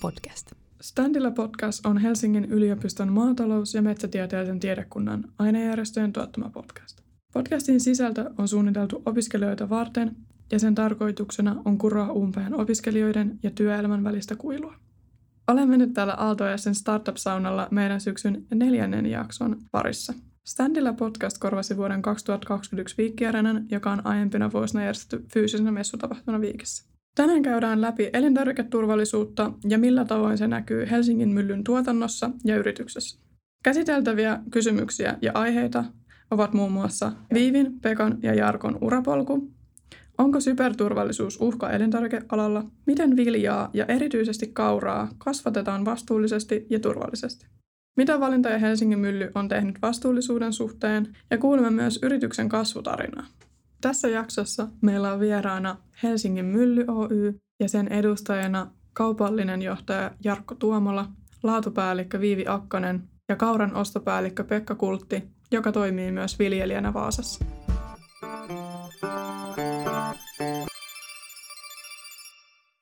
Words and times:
podcast. 0.00 0.52
Standilla 0.80 1.30
podcast 1.30 1.86
on 1.86 1.98
Helsingin 1.98 2.44
yliopiston 2.44 3.12
maatalous- 3.12 3.74
ja 3.74 3.82
metsätieteellisen 3.82 4.60
tiedekunnan 4.60 5.24
ainejärjestöjen 5.38 6.12
tuottama 6.12 6.50
podcast. 6.50 7.00
Podcastin 7.32 7.80
sisältö 7.80 8.30
on 8.38 8.48
suunniteltu 8.48 9.02
opiskelijoita 9.06 9.68
varten 9.68 10.16
ja 10.52 10.58
sen 10.58 10.74
tarkoituksena 10.74 11.62
on 11.64 11.78
kuroa 11.78 12.12
umpeen 12.12 12.54
opiskelijoiden 12.54 13.38
ja 13.42 13.50
työelämän 13.50 14.04
välistä 14.04 14.36
kuilua. 14.36 14.74
Olemme 15.48 15.76
nyt 15.76 15.92
täällä 15.92 16.14
Aaltojaisen 16.14 16.74
Startup-saunalla 16.74 17.68
meidän 17.70 18.00
syksyn 18.00 18.46
neljännen 18.54 19.06
jakson 19.06 19.56
parissa. 19.70 20.14
Standilla 20.44 20.92
podcast 20.92 21.38
korvasi 21.38 21.76
vuoden 21.76 22.02
2021 22.02 22.96
viikkiarenan, 22.98 23.66
joka 23.70 23.90
on 23.90 24.06
aiempina 24.06 24.52
vuosina 24.52 24.82
järjestetty 24.82 25.26
fyysisenä 25.32 25.72
messutapahtumana 25.72 26.40
viikissä. 26.40 26.87
Tänään 27.18 27.42
käydään 27.42 27.80
läpi 27.80 28.10
elintarviketurvallisuutta 28.12 29.52
ja 29.68 29.78
millä 29.78 30.04
tavoin 30.04 30.38
se 30.38 30.48
näkyy 30.48 30.86
Helsingin 30.90 31.28
myllyn 31.28 31.64
tuotannossa 31.64 32.30
ja 32.44 32.56
yrityksessä. 32.56 33.20
Käsiteltäviä 33.64 34.40
kysymyksiä 34.50 35.18
ja 35.22 35.32
aiheita 35.34 35.84
ovat 36.30 36.52
muun 36.52 36.72
muassa 36.72 37.12
Viivin, 37.34 37.80
Pekan 37.80 38.18
ja 38.22 38.34
Jarkon 38.34 38.78
urapolku, 38.80 39.50
onko 40.18 40.38
kyberturvallisuus 40.44 41.40
uhka 41.40 41.70
elintarvikealalla, 41.70 42.64
miten 42.86 43.16
viljaa 43.16 43.70
ja 43.72 43.84
erityisesti 43.86 44.46
kauraa 44.46 45.08
kasvatetaan 45.18 45.84
vastuullisesti 45.84 46.66
ja 46.70 46.80
turvallisesti. 46.80 47.46
Mitä 47.96 48.20
valintoja 48.20 48.58
Helsingin 48.58 48.98
mylly 48.98 49.30
on 49.34 49.48
tehnyt 49.48 49.82
vastuullisuuden 49.82 50.52
suhteen 50.52 51.16
ja 51.30 51.38
kuulemme 51.38 51.70
myös 51.70 51.98
yrityksen 52.02 52.48
kasvutarinaa. 52.48 53.26
Tässä 53.80 54.08
jaksossa 54.08 54.68
meillä 54.82 55.12
on 55.12 55.20
vieraana 55.20 55.76
Helsingin 56.02 56.44
Mylly 56.44 56.84
Oy 56.88 57.40
ja 57.60 57.68
sen 57.68 57.88
edustajana 57.88 58.70
kaupallinen 58.92 59.62
johtaja 59.62 60.10
Jarkko 60.24 60.54
Tuomola, 60.54 61.06
laatupäällikkö 61.42 62.20
Viivi 62.20 62.44
Akkonen 62.48 63.08
ja 63.28 63.36
kauran 63.36 63.76
ostopäällikkö 63.76 64.44
Pekka 64.44 64.74
Kultti, 64.74 65.22
joka 65.52 65.72
toimii 65.72 66.12
myös 66.12 66.38
viljelijänä 66.38 66.94
Vaasassa. 66.94 67.44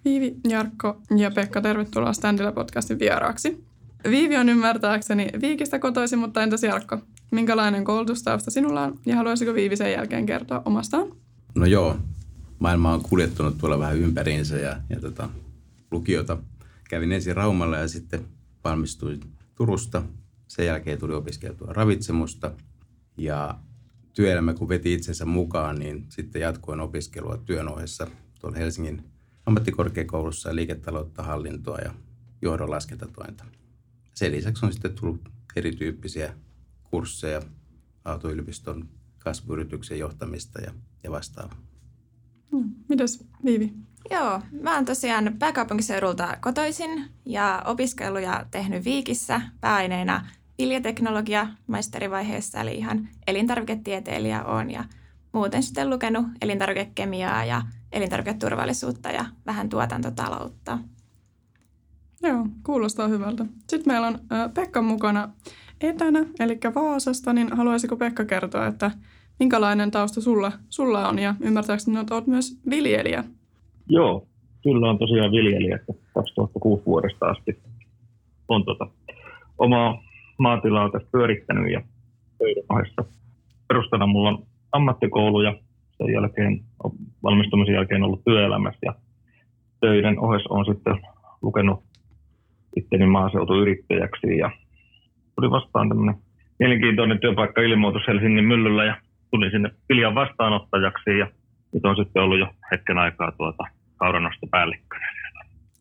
Viivi, 0.05 0.37
Jarkko 0.49 1.01
ja 1.17 1.31
Pekka, 1.31 1.61
tervetuloa 1.61 2.13
Standilla 2.13 2.53
podcastin 2.53 2.99
vieraaksi. 2.99 3.65
Viivi 4.11 4.37
on 4.37 4.49
ymmärtääkseni 4.49 5.29
Viikistä 5.41 5.79
kotoisin, 5.79 6.19
mutta 6.19 6.43
entäs 6.43 6.63
Jarkko? 6.63 6.99
Minkälainen 7.31 7.85
koulutustausta 7.85 8.51
sinulla 8.51 8.83
on 8.83 8.99
ja 9.07 9.17
haluaisiko 9.17 9.55
Viivi 9.55 9.77
sen 9.77 9.93
jälkeen 9.93 10.27
kertoa 10.27 10.63
omastaan? 10.65 11.09
No 11.55 11.67
joo, 11.67 11.97
maailma 12.59 12.93
on 12.93 13.03
kuljettunut 13.03 13.59
tuolla 13.59 13.79
vähän 13.79 13.97
ympäriinsä 13.97 14.57
ja, 14.57 14.77
ja 14.91 15.01
tota, 15.01 15.29
lukiota 15.91 16.39
kävin 16.91 17.13
ensin 17.13 17.37
Raumalla 17.37 17.77
ja 17.77 17.89
sitten 17.89 18.25
valmistuin 18.65 19.21
Turusta. 19.55 20.03
Sen 20.49 20.67
jälkeen 20.67 20.99
tuli 20.99 21.15
opiskeltua 21.15 21.73
ravitsemusta 21.73 22.51
ja 23.17 23.59
työelämä 24.13 24.55
kun 24.55 24.69
veti 24.69 24.93
itsensä 24.95 25.25
mukaan, 25.25 25.79
niin 25.79 26.07
sitten 26.09 26.43
jatkoin 26.43 26.81
opiskelua 26.81 27.37
työn 27.37 27.69
ohessa 27.69 28.07
tuolla 28.41 28.59
Helsingin 28.59 29.05
ammattikorkeakoulussa 29.47 30.55
liiketaloutta, 30.55 31.23
hallintoa 31.23 31.79
ja 31.79 31.95
johdon 32.43 32.71
laskentatointa. 32.71 33.45
Sen 34.17 34.33
lisäksi 34.33 34.67
on 34.67 34.73
sitten 34.73 34.95
tullut 34.95 35.29
erityyppisiä 35.57 36.35
kursseja, 36.85 37.43
Aalto-yliopiston 38.05 38.89
kasvuyrityksen 39.19 39.99
johtamista 39.99 40.61
ja, 40.61 40.73
ja 41.03 41.11
vastaavaa. 41.11 41.59
Hmm. 42.53 42.75
Mitäs 42.89 43.25
Viivi? 43.45 43.73
Joo, 44.11 44.41
mä 44.63 44.75
oon 44.75 44.85
tosiaan 44.85 45.37
pääkaupunkiseudulta 45.39 46.37
kotoisin 46.41 47.05
ja 47.25 47.63
opiskellut 47.67 48.23
ja 48.23 48.47
tehnyt 48.51 48.85
Viikissä 48.85 49.41
pääaineena 49.61 50.27
viljateknologia 50.59 51.47
maisterivaiheessa, 51.67 52.61
eli 52.61 52.75
ihan 52.75 53.09
elintarviketieteilijä 53.27 54.45
on 54.45 54.71
ja 54.71 54.85
muuten 55.33 55.63
sitten 55.63 55.91
lukenut 55.91 56.27
elintarvikekemiaa 56.41 57.45
ja 57.45 57.63
elintarviketurvallisuutta 57.93 59.09
ja 59.09 59.25
vähän 59.47 59.69
tuotantotaloutta. 59.69 60.79
Joo, 62.23 62.47
kuulostaa 62.63 63.09
hyvältä. 63.09 63.47
Sitten 63.69 63.93
meillä 63.93 64.07
on 64.07 64.19
Pekka 64.55 64.83
mukana 64.83 65.29
etänä, 65.81 66.25
eli 66.41 66.59
Vaasasta, 66.75 67.33
niin 67.33 67.57
haluaisiko 67.57 67.97
Pekka 67.97 68.25
kertoa, 68.25 68.67
että 68.67 68.91
minkälainen 69.39 69.91
tausta 69.91 70.21
sulla, 70.21 70.53
sulla 70.69 71.09
on 71.09 71.19
ja 71.19 71.35
ymmärtääkseni 71.41 72.01
että 72.01 72.15
olet 72.15 72.27
myös 72.27 72.61
viljelijä? 72.71 73.25
Joo, 73.89 74.27
kyllä 74.63 74.91
on 74.91 74.99
tosiaan 74.99 75.33
viljelijä, 75.33 75.77
että 75.77 75.93
2006 76.15 76.87
vuodesta 76.87 77.27
asti 77.27 77.59
on 78.49 78.65
tota, 78.65 78.87
omaa 79.59 80.03
maatilaa 80.39 80.91
tässä 80.91 81.09
pyörittänyt 81.13 81.73
ja 81.73 81.83
töiden 82.39 82.65
ohessa. 82.69 83.05
Perustana 83.69 84.07
mulla 84.07 84.29
on 84.29 84.43
ammattikoulu 84.73 85.41
ja 85.41 85.55
sen 85.99 86.13
jälkeen, 86.13 86.61
valmistumisen 87.23 87.75
jälkeen 87.75 88.03
ollut 88.03 88.25
työelämässä 88.25 88.79
ja 88.83 88.95
töiden 89.81 90.19
ohessa 90.21 90.55
on 90.55 90.65
sitten 90.65 90.97
lukenut 91.43 91.83
itteni 92.77 93.07
maaseutuyrittäjäksi 93.07 94.39
ja 94.39 94.51
tuli 95.35 95.51
vastaan 95.51 95.89
tämmöinen 95.89 96.15
mielenkiintoinen 96.59 97.21
työpaikka-ilmoitus 97.21 98.03
Helsingin 98.09 98.45
myllyllä 98.45 98.85
ja 98.85 98.97
tulin 99.31 99.51
sinne 99.51 99.71
Viljan 99.89 100.15
vastaanottajaksi 100.15 101.19
ja 101.19 101.27
nyt 101.73 101.85
on 101.85 101.97
sitten 101.97 102.23
ollut 102.23 102.39
jo 102.39 102.47
hetken 102.73 102.99
aikaa 102.99 103.33
tuota 103.33 103.65
kauranosta 103.97 104.47
päällikkönä. 104.51 105.17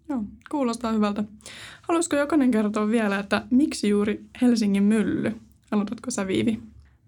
Joo, 0.10 0.24
kuulostaa 0.52 0.92
hyvältä. 0.92 1.24
Haluaisiko 1.82 2.16
jokainen 2.16 2.52
kertoa 2.52 2.88
vielä, 2.88 3.20
että 3.20 3.42
miksi 3.52 3.90
juuri 3.90 4.20
Helsingin 4.42 4.84
mylly? 4.84 5.32
Aloitatko 5.72 6.12
sä 6.12 6.28
Viivi? 6.28 6.60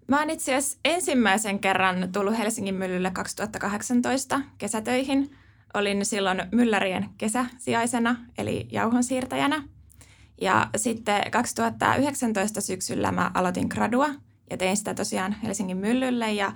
Mä 0.08 0.18
oon 0.18 0.30
itse 0.30 0.54
asiassa 0.54 0.80
ensimmäisen 0.84 1.58
kerran 1.58 2.08
tullut 2.12 2.38
Helsingin 2.38 2.74
myllylle 2.74 3.10
2018 3.10 4.40
kesätöihin. 4.58 5.30
Olin 5.74 6.04
silloin 6.04 6.42
myllärien 6.52 7.06
kesäsijaisena, 7.18 8.16
eli 8.38 8.66
jauhonsiirtäjänä– 8.70 9.62
ja 10.40 10.70
sitten 10.76 11.30
2019 11.30 12.60
syksyllä 12.60 13.12
mä 13.12 13.30
aloitin 13.34 13.66
gradua 13.70 14.08
ja 14.50 14.56
tein 14.56 14.76
sitä 14.76 14.94
tosiaan 14.94 15.36
Helsingin 15.42 15.76
myllylle 15.76 16.32
ja 16.32 16.52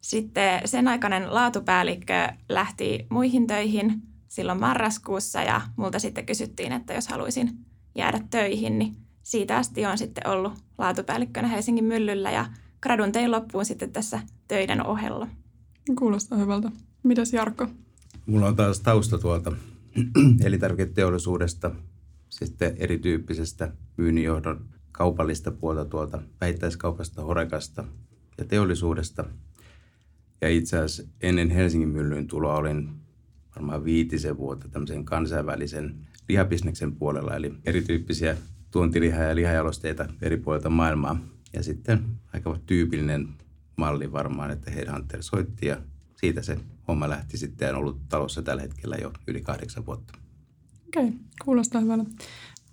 sitten 0.00 0.60
sen 0.64 0.88
aikainen 0.88 1.34
laatupäällikkö 1.34 2.28
lähti 2.48 3.06
muihin 3.10 3.46
töihin 3.46 4.02
silloin 4.28 4.60
marraskuussa 4.60 5.42
ja 5.42 5.60
multa 5.76 5.98
sitten 5.98 6.26
kysyttiin, 6.26 6.72
että 6.72 6.94
jos 6.94 7.08
haluaisin 7.08 7.50
jäädä 7.94 8.20
töihin, 8.30 8.78
niin 8.78 8.96
siitä 9.22 9.56
asti 9.56 9.86
on 9.86 9.98
sitten 9.98 10.26
ollut 10.26 10.52
laatupäällikkönä 10.78 11.48
Helsingin 11.48 11.84
myllyllä 11.84 12.30
ja 12.30 12.46
gradun 12.80 13.12
tein 13.12 13.30
loppuun 13.30 13.64
sitten 13.64 13.92
tässä 13.92 14.20
töiden 14.48 14.86
ohella. 14.86 15.28
Kuulostaa 15.98 16.38
hyvältä. 16.38 16.70
Mitäs 17.02 17.32
Jarkko? 17.32 17.66
Mulla 18.26 18.46
on 18.46 18.56
taas 18.56 18.80
tausta 18.80 19.18
tuolta 19.18 19.52
elintarviketeollisuudesta 20.44 21.70
sitten 22.32 22.76
erityyppisestä 22.76 23.72
myynninjohdon 23.96 24.68
kaupallista 24.92 25.50
puolta 25.50 25.84
tuolta 25.84 26.22
vähittäiskaupasta, 26.40 27.22
horekasta 27.22 27.84
ja 28.38 28.44
teollisuudesta. 28.44 29.24
Ja 30.40 30.48
itse 30.48 30.78
asiassa 30.78 31.12
ennen 31.22 31.50
Helsingin 31.50 31.88
myllyyn 31.88 32.26
tuloa 32.26 32.54
olin 32.54 32.90
varmaan 33.56 33.84
viitisen 33.84 34.36
vuotta 34.36 34.68
tämmöisen 34.68 35.04
kansainvälisen 35.04 36.06
lihabisneksen 36.28 36.96
puolella, 36.96 37.36
eli 37.36 37.54
erityyppisiä 37.64 38.36
tuontiliha- 38.70 39.22
ja 39.22 39.34
lihajalosteita 39.34 40.08
eri 40.22 40.36
puolilta 40.36 40.70
maailmaa. 40.70 41.18
Ja 41.52 41.62
sitten 41.62 42.04
aika 42.32 42.58
tyypillinen 42.66 43.28
malli 43.76 44.12
varmaan, 44.12 44.50
että 44.50 44.70
Headhunter 44.70 45.22
soitti 45.22 45.66
ja 45.66 45.82
siitä 46.16 46.42
se 46.42 46.58
homma 46.88 47.08
lähti 47.08 47.36
sitten 47.36 47.66
ja 47.66 47.72
on 47.72 47.78
ollut 47.78 48.08
talossa 48.08 48.42
tällä 48.42 48.62
hetkellä 48.62 48.96
jo 48.96 49.12
yli 49.26 49.40
kahdeksan 49.40 49.86
vuotta. 49.86 50.21
Okei, 50.96 51.08
okay, 51.08 51.18
kuulostaa 51.44 51.80
hyvältä. 51.80 52.04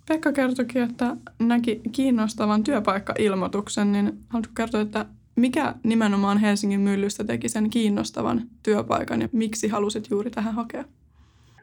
Pekka 0.08 0.32
kertoikin, 0.32 0.82
että 0.82 1.16
näki 1.38 1.80
kiinnostavan 1.92 2.64
työpaikkailmoituksen, 2.64 3.92
niin 3.92 4.12
haluatko 4.28 4.52
kertoa, 4.56 4.80
että 4.80 5.06
mikä 5.36 5.74
nimenomaan 5.84 6.38
Helsingin 6.38 6.80
myllystä 6.80 7.24
teki 7.24 7.48
sen 7.48 7.70
kiinnostavan 7.70 8.40
työpaikan 8.62 9.20
ja 9.20 9.28
miksi 9.32 9.68
halusit 9.68 10.10
juuri 10.10 10.30
tähän 10.30 10.54
hakea? 10.54 10.84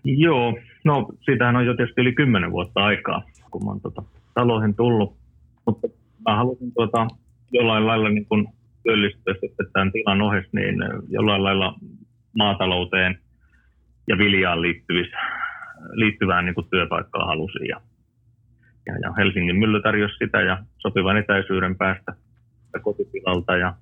Joo, 0.04 0.58
no 0.84 1.08
siitähän 1.26 1.56
on 1.56 1.66
jo 1.66 1.76
tietysti 1.76 2.02
yli 2.02 2.14
kymmenen 2.14 2.52
vuotta 2.52 2.84
aikaa, 2.84 3.24
kun 3.52 3.66
mä 3.66 3.72
oon 3.72 3.82
tota, 3.82 4.04
taloihin 4.34 4.76
tullut. 4.76 5.16
Mutta 5.66 5.88
mä 6.28 6.36
halusin 6.36 6.74
tuota, 6.74 7.08
jollain 7.52 7.88
lailla 7.88 8.10
niin 8.10 8.26
kun 8.26 8.48
työllistyä 8.84 9.34
sitten 9.34 9.68
tämän 9.74 9.92
tilan 9.92 10.22
ohessa, 10.22 10.52
niin 10.54 10.76
jollain 11.10 11.44
lailla 11.44 11.76
maatalouteen 12.38 13.20
ja 14.08 14.18
viljaan 14.18 14.62
liittyvissä 14.62 15.18
liittyvään 15.94 16.46
niin 16.46 16.56
kuin 16.56 16.70
työpaikkaa 16.70 17.26
halusin. 17.26 17.68
Ja, 17.68 17.82
ja, 18.86 18.98
ja 18.98 19.14
Helsingin 19.14 19.56
mylly 19.56 19.82
tarjosi 19.82 20.16
sitä 20.18 20.42
ja 20.42 20.64
sopivan 20.78 21.18
etäisyyden 21.18 21.78
päästä 21.78 22.14
kotitilalta 22.82 23.58
ja 23.58 23.76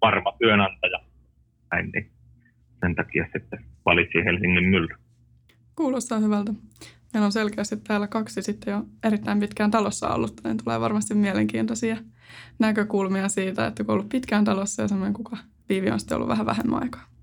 varma 0.00 0.32
työnantaja. 0.38 0.98
Näin, 1.72 1.90
niin 1.94 2.10
sen 2.80 2.94
takia 2.94 3.26
sitten 3.32 3.64
valitsin 3.84 4.24
Helsingin 4.24 4.64
mylly. 4.64 4.94
Kuulostaa 5.76 6.18
hyvältä. 6.18 6.52
Meillä 7.14 7.26
on 7.26 7.32
selkeästi 7.32 7.76
täällä 7.76 8.06
kaksi 8.06 8.42
sitten 8.42 8.72
jo 8.72 8.84
erittäin 9.04 9.40
pitkään 9.40 9.70
talossa 9.70 10.14
ollut, 10.14 10.40
niin 10.44 10.56
tulee 10.64 10.80
varmasti 10.80 11.14
mielenkiintoisia 11.14 11.96
näkökulmia 12.58 13.28
siitä, 13.28 13.66
että 13.66 13.84
kun 13.84 13.92
on 13.92 13.94
ollut 13.98 14.08
pitkään 14.08 14.44
talossa 14.44 14.82
ja 14.82 14.88
semmoinen, 14.88 15.14
kuka 15.14 15.36
Viivi 15.68 15.90
on 15.90 16.00
sitten 16.00 16.16
ollut 16.16 16.28
vähän 16.28 16.46
vähemmän 16.46 16.82
aikaa. 16.82 17.13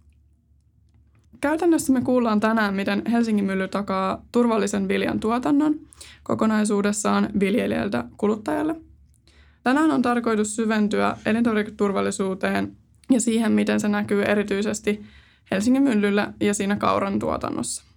Käytännössä 1.42 1.94
me 1.94 2.02
kuullaan 2.02 2.40
tänään, 2.40 2.74
miten 2.74 3.02
Helsingin 3.12 3.46
mylly 3.46 3.68
takaa 3.68 4.26
turvallisen 4.32 4.88
viljan 4.88 5.20
tuotannon 5.20 5.80
kokonaisuudessaan 6.24 7.30
viljelijältä 7.40 8.04
kuluttajalle. 8.18 8.76
Tänään 9.64 9.92
on 9.92 10.02
tarkoitus 10.02 10.56
syventyä 10.56 11.18
elintarviketurvallisuuteen 11.26 12.78
ja 13.12 13.22
siihen, 13.22 13.52
miten 13.52 13.80
se 13.80 13.88
näkyy 13.88 14.24
erityisesti 14.24 15.06
Helsingin 15.52 15.84
myllyllä 15.84 16.34
ja 16.42 16.54
siinä 16.54 16.76
kauran 16.76 17.20
tuotannossa. 17.20 17.91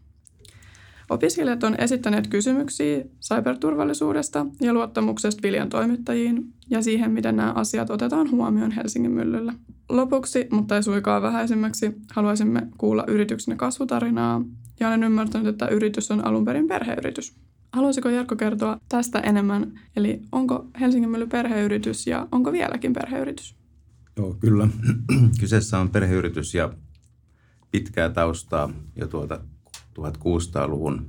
Opiskelijat 1.11 1.65
on 1.65 1.75
esittäneet 1.79 2.27
kysymyksiä 2.27 3.05
cyberturvallisuudesta 3.21 4.47
ja 4.61 4.73
luottamuksesta 4.73 5.43
viljan 5.43 5.69
toimittajiin 5.69 6.53
ja 6.71 6.83
siihen, 6.83 7.11
miten 7.11 7.37
nämä 7.37 7.53
asiat 7.53 7.91
otetaan 7.91 8.31
huomioon 8.31 8.71
Helsingin 8.71 9.11
myllyllä. 9.11 9.55
Lopuksi, 9.89 10.47
mutta 10.51 10.77
ei 10.77 10.83
suikaan 10.83 11.23
vähäisemmäksi, 11.23 11.93
haluaisimme 12.15 12.67
kuulla 12.79 13.05
yrityksen 13.07 13.57
kasvutarinaa 13.57 14.45
ja 14.81 14.89
olen 14.89 15.05
ymmärtänyt, 15.05 15.49
että 15.49 15.69
yritys 15.69 16.11
on 16.11 16.27
alun 16.27 16.45
perin 16.45 16.69
perheyritys. 16.69 17.35
Haluaisiko 17.73 18.09
Jarkko 18.09 18.37
kertoa 18.37 18.79
tästä 18.89 19.19
enemmän? 19.19 19.81
Eli 19.97 20.21
onko 20.33 20.67
Helsingin 20.81 21.11
mylly 21.11 21.27
perheyritys 21.27 22.07
ja 22.07 22.29
onko 22.33 22.53
vieläkin 22.53 22.93
perheyritys? 22.93 23.57
Joo, 24.17 24.37
kyllä. 24.41 24.69
Kyseessä 25.41 25.79
on 25.79 25.91
perheyritys 25.91 26.55
ja 26.55 26.73
pitkää 27.71 28.11
taustaa 28.11 28.71
jo 28.97 29.07
tuolta 29.07 29.41
1600-luvun 29.99 31.09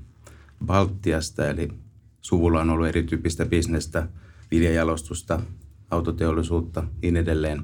Baltiasta, 0.66 1.50
eli 1.50 1.70
suvulla 2.22 2.62
on 2.62 2.70
ollut 2.70 2.88
erityyppistä 2.88 3.46
bisnestä, 3.46 4.08
viljajalostusta, 4.52 5.42
autoteollisuutta, 5.92 6.84
niin 7.02 7.18
edelleen. 7.18 7.64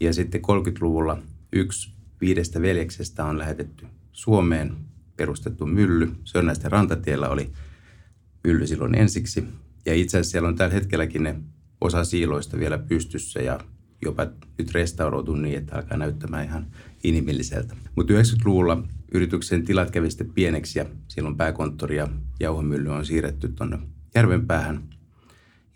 Ja 0.00 0.12
sitten 0.12 0.40
30-luvulla 0.40 1.18
yksi 1.52 1.92
viidestä 2.20 2.62
veljeksestä 2.62 3.24
on 3.24 3.38
lähetetty 3.38 3.86
Suomeen 4.12 4.76
perustettu 5.16 5.66
mylly. 5.66 6.10
Sörnäisten 6.24 6.72
rantatiellä 6.72 7.28
oli 7.28 7.52
mylly 8.44 8.66
silloin 8.66 8.94
ensiksi. 8.94 9.44
Ja 9.86 9.94
itse 9.94 10.18
asiassa 10.18 10.30
siellä 10.30 10.48
on 10.48 10.56
tällä 10.56 10.74
hetkelläkin 10.74 11.22
ne 11.22 11.40
osa 11.80 12.04
siiloista 12.04 12.58
vielä 12.58 12.78
pystyssä 12.78 13.40
ja 13.40 13.60
jopa 14.02 14.26
nyt 14.58 14.74
restauroitu 14.74 15.34
niin, 15.34 15.58
että 15.58 15.76
alkaa 15.76 15.98
näyttämään 15.98 16.44
ihan 16.44 16.66
inhimilliseltä. 17.04 17.76
Mutta 17.96 18.12
90-luvulla 18.12 18.82
yrityksen 19.12 19.64
tilat 19.64 19.90
kävi 19.90 20.10
sitten 20.10 20.30
pieneksi 20.30 20.78
ja 20.78 20.86
silloin 21.08 21.36
pääkonttori 21.36 21.96
ja 21.96 22.08
jauhomylly 22.40 22.88
on 22.88 23.06
siirretty 23.06 23.48
tuonne 23.48 23.78
järvenpäähän. 24.14 24.82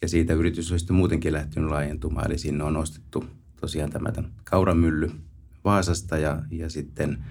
Ja 0.03 0.09
siitä 0.09 0.35
yritys 0.35 0.73
on 0.73 0.79
sitten 0.79 0.97
muutenkin 0.97 1.33
lähtenyt 1.33 1.71
laajentumaan, 1.71 2.27
eli 2.27 2.39
sinne 2.39 2.65
on 2.65 2.77
ostettu 2.77 3.25
tosiaan 3.61 3.91
tämä 3.91 4.13
kauramylly 4.45 5.11
Vaasasta 5.65 6.19
ja, 6.19 6.43
ja 6.51 6.71
sitten 6.71 7.25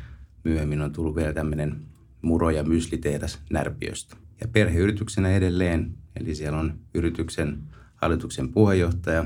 myöhemmin 0.44 0.82
on 0.82 0.92
tullut 0.92 1.16
vielä 1.16 1.34
tämmöinen 1.34 1.82
muro- 2.22 2.50
ja 2.50 2.64
myslitehdas 2.64 3.40
Närpiöstä. 3.50 4.16
Ja 4.42 4.48
perheyrityksenä 4.48 5.30
edelleen, 5.30 5.98
eli 6.20 6.36
siellä 6.36 6.60
on 6.60 6.74
yrityksen 6.94 7.64
hallituksen 7.96 8.50
puheenjohtaja 8.50 9.26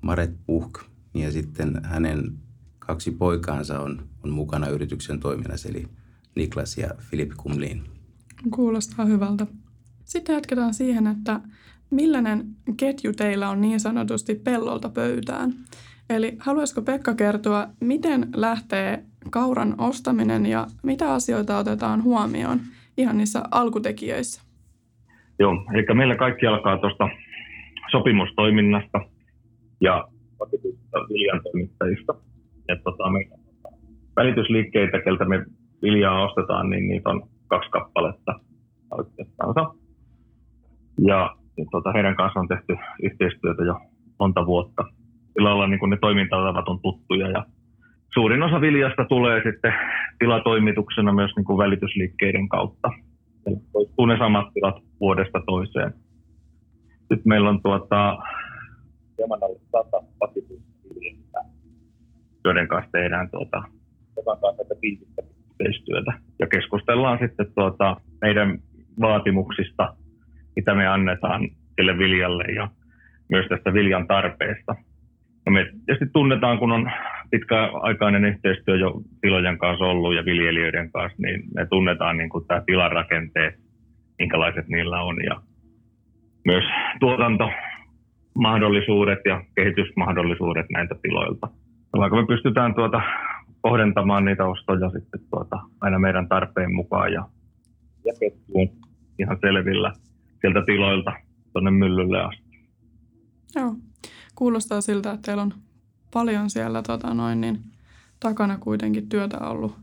Maret 0.00 0.30
Puhk 0.46 0.84
ja 1.14 1.32
sitten 1.32 1.84
hänen 1.84 2.32
kaksi 2.78 3.10
poikaansa 3.10 3.80
on, 3.80 4.08
on 4.24 4.30
mukana 4.30 4.68
yrityksen 4.68 5.20
toiminnassa, 5.20 5.68
eli 5.68 5.86
Niklas 6.34 6.78
ja 6.78 6.88
Filip 6.98 7.30
Kumlin. 7.36 7.82
Kuulostaa 8.50 9.04
hyvältä. 9.04 9.46
Sitten 10.04 10.34
jatketaan 10.34 10.74
siihen, 10.74 11.06
että 11.06 11.40
millainen 11.90 12.44
ketju 12.76 13.12
teillä 13.12 13.48
on 13.48 13.60
niin 13.60 13.80
sanotusti 13.80 14.34
pellolta 14.34 14.88
pöytään? 14.88 15.52
Eli 16.10 16.36
haluaisiko 16.38 16.82
Pekka 16.82 17.14
kertoa, 17.14 17.68
miten 17.80 18.28
lähtee 18.34 19.04
kauran 19.30 19.74
ostaminen 19.78 20.46
ja 20.46 20.66
mitä 20.82 21.12
asioita 21.12 21.58
otetaan 21.58 22.02
huomioon 22.02 22.60
ihan 22.96 23.16
niissä 23.18 23.42
alkutekijöissä? 23.50 24.42
Joo, 25.38 25.52
eli 25.74 25.94
meillä 25.94 26.16
kaikki 26.16 26.46
alkaa 26.46 26.78
tuosta 26.78 27.08
sopimustoiminnasta 27.90 29.00
ja 29.80 30.08
vakituisista 30.40 30.98
viljan 30.98 31.40
toimittajista. 31.42 32.14
Tota, 32.84 33.04
välitysliikkeitä, 34.16 35.02
keltä 35.02 35.24
me 35.24 35.44
viljaa 35.82 36.24
ostetaan, 36.24 36.70
niin 36.70 36.88
niitä 36.88 37.10
on 37.10 37.22
kaksi 37.46 37.70
kappaletta 37.70 38.40
oikeastaan. 38.90 39.54
Ja, 40.98 41.36
ja 41.56 41.64
tota, 41.70 41.92
heidän 41.92 42.16
kanssaan 42.16 42.44
on 42.44 42.48
tehty 42.48 42.76
yhteistyötä 43.02 43.62
jo 43.64 43.80
monta 44.18 44.46
vuotta. 44.46 44.84
Sillä 45.32 45.48
lailla 45.48 45.66
niin 45.66 45.90
ne 45.90 45.98
toimintatavat 46.00 46.68
on 46.68 46.80
tuttuja 46.80 47.30
ja 47.30 47.46
suurin 48.14 48.42
osa 48.42 48.60
viljasta 48.60 49.04
tulee 49.04 49.42
sitten 49.44 49.72
tilatoimituksena 50.18 51.12
myös 51.12 51.30
niin 51.36 51.44
kuin 51.44 51.58
välitysliikkeiden 51.58 52.48
kautta. 52.48 52.88
Toistuu 53.72 54.06
ne 54.06 54.18
samat 54.18 54.52
tilat 54.54 54.76
vuodesta 55.00 55.42
toiseen. 55.46 55.92
Nyt 57.10 57.24
meillä 57.24 57.48
on 57.48 57.62
tuota, 57.62 58.18
hieman 59.18 59.38
alle 59.42 59.58
sata 59.72 60.02
vakituista 60.20 60.76
joiden 62.46 62.68
kanssa 62.68 62.90
tehdään 62.92 63.30
tuota, 63.30 63.62
kanssa 64.40 64.74
tiivistä 64.80 65.22
yhteistyötä. 65.50 66.12
Ja 66.38 66.46
keskustellaan 66.46 67.18
sitten 67.18 67.46
tuota, 67.54 67.96
meidän 68.20 68.58
vaatimuksista, 69.00 69.94
mitä 70.56 70.74
me 70.74 70.86
annetaan 70.86 71.48
sille 71.76 71.98
viljalle 71.98 72.44
ja 72.44 72.68
myös 73.28 73.46
tästä 73.48 73.72
viljan 73.72 74.06
tarpeesta. 74.06 74.74
No 75.46 75.52
me 75.52 75.66
tietysti 75.86 76.12
tunnetaan, 76.12 76.58
kun 76.58 76.72
on 76.72 76.90
pitkäaikainen 77.30 78.24
yhteistyö 78.24 78.76
jo 78.76 79.00
tilojen 79.20 79.58
kanssa 79.58 79.84
ollut 79.84 80.14
ja 80.14 80.24
viljelijöiden 80.24 80.92
kanssa, 80.92 81.22
niin 81.22 81.42
me 81.54 81.66
tunnetaan 81.66 82.16
niin 82.16 82.28
kuin 82.28 82.46
tämä 82.46 82.62
tilarakenteet, 82.66 83.54
minkälaiset 84.18 84.68
niillä 84.68 85.02
on 85.02 85.16
ja 85.24 85.40
myös 86.44 86.64
tuotantomahdollisuudet 88.36 89.18
ja 89.24 89.44
kehitysmahdollisuudet 89.54 90.66
näitä 90.70 90.94
tiloilta. 91.02 91.48
Vaikka 91.98 92.16
me 92.16 92.26
pystytään 92.26 92.74
tuota 92.74 93.00
kohdentamaan 93.60 94.24
niitä 94.24 94.44
ostoja 94.44 94.90
sitten 94.90 95.20
tuota, 95.30 95.56
aina 95.80 95.98
meidän 95.98 96.28
tarpeen 96.28 96.74
mukaan 96.74 97.12
ja, 97.12 97.28
ja 98.04 98.12
ketjuun 98.20 98.68
ihan 99.18 99.38
selvillä 99.40 99.92
sieltä 100.40 100.62
tiloilta 100.66 101.12
tuonne 101.52 101.70
myllylle 101.70 102.22
asti. 102.22 102.58
Joo, 103.54 103.74
kuulostaa 104.34 104.80
siltä, 104.80 105.12
että 105.12 105.26
teillä 105.26 105.42
on 105.42 105.52
paljon 106.12 106.50
siellä 106.50 106.82
tota 106.82 107.14
noin, 107.14 107.40
niin, 107.40 107.58
takana 108.20 108.58
kuitenkin 108.58 109.08
työtä 109.08 109.38
ollut, 109.38 109.74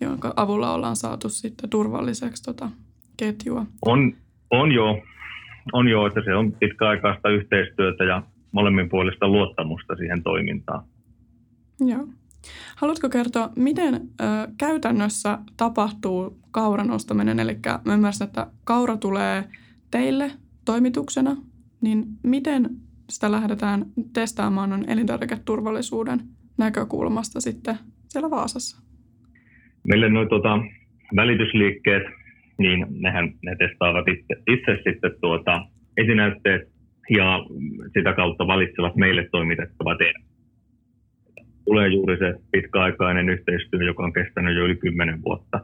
jonka 0.00 0.32
avulla 0.36 0.74
ollaan 0.74 0.96
saatu 0.96 1.28
sitten 1.28 1.70
turvalliseksi 1.70 2.42
tota, 2.42 2.70
ketjua. 3.16 3.66
On, 3.86 4.12
on 4.50 4.72
joo, 4.72 5.02
on 5.72 5.88
joo, 5.88 6.06
että 6.06 6.20
se 6.24 6.34
on 6.34 6.52
pitkäaikaista 6.52 7.28
yhteistyötä 7.28 8.04
ja 8.04 8.22
molemmin 8.52 8.88
luottamusta 9.22 9.96
siihen 9.96 10.22
toimintaan. 10.22 10.84
Joo. 11.80 12.06
Haluatko 12.76 13.08
kertoa, 13.08 13.50
miten 13.56 13.94
ö, 13.94 14.00
käytännössä 14.58 15.38
tapahtuu 15.56 16.38
kauran 16.50 16.90
ostaminen? 16.90 17.40
Eli 17.40 17.58
mä 17.84 17.94
ymmärrän, 17.94 18.28
että 18.28 18.46
kaura 18.64 18.96
tulee 18.96 19.44
teille 19.90 20.30
toimituksena, 20.64 21.36
niin 21.80 22.04
miten 22.22 22.70
sitä 23.10 23.32
lähdetään 23.32 23.86
testaamaan 24.12 24.72
on 24.72 24.84
elintarviketurvallisuuden 24.88 26.20
näkökulmasta 26.58 27.40
sitten 27.40 27.78
siellä 28.08 28.30
Vaasassa? 28.30 28.82
Meille 29.88 30.08
nuo 30.08 30.26
tuota, 30.26 30.58
välitysliikkeet, 31.16 32.02
niin 32.58 32.86
nehän 32.90 33.32
ne 33.42 33.56
testaavat 33.58 34.08
itse, 34.08 34.42
itse 34.48 34.82
sitten 34.84 35.10
tuota, 35.20 35.66
esinäytteet 35.96 36.68
ja 37.10 37.46
sitä 37.98 38.12
kautta 38.12 38.46
valitsevat 38.46 38.96
meille 38.96 39.28
toimitettavat 39.32 39.98
tulee 41.64 41.88
juuri 41.88 42.18
se 42.18 42.34
pitkäaikainen 42.52 43.28
yhteistyö, 43.28 43.84
joka 43.84 44.04
on 44.04 44.12
kestänyt 44.12 44.56
jo 44.56 44.64
yli 44.64 44.76
kymmenen 44.76 45.22
vuotta. 45.22 45.60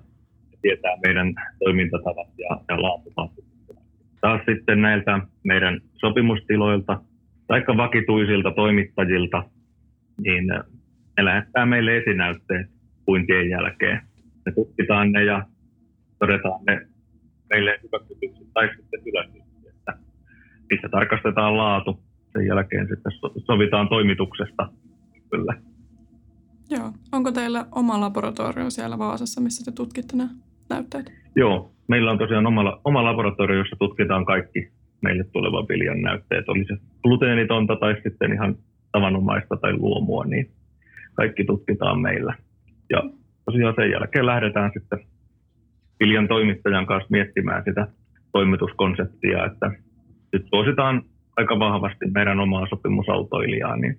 Tietää 0.63 0.97
meidän 1.07 1.35
toimintatavat 1.65 2.29
ja, 2.39 2.61
ja 2.69 2.83
laatuvaatimukset. 2.83 3.51
Taas 4.21 4.41
sitten 4.49 4.83
näiltä 4.83 5.21
meidän 5.45 5.81
sopimustiloilta 5.95 7.01
tai 7.47 7.65
vakituisilta 7.77 8.51
toimittajilta, 8.51 9.43
niin 10.21 10.47
ne 11.17 11.25
lähettää 11.25 11.67
meille 11.67 11.97
esinäytteet 11.97 12.67
puintien 13.07 13.51
jälkeen. 13.51 14.01
Me 14.47 14.53
tutkitaan 14.53 15.13
ne 15.13 15.25
ja 15.25 15.43
todetaan 16.21 16.61
ne 16.67 16.87
meille 17.51 17.81
hyväksytyksi 17.83 18.45
tai 18.55 18.69
sitten 18.77 19.01
hylätyksi, 19.05 19.69
että 19.69 19.93
missä 20.71 20.89
tarkastetaan 20.89 21.57
laatu. 21.57 22.01
Sen 22.33 22.47
jälkeen 22.47 22.89
sitten 22.89 23.13
sovitaan 23.47 23.89
toimituksesta 23.89 24.69
kyllä. 25.31 25.55
Joo. 26.71 26.93
Onko 27.13 27.33
teillä 27.33 27.67
oma 27.73 28.01
laboratorio 28.01 28.71
siellä 28.71 28.99
Vaasassa, 28.99 29.41
missä 29.41 29.65
te 29.65 29.77
tutkitte 29.77 30.17
nämä 30.17 30.31
näytteet? 30.71 31.13
Joo, 31.37 31.73
meillä 31.89 32.11
on 32.11 32.19
tosiaan 32.19 32.47
oma, 32.47 32.81
oma 32.85 33.05
laboratorio, 33.05 33.59
jossa 33.59 33.77
tutkitaan 33.79 34.25
kaikki 34.25 34.71
meille 35.03 35.25
tulevan 35.25 35.69
viljan 35.69 36.03
näytteet, 36.03 36.49
oli 36.49 36.65
se 36.65 36.77
gluteenitonta 37.03 37.77
tai 37.77 37.95
sitten 38.03 38.33
ihan 38.33 38.57
tavanomaista 38.93 39.57
tai 39.57 39.73
luomua, 39.73 40.25
niin 40.25 40.51
kaikki 41.15 41.45
tutkitaan 41.45 42.01
meillä. 42.01 42.35
Ja 42.91 43.03
tosiaan 43.45 43.75
sen 43.77 43.91
jälkeen 43.91 44.27
lähdetään 44.27 44.71
sitten 44.75 44.99
viljan 46.01 46.29
toimittajan 46.29 46.87
kanssa 46.87 47.09
miettimään 47.11 47.63
sitä 47.65 47.87
toimituskonseptia, 48.33 49.47
että 49.47 49.71
nyt 50.33 50.47
suositaan 50.55 51.03
aika 51.37 51.59
vahvasti 51.59 52.11
meidän 52.15 52.41
omaa 52.41 52.67
sopimusautoilijaa, 52.71 53.77
niin 53.77 53.99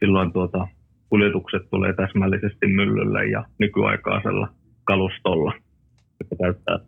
silloin 0.00 0.32
tuota, 0.32 0.68
kuljetukset 1.08 1.62
tulee 1.70 1.92
täsmällisesti 1.92 2.66
myllylle 2.66 3.26
ja 3.26 3.44
nykyaikaisella 3.58 4.48
kalustolla, 4.84 5.52
joka 6.20 6.36
täyttää 6.42 6.78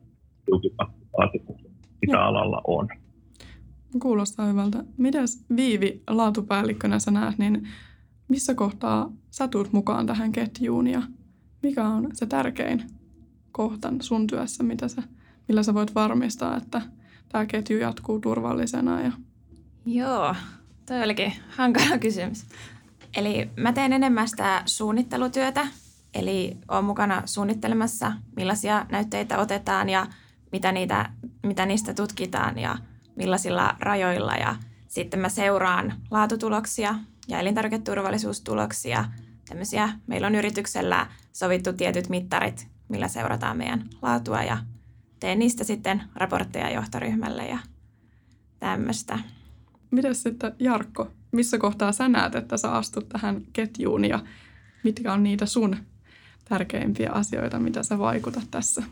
vaatimukset, 1.19 1.71
mitä 2.03 2.25
alalla 2.25 2.61
on. 2.67 2.89
Kuulostaa 4.03 4.47
hyvältä. 4.47 4.85
Mitäs 4.99 5.47
Viivi 5.57 6.03
laatupäällikkönä 6.11 6.99
sä 6.99 7.11
näet, 7.11 7.39
niin 7.39 7.69
missä 8.29 8.55
kohtaa 8.55 9.13
sä 9.31 9.49
tulet 9.49 9.73
mukaan 9.73 10.07
tähän 10.07 10.33
ketjuun 10.33 10.87
ja 10.87 11.03
mikä 11.63 11.85
on 11.85 12.09
se 12.13 12.27
tärkein 12.27 12.98
kohta 13.53 13.93
sun 14.01 14.27
työssä, 14.27 14.65
mitä 14.65 14.89
sä, 14.89 15.03
millä 15.49 15.63
sä 15.63 15.75
voit 15.75 15.95
varmistaa, 15.95 16.57
että 16.57 16.83
tämä 17.29 17.47
ketju 17.47 17.79
jatkuu 17.79 18.21
turvallisena? 18.21 19.01
Ja... 19.01 19.13
Joo, 19.87 20.35
toi 20.87 21.03
olikin 21.03 21.33
hankala 21.57 21.99
kysymys. 21.99 22.47
Eli 23.17 23.51
mä 23.57 23.73
teen 23.73 23.93
enemmän 23.93 24.29
sitä 24.29 24.63
suunnittelutyötä, 24.67 25.67
eli 26.15 26.57
olen 26.69 26.85
mukana 26.85 27.23
suunnittelemassa, 27.25 28.13
millaisia 28.37 28.87
näytteitä 28.91 29.39
otetaan 29.39 29.89
ja 29.89 30.07
mitä, 30.53 30.73
niitä, 30.73 31.11
mitä 31.43 31.67
niistä 31.67 31.95
tutkitaan 31.95 32.59
ja 32.59 32.79
millaisilla 33.17 33.77
rajoilla. 33.81 34.33
Ja 34.33 34.57
sitten 34.89 35.21
mä 35.21 35.29
seuraan 35.29 35.95
laatutuloksia 36.11 36.95
ja 37.29 37.39
elintarviketurvallisuustuloksia. 37.39 39.05
Tämmöisiä. 39.49 39.89
Meillä 40.07 40.27
on 40.27 40.35
yrityksellä 40.35 41.07
sovittu 41.33 41.73
tietyt 41.73 42.09
mittarit, 42.09 42.69
millä 42.89 43.09
seurataan 43.09 43.57
meidän 43.57 43.85
laatua 44.03 44.43
ja 44.43 44.59
teen 45.21 45.39
niistä 45.39 45.65
sitten 45.65 46.03
raportteja 46.15 46.71
johtoryhmälle 46.71 47.47
ja 47.47 47.59
tämmöistä. 48.59 49.19
Mites 49.91 50.23
sitten 50.23 50.53
Jarkko, 50.59 51.11
missä 51.33 51.59
kohtaa 51.59 51.93
sä 51.93 52.09
näet, 52.09 52.35
että 52.35 52.57
sä 52.57 52.73
astut 52.73 53.09
tähän 53.09 53.43
ketjuun 53.53 54.05
ja 54.05 54.25
mitkä 54.85 55.13
on 55.13 55.23
niitä 55.23 55.47
sun 55.47 55.77
tärkeimpiä 56.45 57.11
asioita, 57.13 57.59
mitä 57.59 57.83
sä 57.83 57.99
vaikutat 57.99 58.49
tässä? 58.51 58.83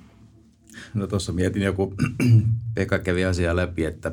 No 0.95 1.07
tuossa 1.07 1.33
mietin 1.33 1.63
joku, 1.63 1.95
Pekka 2.75 2.99
kävi 2.99 3.25
asiaa 3.25 3.57
läpi, 3.57 3.85
että 3.85 4.13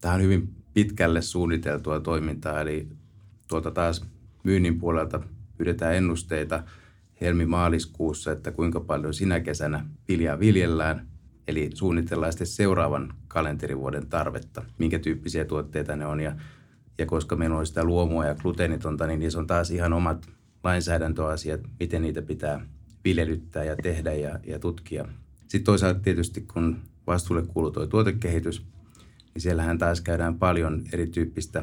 tämä 0.00 0.14
on 0.14 0.22
hyvin 0.22 0.54
pitkälle 0.74 1.22
suunniteltua 1.22 2.00
toimintaa, 2.00 2.60
eli 2.60 2.88
tuolta 3.48 3.70
taas 3.70 4.04
myynnin 4.42 4.78
puolelta 4.80 5.20
pyydetään 5.58 5.94
ennusteita 5.94 6.62
helmi-maaliskuussa, 7.20 8.32
että 8.32 8.52
kuinka 8.52 8.80
paljon 8.80 9.14
sinä 9.14 9.40
kesänä 9.40 9.86
viljaa 10.08 10.38
viljellään, 10.38 11.06
eli 11.48 11.70
suunnitellaan 11.74 12.32
sitten 12.32 12.46
seuraavan 12.46 13.14
kalenterivuoden 13.28 14.06
tarvetta, 14.06 14.62
minkä 14.78 14.98
tyyppisiä 14.98 15.44
tuotteita 15.44 15.96
ne 15.96 16.06
on, 16.06 16.20
ja, 16.20 16.36
ja 16.98 17.06
koska 17.06 17.36
meillä 17.36 17.56
on 17.56 17.66
sitä 17.66 17.84
luomua 17.84 18.26
ja 18.26 18.34
gluteenitonta, 18.34 19.06
niin 19.06 19.20
niissä 19.20 19.38
on 19.38 19.46
taas 19.46 19.70
ihan 19.70 19.92
omat 19.92 20.28
lainsäädäntöasiat, 20.64 21.60
miten 21.80 22.02
niitä 22.02 22.22
pitää 22.22 22.66
viljelyttää 23.04 23.64
ja 23.64 23.76
tehdä 23.76 24.12
ja, 24.12 24.38
ja 24.46 24.58
tutkia. 24.58 25.08
Sitten 25.40 25.64
toisaalta 25.64 26.00
tietysti, 26.00 26.40
kun 26.40 26.76
vastuulle 27.06 27.42
kuuluu 27.42 27.70
tuo 27.70 27.86
tuotekehitys, 27.86 28.66
niin 29.34 29.42
siellähän 29.42 29.78
taas 29.78 30.00
käydään 30.00 30.38
paljon 30.38 30.84
erityyppistä 30.92 31.62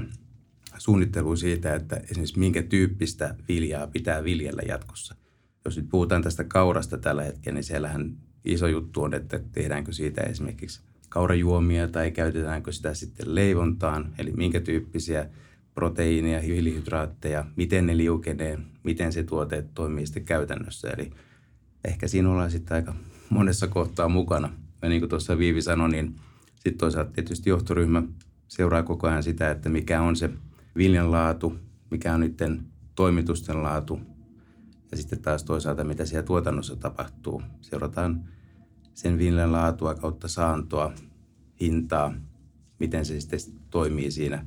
suunnittelua 0.78 1.36
siitä, 1.36 1.76
että 1.76 1.96
esimerkiksi 1.96 2.40
minkä 2.40 2.62
tyyppistä 2.62 3.36
viljaa 3.48 3.88
pitää 3.88 4.24
viljellä 4.24 4.62
jatkossa. 4.68 5.16
Jos 5.66 5.78
nyt 5.78 5.90
puhutaan 5.90 6.22
tästä 6.22 6.44
kaurasta 6.44 6.98
tällä 6.98 7.24
hetkellä, 7.24 7.56
niin 7.56 7.64
siellähän 7.64 8.18
iso 8.46 8.68
juttu 8.68 9.04
on, 9.04 9.14
että 9.14 9.40
tehdäänkö 9.52 9.92
siitä 9.92 10.22
esimerkiksi 10.22 10.82
kaurajuomia 11.10 11.88
tai 11.88 12.12
käytetäänkö 12.12 12.72
sitä 12.72 12.94
sitten 12.94 13.36
leivontaan, 13.36 14.14
eli 14.18 14.32
minkä 14.32 14.60
tyyppisiä 14.60 15.30
proteiineja, 15.74 16.40
hiilihydraatteja, 16.40 17.46
miten 17.56 17.88
ne 17.88 17.98
liukenee, 17.98 18.60
miten 18.84 19.14
se 19.14 19.24
tuote 19.24 19.66
toimii 19.74 20.06
sitten 20.06 20.26
käytännössä. 20.26 20.90
Eli 20.90 21.12
ehkä 21.86 22.08
siinä 22.08 22.30
ollaan 22.30 22.52
sitten 22.52 22.76
aika 22.76 22.96
monessa 23.30 23.68
kohtaa 23.68 24.10
mukana. 24.10 24.50
Ja 24.82 24.90
niin 24.90 25.02
kuin 25.02 25.10
tuossa 25.10 25.38
Viivi 25.38 25.62
sanoi, 25.62 25.90
niin 25.90 26.16
sitten 26.56 26.78
toisaalta 26.78 27.12
tietysti 27.12 27.50
johtoryhmä 27.50 28.04
seuraa 28.48 28.84
koko 28.84 29.08
ajan 29.08 29.24
sitä, 29.24 29.52
että 29.52 29.70
mikä 29.70 30.02
on 30.02 30.16
se 30.16 30.30
viljan 30.76 31.12
laatu, 31.12 31.56
mikä 31.90 32.14
on 32.14 32.20
niiden 32.20 32.62
toimitusten 32.96 33.64
laatu 33.64 34.00
ja 34.92 34.98
sitten 34.98 35.22
taas 35.22 35.44
toisaalta 35.44 35.84
mitä 35.84 36.06
siellä 36.06 36.26
tuotannossa 36.26 36.76
tapahtuu. 36.76 37.42
Seurataan 37.62 38.24
sen 38.94 39.18
viljan 39.18 39.52
laatua 39.52 39.96
kautta 39.96 40.28
saantoa, 40.28 40.94
hintaa, 41.62 42.14
miten 42.80 43.06
se 43.06 43.20
sitten 43.20 43.40
toimii 43.70 44.12
siinä 44.12 44.46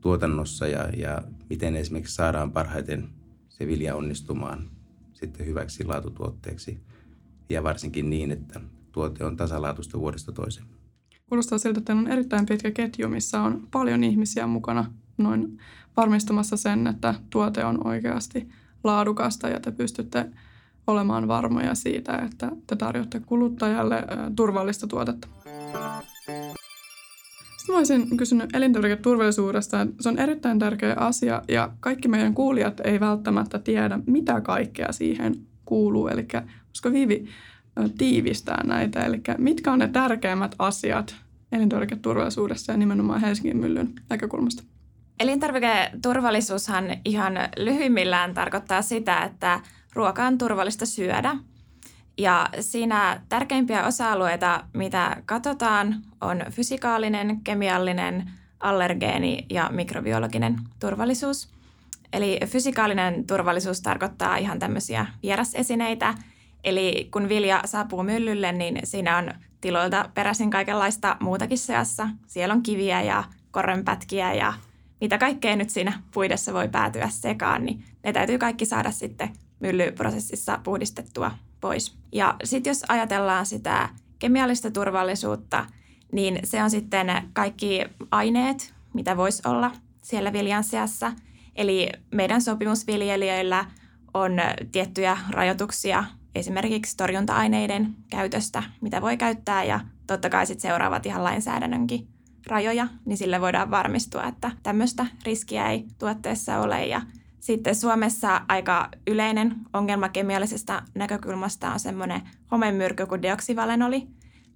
tuotannossa 0.00 0.66
ja, 0.66 0.88
ja 0.96 1.22
miten 1.50 1.76
esimerkiksi 1.76 2.14
saadaan 2.14 2.52
parhaiten 2.52 3.08
se 3.48 3.66
vilja 3.66 3.96
onnistumaan 3.96 4.70
sitten 5.12 5.46
hyväksi 5.46 5.84
laatutuotteeksi 5.84 6.80
ja 7.50 7.62
varsinkin 7.62 8.10
niin, 8.10 8.30
että 8.30 8.60
tuote 8.92 9.24
on 9.24 9.36
tasalaatuista 9.36 9.98
vuodesta 9.98 10.32
toiseen. 10.32 10.66
Kuulostaa 11.28 11.58
siltä, 11.58 11.78
että 11.78 11.92
on 11.92 12.08
erittäin 12.08 12.46
pitkä 12.46 12.70
ketju, 12.70 13.08
missä 13.08 13.40
on 13.40 13.68
paljon 13.70 14.04
ihmisiä 14.04 14.46
mukana 14.46 14.92
noin 15.18 15.58
varmistamassa 15.96 16.56
sen, 16.56 16.86
että 16.86 17.14
tuote 17.30 17.64
on 17.64 17.86
oikeasti 17.86 18.48
laadukasta 18.86 19.48
ja 19.48 19.60
te 19.60 19.70
pystytte 19.70 20.26
olemaan 20.86 21.28
varmoja 21.28 21.74
siitä, 21.74 22.16
että 22.16 22.50
te 22.66 22.76
tarjotte 22.76 23.20
kuluttajalle 23.20 24.04
turvallista 24.36 24.86
tuotetta. 24.86 25.28
Sitten 27.56 27.74
mä 27.74 27.78
olisin 27.78 28.16
kysynyt 28.16 28.54
elintarviketurvallisuudesta. 28.54 29.86
Se 30.00 30.08
on 30.08 30.18
erittäin 30.18 30.58
tärkeä 30.58 30.94
asia 30.94 31.42
ja 31.48 31.70
kaikki 31.80 32.08
meidän 32.08 32.34
kuulijat 32.34 32.80
ei 32.84 33.00
välttämättä 33.00 33.58
tiedä, 33.58 33.98
mitä 34.06 34.40
kaikkea 34.40 34.92
siihen 34.92 35.34
kuuluu. 35.64 36.08
Eli 36.08 36.26
koska 36.68 36.92
Viivi 36.92 37.28
tiivistää 37.98 38.66
näitä, 38.66 39.04
eli 39.04 39.20
mitkä 39.38 39.72
on 39.72 39.78
ne 39.78 39.88
tärkeimmät 39.88 40.54
asiat 40.58 41.16
elintarviketurvallisuudessa 41.52 42.72
ja 42.72 42.78
nimenomaan 42.78 43.20
Helsingin 43.20 43.56
myllyn 43.56 43.92
näkökulmasta? 44.08 44.62
Elintarviketurvallisuushan 45.20 46.84
ihan 47.04 47.34
lyhyimmillään 47.56 48.34
tarkoittaa 48.34 48.82
sitä, 48.82 49.22
että 49.22 49.60
ruoka 49.92 50.24
on 50.24 50.38
turvallista 50.38 50.86
syödä. 50.86 51.36
Ja 52.18 52.48
siinä 52.60 53.20
tärkeimpiä 53.28 53.86
osa-alueita, 53.86 54.64
mitä 54.72 55.22
katsotaan, 55.26 56.02
on 56.20 56.44
fysikaalinen, 56.50 57.40
kemiallinen, 57.40 58.30
allergeeni 58.60 59.46
ja 59.50 59.70
mikrobiologinen 59.72 60.56
turvallisuus. 60.80 61.48
Eli 62.12 62.40
fysikaalinen 62.46 63.26
turvallisuus 63.26 63.80
tarkoittaa 63.80 64.36
ihan 64.36 64.58
tämmöisiä 64.58 65.06
vierasesineitä. 65.22 66.14
Eli 66.64 67.08
kun 67.12 67.28
vilja 67.28 67.60
saapuu 67.64 68.02
myllylle, 68.02 68.52
niin 68.52 68.78
siinä 68.84 69.16
on 69.16 69.30
tiloilta 69.60 70.10
peräisin 70.14 70.50
kaikenlaista 70.50 71.16
muutakin 71.20 71.58
seassa. 71.58 72.08
Siellä 72.26 72.54
on 72.54 72.62
kiviä 72.62 73.02
ja 73.02 73.24
korrenpätkiä 73.50 74.34
ja 74.34 74.52
mitä 75.00 75.18
kaikkea 75.18 75.56
nyt 75.56 75.70
siinä 75.70 76.02
puidessa 76.14 76.52
voi 76.52 76.68
päätyä 76.68 77.08
sekaan, 77.08 77.64
niin 77.64 77.84
ne 78.04 78.12
täytyy 78.12 78.38
kaikki 78.38 78.66
saada 78.66 78.90
sitten 78.90 79.30
myllyprosessissa 79.60 80.58
puhdistettua 80.62 81.30
pois. 81.60 81.96
Ja 82.12 82.36
sitten 82.44 82.70
jos 82.70 82.84
ajatellaan 82.88 83.46
sitä 83.46 83.88
kemiallista 84.18 84.70
turvallisuutta, 84.70 85.66
niin 86.12 86.38
se 86.44 86.62
on 86.62 86.70
sitten 86.70 87.06
kaikki 87.32 87.84
aineet, 88.10 88.74
mitä 88.94 89.16
voisi 89.16 89.42
olla 89.48 89.70
siellä 90.02 90.32
viljan 90.32 90.64
seassa– 90.64 91.12
Eli 91.56 91.88
meidän 92.14 92.42
sopimusviljelijöillä 92.42 93.64
on 94.14 94.32
tiettyjä 94.72 95.18
rajoituksia 95.30 96.04
esimerkiksi 96.34 96.96
torjunta-aineiden 96.96 97.94
käytöstä, 98.10 98.62
mitä 98.80 99.02
voi 99.02 99.16
käyttää 99.16 99.64
ja 99.64 99.80
totta 100.06 100.30
kai 100.30 100.46
sitten 100.46 100.70
seuraavat 100.70 101.06
ihan 101.06 101.24
lainsäädännönkin 101.24 102.08
rajoja, 102.46 102.88
niin 103.04 103.18
sille 103.18 103.40
voidaan 103.40 103.70
varmistua, 103.70 104.24
että 104.24 104.50
tämmöistä 104.62 105.06
riskiä 105.24 105.70
ei 105.70 105.84
tuotteessa 105.98 106.60
ole. 106.60 106.86
Ja 106.86 107.02
sitten 107.40 107.74
Suomessa 107.74 108.40
aika 108.48 108.88
yleinen 109.06 109.54
ongelma 109.72 110.08
kemiallisesta 110.08 110.82
näkökulmasta 110.94 111.72
on 111.72 111.80
semmoinen 111.80 112.22
homemyrkky 112.50 113.06
kuin 113.06 113.22
deoksivalenoli, 113.22 114.06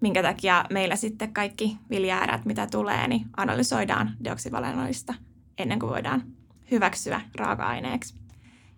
minkä 0.00 0.22
takia 0.22 0.64
meillä 0.70 0.96
sitten 0.96 1.32
kaikki 1.32 1.78
viljaerät, 1.90 2.44
mitä 2.44 2.66
tulee, 2.66 3.08
niin 3.08 3.26
analysoidaan 3.36 4.16
deoksivalenolista 4.24 5.14
ennen 5.58 5.78
kuin 5.78 5.90
voidaan 5.90 6.22
hyväksyä 6.70 7.20
raaka-aineeksi. 7.34 8.14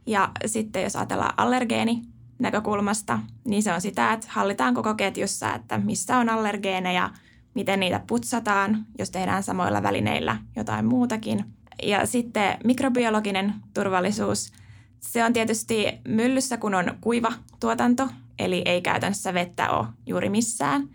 Ja 0.07 0.31
sitten 0.47 0.83
jos 0.83 0.97
ajatellaan 0.97 1.35
allergeeni 1.37 2.02
näkökulmasta, 2.38 3.19
niin 3.45 3.62
se 3.62 3.73
on 3.73 3.81
sitä, 3.81 4.12
että 4.12 4.26
hallitaan 4.31 4.75
koko 4.75 4.95
ketjussa, 4.95 5.54
että 5.54 5.78
missä 5.78 6.19
on 6.19 6.28
allergeeneja, 6.28 7.11
miten 7.54 7.80
niitä 7.80 8.00
putsataan, 8.06 8.87
jos 8.99 9.11
tehdään 9.11 9.42
samoilla 9.42 9.82
välineillä 9.82 10.38
jotain 10.56 10.85
muutakin. 10.85 11.44
Ja 11.82 12.06
sitten 12.06 12.59
mikrobiologinen 12.64 13.54
turvallisuus, 13.75 14.52
se 15.00 15.25
on 15.25 15.32
tietysti 15.32 15.87
myllyssä, 16.09 16.56
kun 16.56 16.75
on 16.75 16.94
kuiva 17.00 17.32
tuotanto, 17.61 18.09
eli 18.38 18.62
ei 18.64 18.82
käytännössä 18.82 19.35
vettä 19.35 19.71
ole 19.71 19.87
juuri 20.06 20.28
missään, 20.28 20.88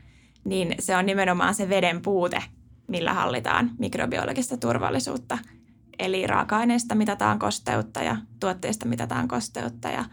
niin 0.44 0.76
se 0.80 0.98
on 0.98 1.06
nimenomaan 1.06 1.56
se 1.56 1.70
veden 1.70 2.02
puute, 2.02 2.44
millä 2.88 3.14
hallitaan 3.14 3.72
mikrobiologista 3.80 4.58
turvallisuutta. 4.58 5.38
Eli 6.00 6.28
raaka-aineista 6.28 6.96
mitataan 6.96 7.40
kosteutta 7.40 8.04
ja 8.04 8.18
tuotteista 8.40 8.86
mitataan 8.86 9.28
kosteutta 9.28 9.90
ja 9.90 10.06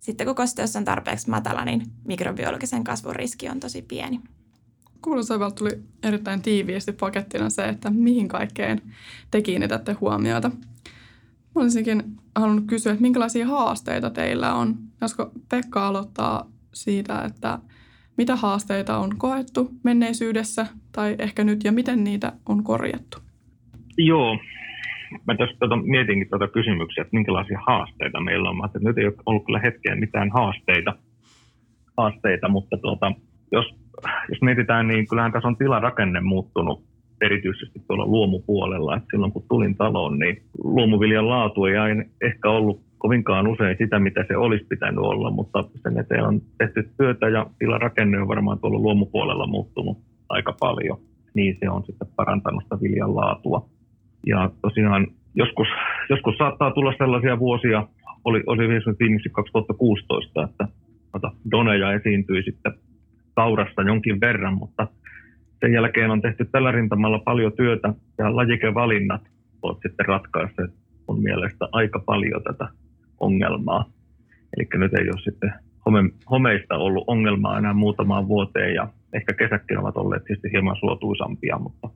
sitten 0.00 0.26
kun 0.26 0.36
kosteus 0.36 0.76
on 0.76 0.84
tarpeeksi 0.84 1.30
matala, 1.30 1.64
niin 1.64 1.82
mikrobiologisen 2.04 2.84
kasvun 2.84 3.16
riski 3.16 3.48
on 3.48 3.60
tosi 3.60 3.82
pieni. 3.82 4.20
Kuulostavalta 5.02 5.54
tuli 5.54 5.70
erittäin 6.02 6.42
tiiviisti 6.42 6.92
pakettina 6.92 7.50
se, 7.50 7.64
että 7.64 7.90
mihin 7.90 8.28
kaikkeen 8.28 8.82
te 9.30 9.42
kiinnitätte 9.42 9.92
huomiota. 9.92 10.48
Mä 11.54 11.62
olisinkin 11.62 12.02
halunnut 12.36 12.64
kysyä, 12.66 12.92
että 12.92 13.02
minkälaisia 13.02 13.46
haasteita 13.46 14.10
teillä 14.10 14.54
on. 14.54 14.74
Josko 15.00 15.30
Pekka 15.50 15.88
aloittaa 15.88 16.46
siitä, 16.74 17.22
että 17.22 17.58
mitä 18.16 18.36
haasteita 18.36 18.98
on 18.98 19.10
koettu 19.18 19.70
menneisyydessä 19.82 20.66
tai 20.92 21.16
ehkä 21.18 21.44
nyt 21.44 21.64
ja 21.64 21.72
miten 21.72 22.04
niitä 22.04 22.32
on 22.46 22.64
korjattu? 22.64 23.18
Joo, 23.98 24.38
mä 25.26 25.36
tässä 25.36 25.56
tuota, 25.58 25.76
mietinkin 25.76 26.28
tuota 26.28 26.48
kysymyksiä, 26.48 27.02
että 27.02 27.16
minkälaisia 27.16 27.58
haasteita 27.66 28.20
meillä 28.20 28.50
on. 28.50 28.56
Mä 28.56 28.66
että 28.66 28.78
nyt 28.78 28.98
ei 28.98 29.06
ole 29.06 29.14
ollut 29.26 29.46
kyllä 29.46 29.58
hetkeen 29.58 30.00
mitään 30.00 30.30
haasteita, 30.30 30.96
haasteita 31.96 32.48
mutta 32.48 32.76
tuota, 32.76 33.12
jos, 33.52 33.66
jos 34.28 34.42
mietitään, 34.42 34.88
niin 34.88 35.08
kyllähän 35.08 35.32
tässä 35.32 35.48
on 35.48 35.56
tilarakenne 35.56 36.20
muuttunut 36.20 36.82
erityisesti 37.20 37.82
tuolla 37.86 38.06
luomupuolella. 38.06 38.96
Et 38.96 39.02
silloin 39.10 39.32
kun 39.32 39.44
tulin 39.48 39.76
taloon, 39.76 40.18
niin 40.18 40.42
luomuviljan 40.64 41.28
laatu 41.28 41.64
ei 41.64 41.76
aina 41.76 42.04
ehkä 42.20 42.50
ollut 42.50 42.80
kovinkaan 42.98 43.46
usein 43.46 43.76
sitä, 43.78 43.98
mitä 43.98 44.24
se 44.28 44.36
olisi 44.36 44.64
pitänyt 44.68 44.98
olla, 44.98 45.30
mutta 45.30 45.64
sen 45.82 45.98
eteen 45.98 46.24
on 46.24 46.40
tehty 46.58 46.90
työtä 46.96 47.28
ja 47.28 47.46
tilarakenne 47.58 48.20
on 48.20 48.28
varmaan 48.28 48.58
tuolla 48.58 48.78
luomupuolella 48.78 49.46
muuttunut 49.46 49.98
aika 50.28 50.56
paljon. 50.60 50.98
Niin 51.34 51.56
se 51.60 51.70
on 51.70 51.82
sitten 51.86 52.08
parantanut 52.16 52.62
sitä 52.62 52.80
viljan 52.80 53.14
laatua. 53.14 53.66
Ja 54.26 54.50
tosiaan 54.62 55.06
joskus, 55.34 55.68
joskus 56.10 56.36
saattaa 56.36 56.70
tulla 56.70 56.94
sellaisia 56.98 57.38
vuosia, 57.38 57.86
oli, 58.24 58.42
oli 58.46 58.68
viimeksi 58.68 59.28
2016, 59.28 60.42
että 60.42 60.68
doneja 61.50 61.92
esiintyi 61.92 62.42
sitten 62.42 62.72
kaurasta 63.34 63.82
jonkin 63.82 64.20
verran, 64.20 64.54
mutta 64.54 64.88
sen 65.60 65.72
jälkeen 65.72 66.10
on 66.10 66.22
tehty 66.22 66.44
tällä 66.44 66.72
rintamalla 66.72 67.18
paljon 67.18 67.52
työtä 67.52 67.94
ja 68.18 68.36
lajikevalinnat 68.36 69.22
ovat 69.62 69.78
sitten 69.82 70.06
ratkaisseet 70.06 70.70
mun 71.08 71.22
mielestä 71.22 71.68
aika 71.72 72.02
paljon 72.06 72.42
tätä 72.42 72.68
ongelmaa. 73.20 73.84
Eli 74.56 74.68
nyt 74.74 74.94
ei 74.94 75.08
ole 75.08 75.20
sitten 75.20 75.52
home, 75.86 76.10
homeista 76.30 76.76
ollut 76.76 77.04
ongelmaa 77.06 77.58
enää 77.58 77.74
muutamaan 77.74 78.28
vuoteen 78.28 78.74
ja 78.74 78.88
ehkä 79.12 79.32
kesätkin 79.32 79.78
ovat 79.78 79.96
olleet 79.96 80.24
tietysti 80.24 80.52
hieman 80.52 80.76
suotuisampia, 80.76 81.58
mutta 81.58 81.88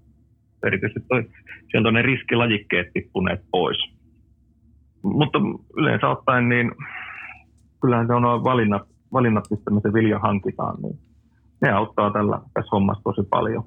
erityisesti 0.67 1.01
toi, 1.09 1.25
sieltä 1.71 1.89
on 1.89 1.95
ne 1.95 2.03
riskilajikkeet 2.03 2.93
tippuneet 2.93 3.41
pois. 3.51 3.79
Mutta 5.03 5.39
yleensä 5.77 6.09
ottaen, 6.09 6.49
niin 6.49 6.73
kyllähän 7.81 8.07
se 8.07 8.13
on 8.13 8.23
valinnat, 8.23 8.83
valinnat 9.13 9.45
mistä 9.51 9.71
me 9.71 9.81
se 9.81 9.93
vilja 9.93 10.19
hankitaan, 10.19 10.77
niin 10.83 10.99
ne 11.61 11.71
auttaa 11.71 12.11
tällä, 12.11 12.41
tässä 12.55 12.71
hommassa 12.73 13.03
tosi 13.03 13.29
paljon. 13.31 13.65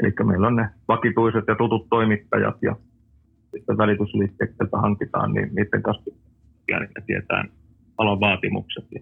Eli 0.00 0.12
meillä 0.24 0.46
on 0.46 0.56
ne 0.56 0.68
vakituiset 0.88 1.44
ja 1.48 1.54
tutut 1.54 1.86
toimittajat 1.90 2.56
ja 2.62 2.76
sitten 3.50 3.78
välitysliikkeet, 3.78 4.50
hankitaan, 4.72 5.32
niin 5.32 5.50
niiden 5.54 5.82
kanssa 5.82 6.10
tietää 7.06 7.44
alan 7.98 8.20
vaatimukset 8.20 8.84
ja 8.94 9.00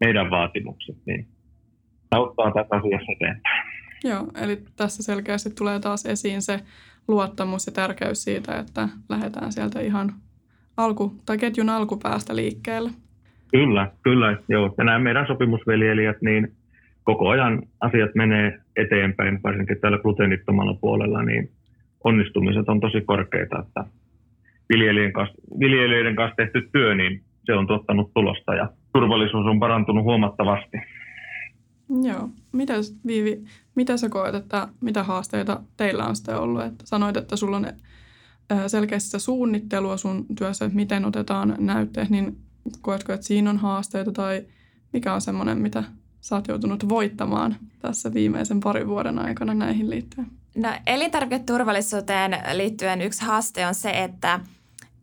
meidän 0.00 0.30
vaatimukset, 0.30 0.96
niin 1.06 1.28
auttaa 2.10 2.52
tätä 2.52 2.76
asiassa 2.76 3.12
eteenpäin. 3.12 3.74
Joo, 4.04 4.26
eli 4.42 4.62
tässä 4.76 5.02
selkeästi 5.02 5.50
tulee 5.50 5.80
taas 5.80 6.06
esiin 6.06 6.42
se 6.42 6.60
luottamus 7.08 7.66
ja 7.66 7.72
tärkeys 7.72 8.24
siitä, 8.24 8.58
että 8.58 8.88
lähdetään 9.08 9.52
sieltä 9.52 9.80
ihan 9.80 10.12
alku, 10.76 11.14
tai 11.26 11.38
ketjun 11.38 11.70
alkupäästä 11.70 12.36
liikkeelle. 12.36 12.90
Kyllä, 13.50 13.90
kyllä. 14.02 14.38
Joo. 14.48 14.74
Ja 14.78 14.84
nämä 14.84 14.98
meidän 14.98 15.26
sopimusveljelijät, 15.26 16.16
niin 16.22 16.52
koko 17.04 17.28
ajan 17.28 17.62
asiat 17.80 18.14
menee 18.14 18.60
eteenpäin, 18.76 19.40
varsinkin 19.44 19.80
täällä 19.80 19.98
gluteenittomalla 19.98 20.74
puolella, 20.80 21.22
niin 21.22 21.50
onnistumiset 22.04 22.68
on 22.68 22.80
tosi 22.80 23.00
korkeita, 23.00 23.58
että 23.58 23.84
viljelijöiden 24.68 25.12
kanssa, 25.12 25.34
viljelijöiden 25.60 26.16
kanssa 26.16 26.36
tehty 26.36 26.68
työ, 26.72 26.94
niin 26.94 27.22
se 27.44 27.52
on 27.52 27.66
tuottanut 27.66 28.14
tulosta 28.14 28.54
ja 28.54 28.68
turvallisuus 28.92 29.46
on 29.46 29.60
parantunut 29.60 30.04
huomattavasti. 30.04 30.76
Joo. 32.02 32.28
Mitäs 32.52 32.96
Viivi, 33.06 33.44
mitä 33.74 33.96
sä 33.96 34.08
koet, 34.08 34.34
että 34.34 34.68
mitä 34.80 35.02
haasteita 35.02 35.60
teillä 35.76 36.04
on 36.04 36.16
sitten 36.16 36.38
ollut? 36.38 36.62
Että 36.62 36.86
sanoit, 36.86 37.16
että 37.16 37.36
sulla 37.36 37.56
on 37.56 37.66
selkeästi 38.66 39.20
suunnittelua 39.20 39.96
sun 39.96 40.26
työssä, 40.38 40.64
että 40.64 40.76
miten 40.76 41.04
otetaan 41.04 41.54
näytteet, 41.58 42.10
niin 42.10 42.36
koetko, 42.80 43.12
että 43.12 43.26
siinä 43.26 43.50
on 43.50 43.58
haasteita 43.58 44.12
tai 44.12 44.42
mikä 44.92 45.14
on 45.14 45.20
semmoinen, 45.20 45.58
mitä 45.58 45.84
sä 46.24 46.34
oot 46.34 46.48
joutunut 46.48 46.88
voittamaan 46.88 47.56
tässä 47.78 48.14
viimeisen 48.14 48.60
parin 48.60 48.88
vuoden 48.88 49.18
aikana 49.18 49.54
näihin 49.54 49.90
liittyen? 49.90 50.26
No 50.56 50.68
elintarviketurvallisuuteen 50.86 52.38
liittyen 52.52 53.00
yksi 53.00 53.24
haaste 53.24 53.66
on 53.66 53.74
se, 53.74 53.90
että 53.90 54.40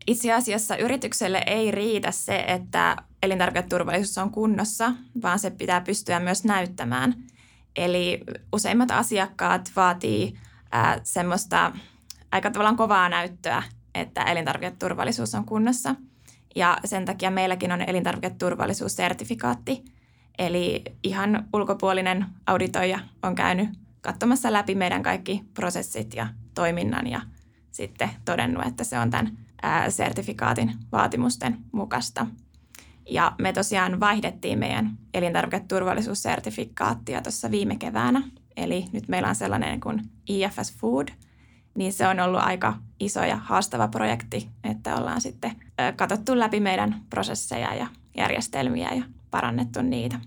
itse 0.08 0.34
asiassa 0.34 0.78
yritykselle 0.78 1.44
ei 1.46 1.72
riitä 1.72 2.12
se, 2.12 2.46
että 2.48 2.98
elintarviketurvallisuus 3.24 4.18
on 4.18 4.32
kunnossa, 4.32 4.92
vaan 5.22 5.40
se 5.40 5.50
pitää 5.50 5.82
pystyä 5.82 6.20
myös 6.20 6.44
näyttämään. 6.44 7.16
Eli 7.76 8.24
useimmat 8.54 8.92
asiakkaat 8.92 9.72
vaatii 9.76 10.34
ää, 10.72 11.00
semmoista 11.04 11.72
aika 12.32 12.52
tavallaan 12.52 12.78
kovaa 12.78 13.10
näyttöä, 13.10 13.64
että 13.96 14.24
elintarviketurvallisuus 14.24 15.36
on 15.36 15.46
kunnossa. 15.46 15.96
Ja 16.56 16.78
sen 16.86 17.06
takia 17.06 17.32
meilläkin 17.32 17.72
on 17.72 17.82
elintarviketurvallisuussertifikaatti. 17.82 19.84
Eli 20.40 20.84
ihan 21.04 21.48
ulkopuolinen 21.54 22.26
auditoija 22.48 23.00
on 23.24 23.36
käynyt 23.36 23.70
katsomassa 24.02 24.54
läpi 24.54 24.76
meidän 24.76 25.04
kaikki 25.04 25.44
prosessit 25.54 26.14
ja 26.14 26.28
toiminnan 26.54 27.08
ja 27.08 27.22
sitten 27.72 28.10
todennut, 28.26 28.66
että 28.66 28.84
se 28.84 29.00
on 29.00 29.10
tämän 29.10 29.38
sertifikaatin 29.90 30.74
vaatimusten 30.92 31.58
mukaista. 31.72 32.28
Ja 33.10 33.36
me 33.40 33.54
tosiaan 33.54 34.00
vaihdettiin 34.00 34.60
meidän 34.60 34.98
elintarviketurvallisuussertifikaattia 35.14 37.22
tuossa 37.22 37.52
viime 37.52 37.76
keväänä. 37.76 38.22
Eli 38.58 38.86
nyt 38.92 39.08
meillä 39.08 39.30
on 39.30 39.36
sellainen 39.36 39.80
kuin 39.80 40.02
IFS 40.28 40.78
Food, 40.78 41.08
niin 41.76 41.94
se 41.94 42.08
on 42.08 42.20
ollut 42.20 42.42
aika 42.42 42.78
iso 43.00 43.24
ja 43.24 43.36
haastava 43.36 43.88
projekti, 43.88 44.50
että 44.64 44.96
ollaan 44.96 45.22
sitten 45.22 45.52
katsottu 45.96 46.40
läpi 46.40 46.60
meidän 46.60 47.02
prosesseja 47.10 47.74
ja 47.74 47.88
järjestelmiä 48.18 48.94
ja 48.94 49.04
parannettu 49.32 49.82
niitä. 49.82 50.20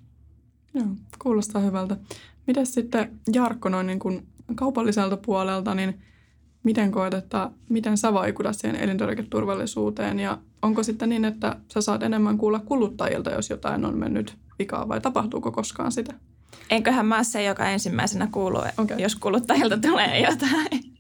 Joo, 0.75 0.87
kuulostaa 1.19 1.63
hyvältä. 1.63 1.97
Miten 2.47 2.67
sitten 2.67 3.21
Jarkko 3.35 3.69
noin 3.69 3.87
niin 3.87 3.99
kuin 3.99 4.27
kaupalliselta 4.55 5.17
puolelta, 5.17 5.75
niin 5.75 6.01
miten 6.63 6.91
koet, 6.91 7.15
että 7.15 7.51
miten 7.69 7.99
sä 7.99 8.13
vaikutat 8.13 8.57
siihen 8.57 8.77
elintarviketurvallisuuteen 8.77 10.21
ja 10.21 10.39
onko 10.63 10.83
sitten 10.83 11.09
niin, 11.09 11.25
että 11.25 11.57
sä 11.75 11.81
saat 11.81 12.03
enemmän 12.03 12.39
kuulla 12.39 12.59
kuluttajilta, 12.59 13.31
jos 13.31 13.51
jotain 13.51 13.85
on 13.85 13.99
mennyt 13.99 14.37
vikaan 14.59 14.89
vai 14.89 15.01
tapahtuuko 15.01 15.53
koskaan 15.53 15.93
sitä? 15.93 16.15
Enköhän 16.71 17.07
mä 17.07 17.25
se, 17.25 17.43
joka 17.43 17.69
ensimmäisenä 17.69 18.29
kuuluu, 18.33 18.63
okay. 18.79 18.99
jos 18.99 19.17
kuluttajilta 19.17 19.79
tulee 19.79 20.21
jotain. 20.21 20.95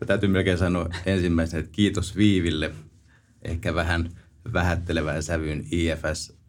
Mä 0.00 0.06
täytyy 0.06 0.28
melkein 0.28 0.58
sanoa 0.58 0.88
ensimmäisenä, 1.06 1.60
että 1.60 1.72
kiitos 1.72 2.16
Viiville. 2.16 2.70
Ehkä 3.42 3.74
vähän 3.74 4.10
vähättelevään 4.52 5.22
sävyyn 5.22 5.64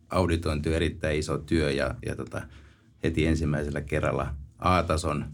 IFS-auditointi 0.05 0.69
on 0.69 0.75
erittäin 0.75 1.19
iso 1.19 1.37
työ 1.37 1.71
ja, 1.71 1.95
ja 2.05 2.15
tota, 2.15 2.41
heti 3.03 3.25
ensimmäisellä 3.25 3.81
kerralla 3.81 4.35
A-tason 4.59 5.25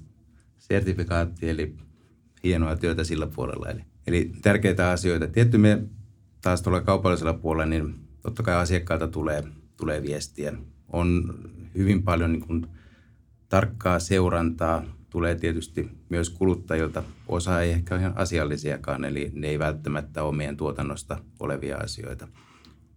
sertifikaatti, 0.58 1.50
eli 1.50 1.76
hienoa 2.44 2.76
työtä 2.76 3.04
sillä 3.04 3.28
puolella. 3.28 3.70
Eli, 3.70 3.82
eli 4.08 4.32
tärkeitä 4.42 4.90
asioita. 4.90 5.28
Tietty 5.28 5.58
me 5.58 5.84
taas 6.42 6.62
tuolla 6.62 6.82
kaupallisella 6.82 7.34
puolella, 7.34 7.66
niin 7.66 7.96
totta 8.22 8.44
kai 8.44 8.56
asiakkaalta 8.56 9.08
tulee, 9.08 9.44
tulee 9.78 10.04
viestiä. 10.04 10.54
On 10.88 11.34
hyvin 11.78 12.04
paljon 12.04 12.32
niin 12.32 12.48
kuin 12.48 12.68
tarkkaa 13.50 14.00
seurantaa, 14.00 14.84
tulee 15.10 15.36
tietysti 15.36 15.90
myös 16.10 16.30
kuluttajilta. 16.30 17.04
Osa 17.28 17.62
ei 17.62 17.72
ehkä 17.72 17.96
ole 17.96 18.02
ihan 18.02 18.18
asiallisiakaan, 18.18 19.06
eli 19.06 19.32
ne 19.34 19.48
ei 19.48 19.60
välttämättä 19.60 20.24
ole 20.24 20.36
meidän 20.36 20.58
tuotannosta 20.58 21.18
olevia 21.40 21.78
asioita. 21.78 22.28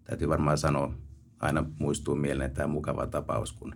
Täytyy 0.05 0.29
varmaan 0.29 0.59
sanoa 0.59 0.95
aina 1.45 1.65
muistuu 1.79 2.17
mieleen 2.17 2.51
tämä 2.51 2.67
mukava 2.67 3.07
tapaus, 3.07 3.53
kun 3.53 3.75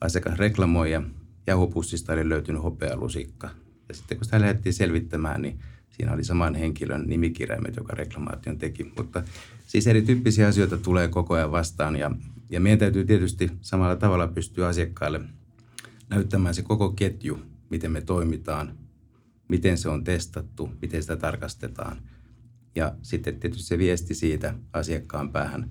asiakas 0.00 0.38
reklamoi 0.38 0.92
ja 0.92 1.02
jauhopussista 1.46 2.12
oli 2.12 2.28
löytynyt 2.28 2.62
hopealusikka. 2.62 3.50
Ja 3.88 3.94
sitten 3.94 4.16
kun 4.16 4.24
sitä 4.24 4.40
lähdettiin 4.40 4.74
selvittämään, 4.74 5.42
niin 5.42 5.58
siinä 5.90 6.12
oli 6.12 6.24
saman 6.24 6.54
henkilön 6.54 7.04
nimikirjaimet, 7.06 7.76
joka 7.76 7.94
reklamaation 7.94 8.58
teki. 8.58 8.92
Mutta 8.96 9.22
siis 9.66 9.86
erityyppisiä 9.86 10.48
asioita 10.48 10.78
tulee 10.78 11.08
koko 11.08 11.34
ajan 11.34 11.50
vastaan 11.50 11.96
ja, 11.96 12.10
ja 12.50 12.60
meidän 12.60 12.78
täytyy 12.78 13.04
tietysti 13.04 13.50
samalla 13.60 13.96
tavalla 13.96 14.28
pystyä 14.28 14.68
asiakkaille 14.68 15.20
näyttämään 16.10 16.54
se 16.54 16.62
koko 16.62 16.90
ketju, 16.90 17.38
miten 17.70 17.92
me 17.92 18.00
toimitaan, 18.00 18.72
miten 19.48 19.78
se 19.78 19.88
on 19.88 20.04
testattu, 20.04 20.70
miten 20.82 21.02
sitä 21.02 21.16
tarkastetaan. 21.16 21.96
Ja 22.74 22.94
sitten 23.02 23.40
tietysti 23.40 23.66
se 23.66 23.78
viesti 23.78 24.14
siitä 24.14 24.54
asiakkaan 24.72 25.32
päähän 25.32 25.70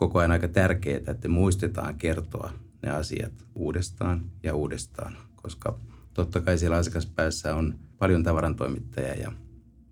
koko 0.00 0.18
ajan 0.18 0.30
aika 0.30 0.48
tärkeää, 0.48 1.00
että 1.06 1.28
muistetaan 1.28 1.94
kertoa 1.94 2.52
ne 2.82 2.90
asiat 2.90 3.32
uudestaan 3.54 4.30
ja 4.42 4.54
uudestaan, 4.54 5.16
koska 5.36 5.78
totta 6.14 6.40
kai 6.40 6.58
siellä 6.58 6.76
asiakaspäässä 6.76 7.54
on 7.54 7.78
paljon 7.98 8.22
tavarantoimittajia 8.22 9.14
ja 9.14 9.32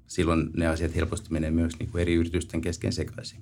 silloin 0.07 0.51
ne 0.57 0.67
asiat 0.67 0.95
helposti 0.95 1.33
menee 1.33 1.51
myös 1.51 1.79
niin 1.79 1.91
kuin 1.91 2.03
eri 2.03 2.15
yritysten 2.15 2.61
kesken 2.61 2.93
sekaisin. 2.93 3.41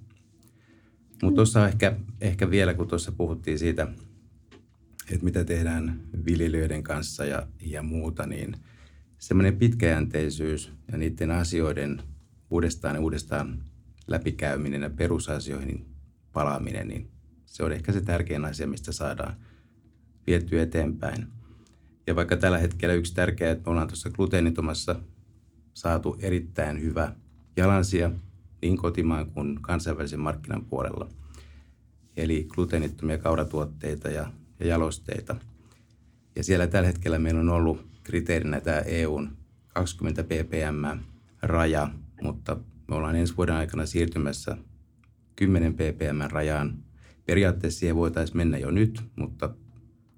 Mutta 1.22 1.37
tuossa 1.37 1.68
ehkä, 1.68 1.96
ehkä 2.20 2.50
vielä, 2.50 2.74
kun 2.74 2.88
tuossa 2.88 3.12
puhuttiin 3.12 3.59
siitä, 3.59 3.88
että 5.11 5.24
mitä 5.24 5.44
tehdään 5.44 6.00
viljelijöiden 6.26 6.83
kanssa 6.83 7.24
ja, 7.24 7.46
ja 7.61 7.83
muuta, 7.83 8.26
niin 8.26 8.57
semmoinen 9.18 9.57
pitkäjänteisyys 9.57 10.72
ja 10.92 10.98
niiden 10.98 11.31
asioiden 11.31 12.02
uudestaan 12.50 12.94
ja 12.94 13.00
uudestaan 13.00 13.62
läpikäyminen 14.07 14.83
ja 14.83 14.90
perusasioihin 14.90 15.95
palaaminen, 16.37 16.88
niin 16.88 17.11
se 17.46 17.64
on 17.64 17.72
ehkä 17.72 17.92
se 17.92 18.01
tärkein 18.01 18.44
asia, 18.44 18.66
mistä 18.66 18.92
saadaan 18.92 19.37
vietyä 20.27 20.62
eteenpäin. 20.62 21.27
Ja 22.07 22.16
vaikka 22.16 22.37
tällä 22.37 22.59
hetkellä 22.59 22.94
yksi 22.94 23.14
tärkeä, 23.14 23.51
että 23.51 23.64
me 23.66 23.70
ollaan 23.70 23.88
tuossa 23.88 24.11
gluteenitomassa 24.11 24.96
saatu 25.75 26.16
erittäin 26.20 26.81
hyvä 26.81 27.12
jalansia 27.57 28.11
niin 28.62 28.77
kotimaan 28.77 29.31
kuin 29.31 29.62
kansainvälisen 29.62 30.20
markkinan 30.20 30.64
puolella. 30.64 31.09
Eli 32.16 32.46
gluteenittomia 32.49 33.18
kauratuotteita 33.18 34.09
ja, 34.09 34.33
ja 34.61 34.66
jalosteita. 34.66 35.37
Ja 36.37 36.44
siellä 36.44 36.66
tällä 36.66 36.87
hetkellä 36.87 37.18
meillä 37.18 37.40
on 37.40 37.49
ollut 37.49 37.87
kriteerinä 38.03 38.61
tämä 38.61 38.79
EUn 38.79 39.37
20 39.68 40.25
ppm 40.25 41.01
raja, 41.42 41.90
mutta 42.22 42.57
me 42.88 42.94
ollaan 42.94 43.16
ensi 43.16 43.37
vuoden 43.37 43.55
aikana 43.55 43.87
siirtymässä 43.87 44.57
10 45.37 45.75
ppm 45.75 46.31
rajaan. 46.33 46.79
Periaatteessa 47.27 47.81
siihen 47.81 47.96
voitaisiin 47.96 48.37
mennä 48.37 48.59
jo 48.59 48.70
nyt, 48.70 49.03
mutta 49.16 49.51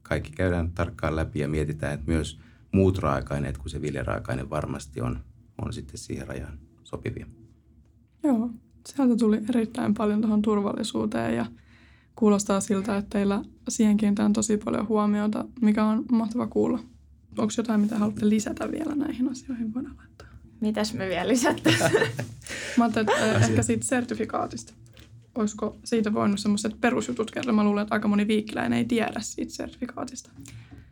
kaikki 0.02 0.30
käydään 0.30 0.70
tarkkaan 0.70 1.16
läpi 1.16 1.38
ja 1.38 1.48
mietitään, 1.48 1.94
että 1.94 2.06
myös 2.06 2.40
muut 2.72 2.98
raaka-aineet 2.98 3.58
kuin 3.58 3.70
se 3.70 3.82
viljaraaka-aine 3.82 4.50
varmasti 4.50 5.00
on, 5.00 5.18
on 5.64 5.72
sitten 5.72 5.98
siihen 5.98 6.28
rajaan 6.28 6.58
sopivia. 6.84 7.26
Joo, 8.22 8.50
sieltä 8.86 9.16
tuli 9.16 9.40
erittäin 9.48 9.94
paljon 9.94 10.20
tuohon 10.20 10.42
turvallisuuteen 10.42 11.36
ja 11.36 11.46
kuulostaa 12.16 12.60
siltä, 12.60 12.96
että 12.96 13.10
teillä 13.10 13.44
siihen 13.68 13.96
kiinnitään 13.96 14.32
tosi 14.32 14.56
paljon 14.56 14.88
huomiota, 14.88 15.44
mikä 15.60 15.84
on 15.84 16.04
mahtava 16.12 16.46
kuulla. 16.46 16.78
Onko 17.38 17.52
jotain, 17.56 17.80
mitä 17.80 17.98
haluatte 17.98 18.28
lisätä 18.28 18.70
vielä 18.72 18.94
näihin 18.94 19.30
asioihin? 19.30 19.74
Voidaan 19.74 19.96
laittaa. 19.96 20.28
Mitäs 20.60 20.94
me 20.94 21.08
vielä 21.08 21.28
lisättäisiin? 21.28 21.92
Mä 22.78 22.84
ajattelin, 22.84 23.08
että 23.10 23.38
ehkä 23.38 23.62
siitä 23.62 23.86
sertifikaatista. 23.86 24.74
Olisiko 25.38 25.76
siitä 25.84 26.14
voinut 26.14 26.40
semmoiset 26.40 26.80
perusjutut 26.80 27.30
kertoa? 27.30 27.52
Mä 27.52 27.64
luulen, 27.64 27.82
että 27.82 27.94
aika 27.94 28.08
moni 28.08 28.28
viikkiläinen 28.28 28.78
ei 28.78 28.84
tiedä 28.84 29.20
siitä 29.20 29.52
sertifikaatista. 29.52 30.30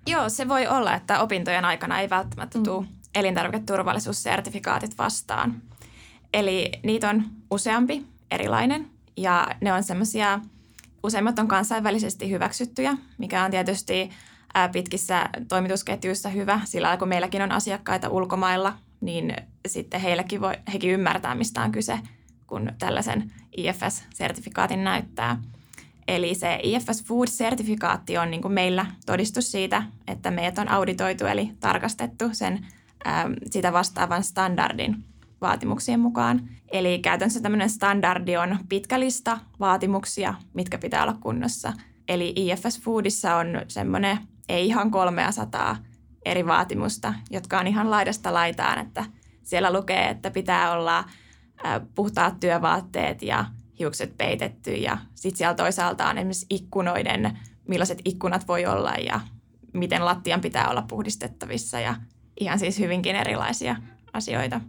Joo, 0.06 0.28
se 0.28 0.48
voi 0.48 0.66
olla, 0.66 0.94
että 0.94 1.20
opintojen 1.20 1.64
aikana 1.64 2.00
ei 2.00 2.10
välttämättä 2.10 2.58
mm. 2.58 2.64
tule 2.64 2.86
elintarviketurvallisuussertifikaatit 3.14 4.98
vastaan. 4.98 5.62
Eli 6.34 6.72
niitä 6.82 7.10
on 7.10 7.24
useampi 7.50 8.06
erilainen 8.30 8.90
ja 9.16 9.48
ne 9.60 9.72
on 9.72 9.82
semmoisia, 9.82 10.40
useimmat 11.02 11.38
on 11.38 11.48
kansainvälisesti 11.48 12.30
hyväksyttyjä, 12.30 12.96
mikä 13.18 13.44
on 13.44 13.50
tietysti 13.50 14.10
pitkissä 14.72 15.28
toimitusketjuissa 15.48 16.28
hyvä, 16.28 16.60
sillä 16.64 16.96
kun 16.96 17.08
meilläkin 17.08 17.42
on 17.42 17.52
asiakkaita 17.52 18.08
ulkomailla, 18.08 18.78
niin 19.00 19.36
sitten 19.66 20.00
heillekin 20.00 20.40
voi, 20.40 20.54
hekin 20.72 20.90
ymmärtää, 20.90 21.34
mistä 21.34 21.62
on 21.62 21.72
kyse, 21.72 21.98
kun 22.46 22.72
tällaisen 22.78 23.32
IFS-sertifikaatin 23.56 24.84
näyttää. 24.84 25.42
Eli 26.08 26.34
se 26.34 26.60
IFS 26.62 27.04
Food-sertifikaatti 27.04 28.18
on 28.18 28.30
niin 28.30 28.42
kuin 28.42 28.54
meillä 28.54 28.86
todistus 29.06 29.52
siitä, 29.52 29.82
että 30.06 30.30
meidät 30.30 30.58
on 30.58 30.68
auditoitu 30.68 31.26
eli 31.26 31.52
tarkastettu 31.60 32.24
sen 32.32 32.66
ää, 33.04 33.30
sitä 33.50 33.72
vastaavan 33.72 34.24
standardin 34.24 35.04
vaatimuksien 35.40 36.00
mukaan. 36.00 36.48
Eli 36.72 36.98
käytännössä 36.98 37.40
tämmöinen 37.40 37.70
standardi 37.70 38.36
on 38.36 38.58
pitkä 38.68 39.00
lista 39.00 39.38
vaatimuksia, 39.60 40.34
mitkä 40.54 40.78
pitää 40.78 41.02
olla 41.02 41.16
kunnossa. 41.20 41.72
Eli 42.08 42.32
IFS 42.36 42.80
Foodissa 42.80 43.36
on 43.36 43.62
semmoinen 43.68 44.18
ei 44.48 44.66
ihan 44.66 44.90
300 44.90 45.76
eri 46.24 46.46
vaatimusta, 46.46 47.14
jotka 47.30 47.58
on 47.58 47.66
ihan 47.66 47.90
laidasta 47.90 48.34
laitaan, 48.34 48.78
että 48.78 49.04
siellä 49.42 49.72
lukee, 49.72 50.08
että 50.08 50.30
pitää 50.30 50.72
olla 50.72 51.04
puhtaat 51.94 52.40
työvaatteet 52.40 53.22
ja 53.22 53.44
hiukset 53.78 54.18
peitetty 54.18 54.74
ja 54.74 54.98
sitten 55.14 55.38
siellä 55.38 55.54
toisaalta 55.54 56.06
on 56.06 56.18
esimerkiksi 56.18 56.46
ikkunoiden, 56.50 57.38
millaiset 57.68 57.98
ikkunat 58.04 58.48
voi 58.48 58.66
olla 58.66 58.92
ja 58.92 59.20
miten 59.72 60.04
lattian 60.04 60.40
pitää 60.40 60.68
olla 60.68 60.82
puhdistettavissa 60.82 61.80
ja 61.80 61.94
ihan 62.40 62.58
siis 62.58 62.78
hyvinkin 62.78 63.16
erilaisia 63.16 63.76
asioita. 64.12 64.60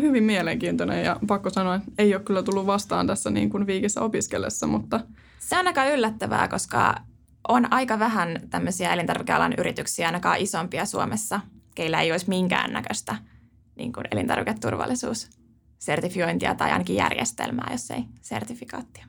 Hyvin 0.00 0.24
mielenkiintoinen 0.24 1.04
ja 1.04 1.16
pakko 1.26 1.50
sanoa, 1.50 1.74
että 1.74 1.90
ei 1.98 2.14
ole 2.14 2.22
kyllä 2.22 2.42
tullut 2.42 2.66
vastaan 2.66 3.06
tässä 3.06 3.30
niin 3.30 3.50
kuin 3.50 3.66
viikissä 3.66 4.00
opiskellessa, 4.00 4.66
mutta... 4.66 5.00
Se 5.38 5.58
on 5.58 5.66
aika 5.66 5.84
yllättävää, 5.84 6.48
koska 6.48 6.94
on 7.48 7.72
aika 7.72 7.98
vähän 7.98 8.40
tämmöisiä 8.50 8.92
elintarvikealan 8.92 9.54
yrityksiä, 9.58 10.06
ainakaan 10.06 10.38
isompia 10.38 10.84
Suomessa, 10.84 11.40
keillä 11.74 12.00
ei 12.00 12.12
olisi 12.12 12.28
minkäännäköistä 12.28 13.16
niin 13.76 13.92
kuin 13.92 14.04
elintarviketurvallisuussertifiointia 14.10 16.54
tai 16.54 16.72
ainakin 16.72 16.96
järjestelmää, 16.96 17.68
jos 17.70 17.90
ei 17.90 18.04
sertifikaattia. 18.22 19.06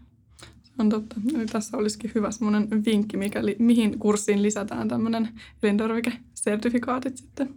On 0.80 0.90
totta. 0.90 1.16
Eli 1.36 1.46
tässä 1.46 1.78
olisikin 1.78 2.12
hyvä 2.16 2.32
semmoinen 2.32 2.86
vinkki, 2.86 3.18
mikäli, 3.18 3.56
mihin 3.60 4.00
kurssiin 4.00 4.44
lisätään 4.44 4.88
tämmöinen 4.88 5.30
elintarvikesertifikaatit 5.64 7.18
sitten. 7.18 7.56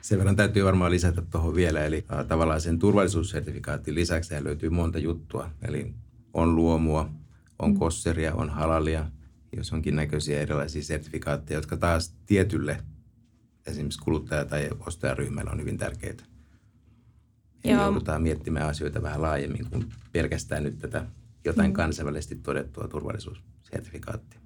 Sen 0.00 0.18
verran 0.18 0.36
täytyy 0.36 0.64
varmaan 0.64 0.90
lisätä 0.90 1.22
tuohon 1.22 1.54
vielä, 1.54 1.84
eli 1.84 2.04
äh, 2.12 2.26
tavallaan 2.26 2.60
sen 2.60 2.78
turvallisuussertifikaatin 2.78 3.94
lisäksi 3.94 4.44
löytyy 4.44 4.70
monta 4.70 4.98
juttua. 4.98 5.50
Eli 5.62 5.94
on 6.34 6.56
luomua, 6.56 7.10
on 7.58 7.70
mm. 7.70 7.78
kosseria, 7.78 8.34
on 8.34 8.50
halalia, 8.50 9.06
jos 9.56 9.72
onkin 9.72 9.96
näköisiä 9.96 10.40
erilaisia 10.40 10.82
sertifikaatteja, 10.82 11.58
jotka 11.58 11.76
taas 11.76 12.14
tietylle 12.26 12.82
esimerkiksi 13.70 14.02
kuluttaja- 14.04 14.44
tai 14.44 14.68
ostajaryhmällä 14.86 15.50
on 15.50 15.60
hyvin 15.60 15.78
tärkeitä. 15.78 16.24
Eli 17.64 17.72
Joo. 17.72 17.82
joudutaan 17.82 18.22
miettimään 18.22 18.68
asioita 18.68 19.02
vähän 19.02 19.22
laajemmin 19.22 19.70
kuin 19.70 19.84
pelkästään 20.12 20.62
nyt 20.62 20.78
tätä 20.78 21.04
jotain 21.44 21.70
mm. 21.70 21.74
kansainvälisesti 21.74 22.34
todettua 22.34 22.88
turvallisuussertifikaattia. 22.88 24.40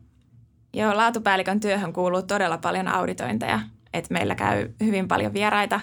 Joo, 0.74 0.96
laatupäällikön 0.96 1.60
työhön 1.60 1.92
kuuluu 1.92 2.22
todella 2.22 2.58
paljon 2.58 2.88
auditointeja. 2.88 3.60
että 3.92 4.14
meillä 4.14 4.34
käy 4.34 4.70
hyvin 4.80 5.08
paljon 5.08 5.32
vieraita 5.34 5.80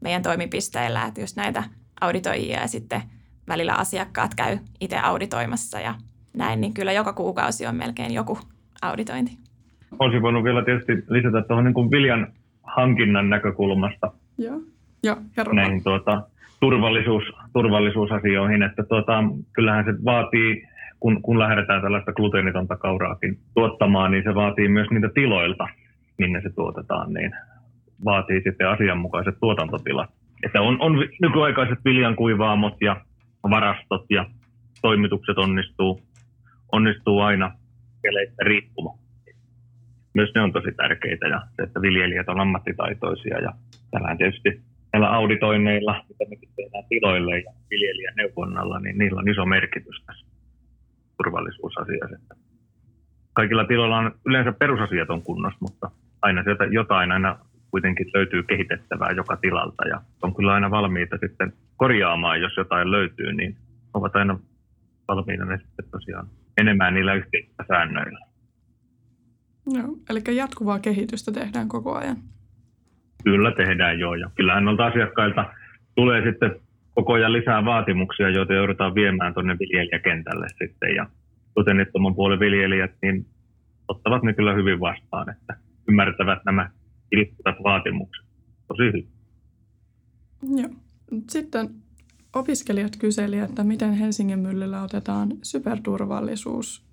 meidän 0.00 0.22
toimipisteillä, 0.22 1.04
että 1.04 1.20
just 1.20 1.36
näitä 1.36 1.64
auditoijia 2.00 2.60
ja 2.60 2.68
sitten 2.68 3.02
välillä 3.48 3.74
asiakkaat 3.74 4.34
käy 4.34 4.58
itse 4.80 4.98
auditoimassa 4.98 5.80
ja 5.80 5.94
näin, 6.36 6.60
niin 6.60 6.74
kyllä 6.74 6.92
joka 6.92 7.12
kuukausi 7.12 7.66
on 7.66 7.76
melkein 7.76 8.14
joku 8.14 8.38
auditointi. 8.82 9.38
Olisin 9.98 10.22
voinut 10.22 10.44
vielä 10.44 10.64
tietysti 10.64 10.92
lisätä 10.92 11.42
tuohon 11.48 11.64
niin 11.64 11.90
viljan 11.90 12.32
hankinnan 12.76 13.30
näkökulmasta. 13.30 14.12
Joo, 14.38 14.60
Joo 15.02 15.16
Näihin 15.52 15.82
tuota, 15.82 16.22
turvallisuus, 16.60 17.24
turvallisuusasioihin, 17.52 18.62
että 18.62 18.82
tuota, 18.82 19.24
kyllähän 19.52 19.84
se 19.84 20.04
vaatii, 20.04 20.68
kun, 21.00 21.22
kun 21.22 21.38
lähdetään 21.38 21.82
tällaista 21.82 22.12
gluteenitonta 22.12 22.76
kauraakin 22.76 23.38
tuottamaan, 23.54 24.10
niin 24.10 24.24
se 24.24 24.34
vaatii 24.34 24.68
myös 24.68 24.90
niitä 24.90 25.08
tiloilta, 25.14 25.68
minne 26.18 26.40
se 26.42 26.50
tuotetaan, 26.50 27.12
niin 27.12 27.32
vaatii 28.04 28.42
sitten 28.44 28.68
asianmukaiset 28.68 29.34
tuotantotilat. 29.40 30.10
Että 30.46 30.60
on, 30.60 30.76
on 30.80 30.92
nykyaikaiset 31.22 31.78
viljankuivaamot 31.84 32.74
ja 32.80 32.96
varastot 33.50 34.04
ja 34.10 34.26
toimitukset 34.82 35.38
onnistuu, 35.38 36.02
onnistuu 36.72 37.20
aina 37.20 37.52
keleistä 38.02 38.44
riippumatta. 38.44 39.09
Myös 40.14 40.30
ne 40.34 40.40
on 40.40 40.52
tosi 40.52 40.72
tärkeitä 40.72 41.26
ja 41.26 41.40
se, 41.56 41.62
että 41.62 41.82
viljelijät 41.82 42.28
on 42.28 42.40
ammattitaitoisia 42.40 43.38
ja 43.38 43.52
tällä 43.90 44.16
tietysti 44.16 44.60
näillä 44.92 45.10
auditoinneilla, 45.10 46.04
mitä 46.08 46.24
me 46.30 46.36
tehdään 46.56 46.84
tiloille 46.88 47.38
ja 47.38 47.52
viljelijän 47.70 48.14
neuvonnalla, 48.16 48.80
niin 48.80 48.98
niillä 48.98 49.18
on 49.18 49.28
iso 49.28 49.46
merkitys 49.46 50.02
tässä. 50.06 50.26
turvallisuusasiat. 51.16 52.12
Että 52.12 52.34
kaikilla 53.32 53.64
tiloilla 53.64 53.98
on 53.98 54.12
yleensä 54.26 54.52
perusasiat 54.52 55.10
on 55.10 55.22
kunnossa, 55.22 55.58
mutta 55.60 55.90
aina 56.22 56.42
sieltä 56.42 56.64
jotain 56.64 57.12
aina 57.12 57.38
kuitenkin 57.70 58.10
löytyy 58.14 58.42
kehitettävää 58.42 59.10
joka 59.10 59.36
tilalta 59.36 59.88
ja 59.88 60.00
on 60.22 60.34
kyllä 60.34 60.52
aina 60.52 60.70
valmiita 60.70 61.18
sitten 61.18 61.52
korjaamaan, 61.76 62.40
jos 62.40 62.56
jotain 62.56 62.90
löytyy, 62.90 63.32
niin 63.32 63.56
ovat 63.94 64.16
aina 64.16 64.38
valmiina 65.08 65.44
ne 65.44 65.58
sitten 65.58 65.90
tosiaan 65.90 66.26
enemmän 66.60 66.94
niillä 66.94 67.14
yhteisillä 67.14 67.64
säännöillä. 67.68 68.29
Joo, 69.70 69.96
eli 70.10 70.36
jatkuvaa 70.36 70.78
kehitystä 70.78 71.32
tehdään 71.32 71.68
koko 71.68 71.94
ajan. 71.94 72.16
Kyllä 73.24 73.52
tehdään 73.52 73.98
joo, 73.98 74.14
ja 74.14 74.30
kyllähän 74.34 74.64
noilta 74.64 74.86
asiakkailta 74.86 75.44
tulee 75.94 76.30
sitten 76.30 76.60
koko 76.94 77.12
ajan 77.12 77.32
lisää 77.32 77.64
vaatimuksia, 77.64 78.30
joita 78.30 78.52
joudutaan 78.52 78.94
viemään 78.94 79.34
tuonne 79.34 79.56
viljelijäkentälle 79.58 80.46
sitten, 80.48 80.94
ja 80.94 81.06
gluteenittoman 81.54 82.14
puolen 82.14 82.40
viljelijät, 82.40 82.90
niin 83.02 83.26
ottavat 83.88 84.22
ne 84.22 84.32
kyllä 84.32 84.54
hyvin 84.54 84.80
vastaan, 84.80 85.30
että 85.30 85.56
ymmärtävät 85.88 86.44
nämä 86.44 86.70
kirittävät 87.10 87.56
vaatimukset 87.64 88.26
tosi 88.68 88.82
hyvin. 88.82 89.08
Joo. 90.56 90.70
Sitten 91.28 91.70
opiskelijat 92.34 92.96
kyselivät, 92.98 93.48
että 93.48 93.64
miten 93.64 93.92
Helsingin 93.92 94.38
myllyllä 94.38 94.82
otetaan 94.82 95.28
superturvallisuus 95.42 96.89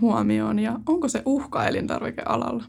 huomioon 0.00 0.58
ja 0.58 0.80
onko 0.86 1.08
se 1.08 1.22
uhka 1.26 1.64
elintarvikealalla? 1.64 2.64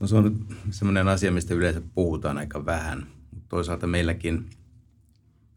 No 0.00 0.06
se 0.06 0.16
on 0.16 0.46
semmoinen 0.70 1.08
asia, 1.08 1.32
mistä 1.32 1.54
yleensä 1.54 1.82
puhutaan 1.94 2.38
aika 2.38 2.66
vähän. 2.66 3.06
Toisaalta 3.48 3.86
meilläkin 3.86 4.50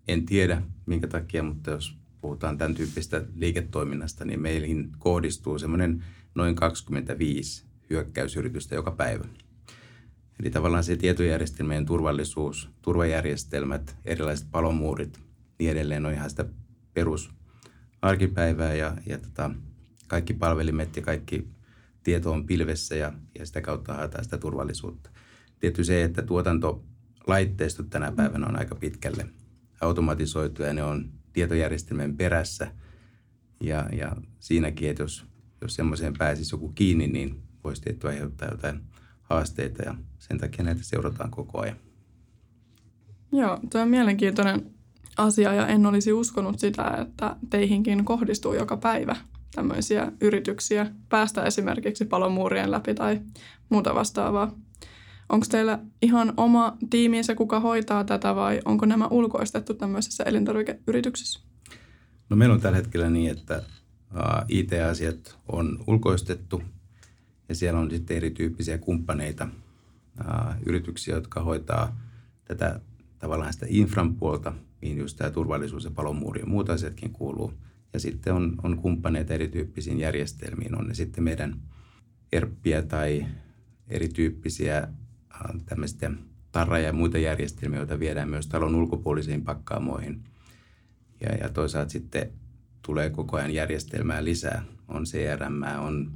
en 0.07 0.25
tiedä 0.25 0.61
minkä 0.85 1.07
takia, 1.07 1.43
mutta 1.43 1.71
jos 1.71 1.97
puhutaan 2.21 2.57
tämän 2.57 2.75
tyyppistä 2.75 3.23
liiketoiminnasta, 3.35 4.25
niin 4.25 4.41
meihin 4.41 4.91
kohdistuu 4.99 5.59
semmoinen 5.59 6.03
noin 6.35 6.55
25 6.55 7.65
hyökkäysyritystä 7.89 8.75
joka 8.75 8.91
päivä. 8.91 9.25
Eli 10.39 10.49
tavallaan 10.49 10.83
se 10.83 10.95
tietojärjestelmien 10.95 11.85
turvallisuus, 11.85 12.69
turvajärjestelmät, 12.81 13.95
erilaiset 14.05 14.47
palomuurit, 14.51 15.19
niin 15.59 15.71
edelleen 15.71 16.05
on 16.05 16.13
ihan 16.13 16.29
sitä 16.29 16.45
perus 16.93 17.31
arkipäivää 18.01 18.73
ja, 18.73 18.97
ja 19.05 19.17
tota, 19.17 19.51
kaikki 20.11 20.33
palvelimet 20.33 20.95
ja 20.95 21.01
kaikki 21.01 21.47
tieto 22.03 22.31
on 22.31 22.45
pilvessä 22.45 22.95
ja, 22.95 23.13
ja 23.39 23.45
sitä 23.45 23.61
kautta 23.61 23.93
haetaan 23.93 24.23
sitä 24.23 24.37
turvallisuutta. 24.37 25.09
Tietysti 25.59 25.83
se, 25.83 26.03
että 26.03 26.21
tuotantolaitteistot 26.21 27.89
tänä 27.89 28.11
päivänä 28.11 28.47
on 28.47 28.59
aika 28.59 28.75
pitkälle 28.75 29.27
automatisoitu 29.81 30.63
ja 30.63 30.73
ne 30.73 30.83
on 30.83 31.11
tietojärjestelmien 31.33 32.17
perässä. 32.17 32.71
Ja, 33.61 33.89
ja 33.91 34.15
siinäkin, 34.39 34.89
että 34.89 35.03
jos, 35.03 35.25
jos 35.61 35.75
semmoiseen 35.75 36.13
pääsisi 36.17 36.55
joku 36.55 36.69
kiinni, 36.69 37.07
niin 37.07 37.41
voisi 37.63 37.81
tietty 37.81 38.07
aiheuttaa 38.07 38.51
jotain 38.51 38.81
haasteita 39.21 39.83
ja 39.83 39.95
sen 40.19 40.37
takia 40.37 40.65
näitä 40.65 40.83
seurataan 40.83 41.31
koko 41.31 41.61
ajan. 41.61 41.77
Joo, 43.31 43.59
tämä 43.69 43.83
on 43.83 43.89
mielenkiintoinen 43.89 44.71
asia 45.17 45.53
ja 45.53 45.67
en 45.67 45.85
olisi 45.85 46.13
uskonut 46.13 46.59
sitä, 46.59 46.97
että 47.01 47.35
teihinkin 47.49 48.05
kohdistuu 48.05 48.53
joka 48.53 48.77
päivä 48.77 49.15
tämmöisiä 49.55 50.11
yrityksiä 50.21 50.91
päästä 51.09 51.43
esimerkiksi 51.43 52.05
palomuurien 52.05 52.71
läpi 52.71 52.93
tai 52.93 53.21
muuta 53.69 53.95
vastaavaa. 53.95 54.55
Onko 55.29 55.45
teillä 55.49 55.79
ihan 56.01 56.33
oma 56.37 56.77
tiiminsä, 56.89 57.35
kuka 57.35 57.59
hoitaa 57.59 58.03
tätä 58.03 58.35
vai 58.35 58.59
onko 58.65 58.85
nämä 58.85 59.07
ulkoistettu 59.07 59.73
tämmöisessä 59.73 60.23
elintarvikeyrityksessä? 60.23 61.39
No 62.29 62.35
meillä 62.35 62.55
on 62.55 62.61
tällä 62.61 62.77
hetkellä 62.77 63.09
niin, 63.09 63.31
että 63.31 63.63
IT-asiat 64.47 65.37
on 65.47 65.83
ulkoistettu 65.87 66.61
ja 67.49 67.55
siellä 67.55 67.79
on 67.79 67.91
sitten 67.91 68.17
erityyppisiä 68.17 68.77
kumppaneita, 68.77 69.47
yrityksiä, 70.65 71.15
jotka 71.15 71.41
hoitaa 71.41 71.99
tätä 72.45 72.79
tavallaan 73.19 73.53
sitä 73.53 73.65
infran 73.69 74.15
puolta, 74.15 74.53
mihin 74.81 74.97
just 74.97 75.17
tämä 75.17 75.29
turvallisuus 75.29 75.83
ja 75.83 75.91
palomuuri 75.91 76.41
ja 76.41 76.45
muut 76.45 76.69
asiatkin 76.69 77.11
kuuluu– 77.11 77.53
ja 77.93 77.99
sitten 77.99 78.33
on, 78.33 78.55
on 78.63 78.77
kumppaneita 78.77 79.33
erityyppisiin 79.33 79.99
järjestelmiin. 79.99 80.75
On 80.75 80.87
ne 80.87 80.93
sitten 80.93 81.23
meidän 81.23 81.55
ERPpiä 82.31 82.81
tai 82.81 83.25
erityyppisiä 83.87 84.77
äh, 84.77 85.61
tämmöistä 85.65 86.11
tarra- 86.51 86.79
ja 86.79 86.93
muita 86.93 87.17
järjestelmiä, 87.17 87.79
joita 87.79 87.99
viedään 87.99 88.29
myös 88.29 88.47
talon 88.47 88.75
ulkopuolisiin 88.75 89.43
pakkaamoihin. 89.43 90.23
Ja, 91.21 91.35
ja 91.35 91.49
toisaalta 91.49 91.91
sitten 91.91 92.31
tulee 92.81 93.09
koko 93.09 93.37
ajan 93.37 93.53
järjestelmää 93.53 94.23
lisää. 94.23 94.63
On 94.87 95.03
CRM, 95.03 95.63
on 95.79 96.11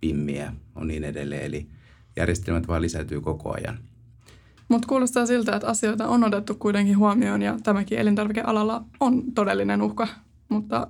PIMmiä, 0.00 0.52
on 0.74 0.86
niin 0.86 1.04
edelleen. 1.04 1.44
Eli 1.44 1.68
järjestelmät 2.16 2.68
vaan 2.68 2.82
lisäytyy 2.82 3.20
koko 3.20 3.54
ajan. 3.54 3.78
Mutta 4.68 4.88
kuulostaa 4.88 5.26
siltä, 5.26 5.56
että 5.56 5.68
asioita 5.68 6.08
on 6.08 6.24
otettu 6.24 6.54
kuitenkin 6.54 6.98
huomioon 6.98 7.42
ja 7.42 7.58
tämäkin 7.62 7.98
elintarvikealalla 7.98 8.84
on 9.00 9.22
todellinen 9.34 9.82
uhka. 9.82 10.08
Mutta 10.48 10.86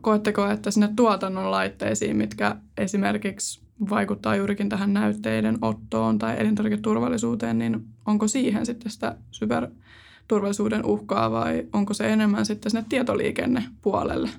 koetteko, 0.00 0.50
että 0.50 0.70
sinne 0.70 0.88
tuotannon 0.96 1.50
laitteisiin, 1.50 2.16
mitkä 2.16 2.56
esimerkiksi 2.76 3.66
vaikuttaa 3.90 4.36
juurikin 4.36 4.68
tähän 4.68 4.92
näytteiden 4.92 5.58
ottoon 5.62 6.18
tai 6.18 6.36
elintarviketurvallisuuteen, 6.38 7.58
niin 7.58 7.84
onko 8.06 8.28
siihen 8.28 8.66
sitten 8.66 8.92
sitä 8.92 9.16
superturvallisuuden 9.30 10.84
uhkaa 10.84 11.30
vai 11.30 11.66
onko 11.72 11.94
se 11.94 12.12
enemmän 12.12 12.46
sitten 12.46 12.70
sinne 12.70 12.86
tietoliikennepuolelle? 12.88 14.30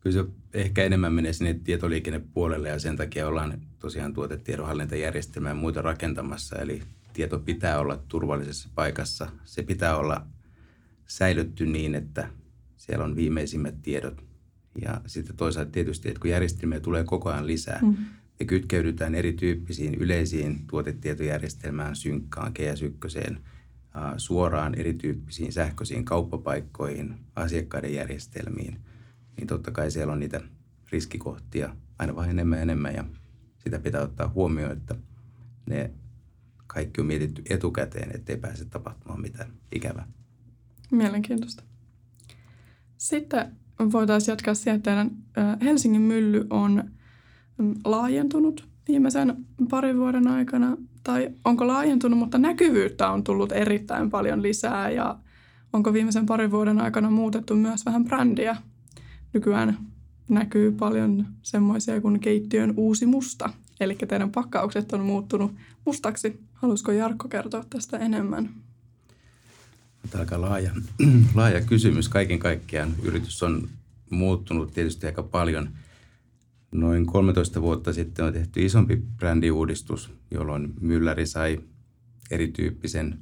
Kyllä 0.00 0.22
se 0.22 0.24
ehkä 0.54 0.84
enemmän 0.84 1.12
menee 1.12 1.32
sinne 1.32 1.54
tietoliikennepuolelle 1.64 2.68
ja 2.68 2.78
sen 2.78 2.96
takia 2.96 3.28
ollaan 3.28 3.60
tosiaan 3.78 4.14
tuotetiedonhallintajärjestelmää 4.14 5.50
ja 5.50 5.54
muita 5.54 5.82
rakentamassa. 5.82 6.56
Eli 6.56 6.82
tieto 7.12 7.38
pitää 7.38 7.78
olla 7.78 8.02
turvallisessa 8.08 8.68
paikassa. 8.74 9.28
Se 9.44 9.62
pitää 9.62 9.96
olla 9.96 10.26
säilytty 11.06 11.66
niin, 11.66 11.94
että 11.94 12.28
siellä 12.76 13.04
on 13.04 13.16
viimeisimmät 13.16 13.82
tiedot 13.82 14.25
ja 14.82 15.00
sitten 15.06 15.36
toisaalta 15.36 15.70
tietysti, 15.70 16.08
että 16.08 16.20
kun 16.20 16.30
järjestelmiä 16.30 16.80
tulee 16.80 17.04
koko 17.04 17.30
ajan 17.30 17.46
lisää, 17.46 17.78
mm. 17.82 17.96
ja 18.40 18.46
kytkeydytään 18.46 19.14
erityyppisiin 19.14 19.94
yleisiin 19.94 20.66
tuotetietojärjestelmään, 20.66 21.96
synkkaan, 21.96 22.52
GS1, 22.58 23.38
suoraan 24.16 24.74
erityyppisiin 24.74 25.52
sähköisiin 25.52 26.04
kauppapaikkoihin, 26.04 27.14
asiakkaiden 27.36 27.94
järjestelmiin, 27.94 28.80
niin 29.36 29.46
totta 29.46 29.70
kai 29.70 29.90
siellä 29.90 30.12
on 30.12 30.20
niitä 30.20 30.40
riskikohtia 30.92 31.76
aina 31.98 32.16
vain 32.16 32.30
enemmän 32.30 32.58
ja 32.58 32.62
enemmän, 32.62 32.94
ja 32.94 33.04
sitä 33.64 33.78
pitää 33.78 34.02
ottaa 34.02 34.28
huomioon, 34.28 34.72
että 34.72 34.94
ne 35.66 35.90
kaikki 36.66 37.00
on 37.00 37.06
mietitty 37.06 37.42
etukäteen, 37.50 38.16
ettei 38.16 38.36
pääse 38.36 38.64
tapahtumaan 38.64 39.20
mitään 39.20 39.52
ikävää. 39.72 40.08
Mielenkiintoista. 40.90 41.62
Sitten 42.96 43.56
voitaisiin 43.92 44.32
jatkaa 44.32 44.54
teidän 44.82 45.10
Helsingin 45.62 46.02
mylly 46.02 46.46
on 46.50 46.84
mm, 47.58 47.74
laajentunut 47.84 48.68
viimeisen 48.88 49.36
parin 49.70 49.98
vuoden 49.98 50.28
aikana, 50.28 50.76
tai 51.04 51.30
onko 51.44 51.66
laajentunut, 51.66 52.18
mutta 52.18 52.38
näkyvyyttä 52.38 53.10
on 53.10 53.24
tullut 53.24 53.52
erittäin 53.52 54.10
paljon 54.10 54.42
lisää, 54.42 54.90
ja 54.90 55.18
onko 55.72 55.92
viimeisen 55.92 56.26
parin 56.26 56.50
vuoden 56.50 56.80
aikana 56.80 57.10
muutettu 57.10 57.54
myös 57.54 57.86
vähän 57.86 58.04
brändiä. 58.04 58.56
Nykyään 59.32 59.78
näkyy 60.28 60.72
paljon 60.72 61.26
semmoisia 61.42 62.00
kuin 62.00 62.20
keittiön 62.20 62.74
uusi 62.76 63.06
musta, 63.06 63.50
eli 63.80 63.94
teidän 63.94 64.30
pakkaukset 64.30 64.92
on 64.92 65.00
muuttunut 65.00 65.52
mustaksi. 65.84 66.40
Haluaisiko 66.52 66.92
Jarkko 66.92 67.28
kertoa 67.28 67.64
tästä 67.70 67.98
enemmän? 67.98 68.48
Tämä 70.10 70.20
aika 70.20 70.40
laaja, 70.40 70.70
laaja 71.34 71.60
kysymys. 71.60 72.08
Kaiken 72.08 72.38
kaikkiaan 72.38 72.94
yritys 73.02 73.42
on 73.42 73.68
muuttunut 74.10 74.74
tietysti 74.74 75.06
aika 75.06 75.22
paljon. 75.22 75.68
Noin 76.72 77.06
13 77.06 77.62
vuotta 77.62 77.92
sitten 77.92 78.24
on 78.24 78.32
tehty 78.32 78.64
isompi 78.64 78.96
brändiuudistus, 78.96 80.10
jolloin 80.30 80.74
Mylläri 80.80 81.26
sai 81.26 81.60
erityyppisen 82.30 83.18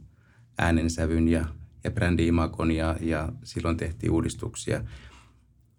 äänensävyn 0.58 1.28
ja, 1.28 1.44
ja 1.84 1.90
brändi-imakon 1.90 2.70
ja, 2.70 2.96
ja 3.00 3.32
silloin 3.44 3.76
tehtiin 3.76 4.12
uudistuksia. 4.12 4.84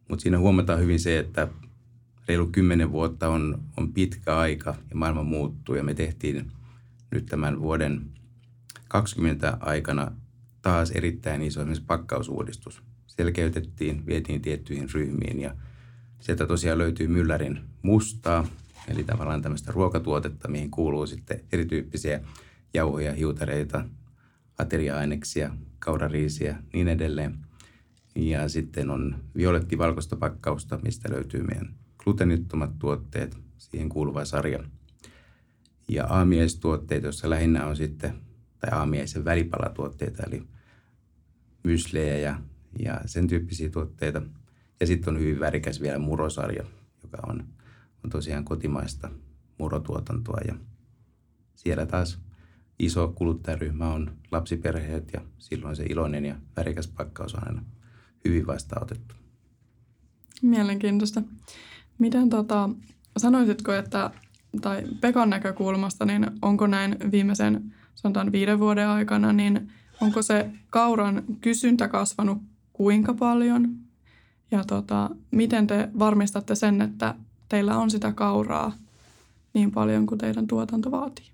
Mutta 0.10 0.24
siinä 0.24 0.39
huomataan 0.39 0.80
hyvin 0.80 1.00
se, 1.00 1.20
että 1.20 1.48
reilu 2.28 2.48
10 2.48 2.91
vuotta 2.91 3.30
on, 3.30 3.62
on 3.78 3.94
pitkä 3.94 4.38
aika 4.38 4.76
ja 4.89 4.96
maailma 4.96 5.24
muuttuu 5.24 5.76
ja 5.76 5.84
me 5.84 5.94
tehtiin 5.94 6.52
nyt 7.12 7.26
tämän 7.26 7.62
vuoden 7.62 8.06
20 8.88 9.58
aikana 9.60 10.12
taas 10.65 10.91
erittäin 10.91 11.41
iso 11.41 11.62
esimerkiksi 11.62 11.86
pakkausuudistus. 11.88 12.84
Selkeytettiin, 13.08 14.06
vietiin 14.06 14.41
tiettyihin 14.41 14.89
ryhmiin 14.93 15.39
ja 15.39 15.56
sieltä 16.19 16.47
tosiaan 16.47 16.78
löytyy 16.78 17.08
myllärin 17.08 17.60
mustaa, 17.82 18.47
eli 18.88 19.04
tavallaan 19.04 19.41
tämmöistä 19.41 19.71
ruokatuotetta, 19.71 20.47
mihin 20.47 20.71
kuuluu 20.71 21.08
sitten 21.08 21.41
erityyppisiä 21.51 22.21
jauhoja, 22.73 23.13
hiutareita, 23.13 23.86
ateria-aineksia, 24.58 25.56
kaurariisiä, 25.80 26.58
niin 26.73 26.88
edelleen. 26.88 27.38
Ja 28.15 28.49
sitten 28.49 28.89
on 28.89 29.15
violettivalkoista 29.36 30.15
pakkausta, 30.15 30.80
mistä 30.84 31.10
löytyy 31.12 31.43
meidän 31.43 31.75
gluteenittomat 31.97 32.80
tuotteet, 32.80 33.38
siihen 33.58 33.89
kuuluva 33.89 34.25
sarja. 34.25 34.63
Ja 35.88 36.06
aamiaistuotteet, 36.06 37.04
joissa 37.04 37.30
lähinnä 37.30 37.65
on 37.65 37.75
sitten, 37.75 38.13
tai 38.60 38.69
aamiaisen 38.80 39.25
välipalatuotteita, 39.25 40.23
eli 40.28 40.55
myslejä 41.65 42.17
ja, 42.17 42.39
ja 42.80 43.01
sen 43.06 43.28
tyyppisiä 43.28 43.69
tuotteita. 43.69 44.21
Ja 44.80 44.88
sitten 44.88 45.13
on 45.13 45.19
hyvin 45.19 45.39
värikäs 45.39 45.82
vielä 45.82 45.99
murosarja, 45.99 46.63
joka 47.04 47.17
on, 47.28 47.43
on 48.04 48.10
tosiaan 48.10 48.45
kotimaista 48.45 49.10
murotuotantoa. 49.58 50.39
Ja 50.47 50.56
siellä 51.56 51.86
taas 51.86 52.19
iso 52.80 53.08
kuluttajaryhmä 53.08 53.93
on 53.93 54.12
lapsiperheet 54.32 55.10
ja 55.13 55.21
silloin 55.38 55.75
se 55.75 55.86
iloinen 55.89 56.25
ja 56.25 56.36
värikäs 56.58 56.88
pakkaus 56.88 57.36
on 57.36 57.47
aina 57.47 57.63
hyvin 58.25 58.47
vastaanotettu. 58.47 59.15
Mielenkiintoista. 60.41 61.21
Miten 61.97 62.30
tota, 62.30 62.69
sanoisitko, 63.17 63.73
että 63.73 64.12
tai 64.62 64.84
Pekan 65.01 65.30
näkökulmasta, 65.30 66.06
niin 66.06 66.28
onko 66.41 66.67
näin 66.67 66.95
viimeisen 67.12 67.75
sanotaan 67.95 68.32
viiden 68.32 68.60
vuoden 68.60 68.88
aikana, 68.88 69.34
niin 69.34 69.71
onko 70.01 70.21
se 70.21 70.49
kauran 70.69 71.23
kysyntä 71.41 71.88
kasvanut 71.88 72.38
kuinka 72.73 73.13
paljon? 73.13 73.67
Ja 74.51 74.63
tota, 74.63 75.10
miten 75.31 75.67
te 75.67 75.89
varmistatte 75.99 76.55
sen, 76.55 76.81
että 76.81 77.15
teillä 77.49 77.77
on 77.77 77.89
sitä 77.89 78.12
kauraa 78.12 78.71
niin 79.53 79.71
paljon 79.71 80.05
kuin 80.05 80.17
teidän 80.17 80.47
tuotanto 80.47 80.91
vaatii? 80.91 81.25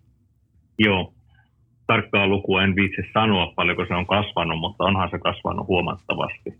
Joo, 0.80 1.14
tarkkaa 1.88 2.28
lukua 2.28 2.64
en 2.64 2.76
viitsi 2.76 3.02
sanoa 3.14 3.54
paljonko 3.56 3.86
se 3.88 3.94
on 3.94 4.08
kasvanut, 4.08 4.60
mutta 4.60 4.84
onhan 4.84 5.10
se 5.12 5.20
kasvanut 5.20 5.68
huomattavasti. 5.68 6.60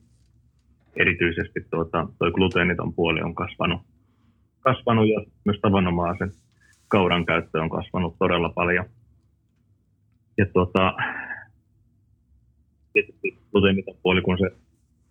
Erityisesti 0.96 1.60
tuota, 1.72 2.08
toi 2.20 2.32
gluteeniton 2.32 2.94
puoli 2.94 3.22
on 3.22 3.36
kasvanut, 3.36 3.82
kasvanut 4.60 5.08
ja 5.08 5.22
myös 5.46 5.60
tavanomaisen 5.62 6.32
kauran 6.88 7.26
käyttö 7.26 7.62
on 7.62 7.70
kasvanut 7.70 8.16
todella 8.20 8.50
paljon. 8.50 8.86
Ja 10.38 10.46
tuota, 10.54 10.94
tietysti 12.94 13.38
gluteeniton 13.52 13.96
puoli, 14.04 14.22
kun 14.22 14.38
se 14.38 14.52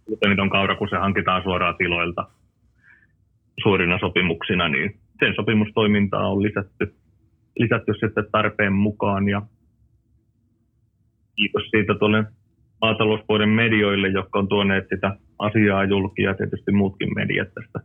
gluteeniton 0.07 0.51
kaura, 0.51 0.77
kun 0.77 0.89
se 0.89 0.97
hankitaan 0.97 1.43
suoraan 1.43 1.77
tiloilta 1.77 2.27
suorina 3.63 3.99
sopimuksina, 3.99 4.69
niin 4.69 5.01
sen 5.19 5.35
sopimustoimintaa 5.35 6.29
on 6.29 6.43
lisätty, 6.43 6.95
lisätty 7.59 7.93
sitten 8.01 8.25
tarpeen 8.33 8.73
mukaan 8.73 9.29
ja 9.29 9.43
kiitos 11.37 11.63
siitä 11.71 11.95
tuolle 11.95 12.25
maatalouspuolen 12.81 13.49
medioille, 13.49 14.09
jotka 14.09 14.39
on 14.39 14.49
tuoneet 14.49 14.87
sitä 14.89 15.17
asiaa 15.39 15.85
julki 15.85 16.23
ja 16.23 16.35
tietysti 16.35 16.73
muutkin 16.73 17.15
mediat 17.15 17.49
tästä. 17.55 17.81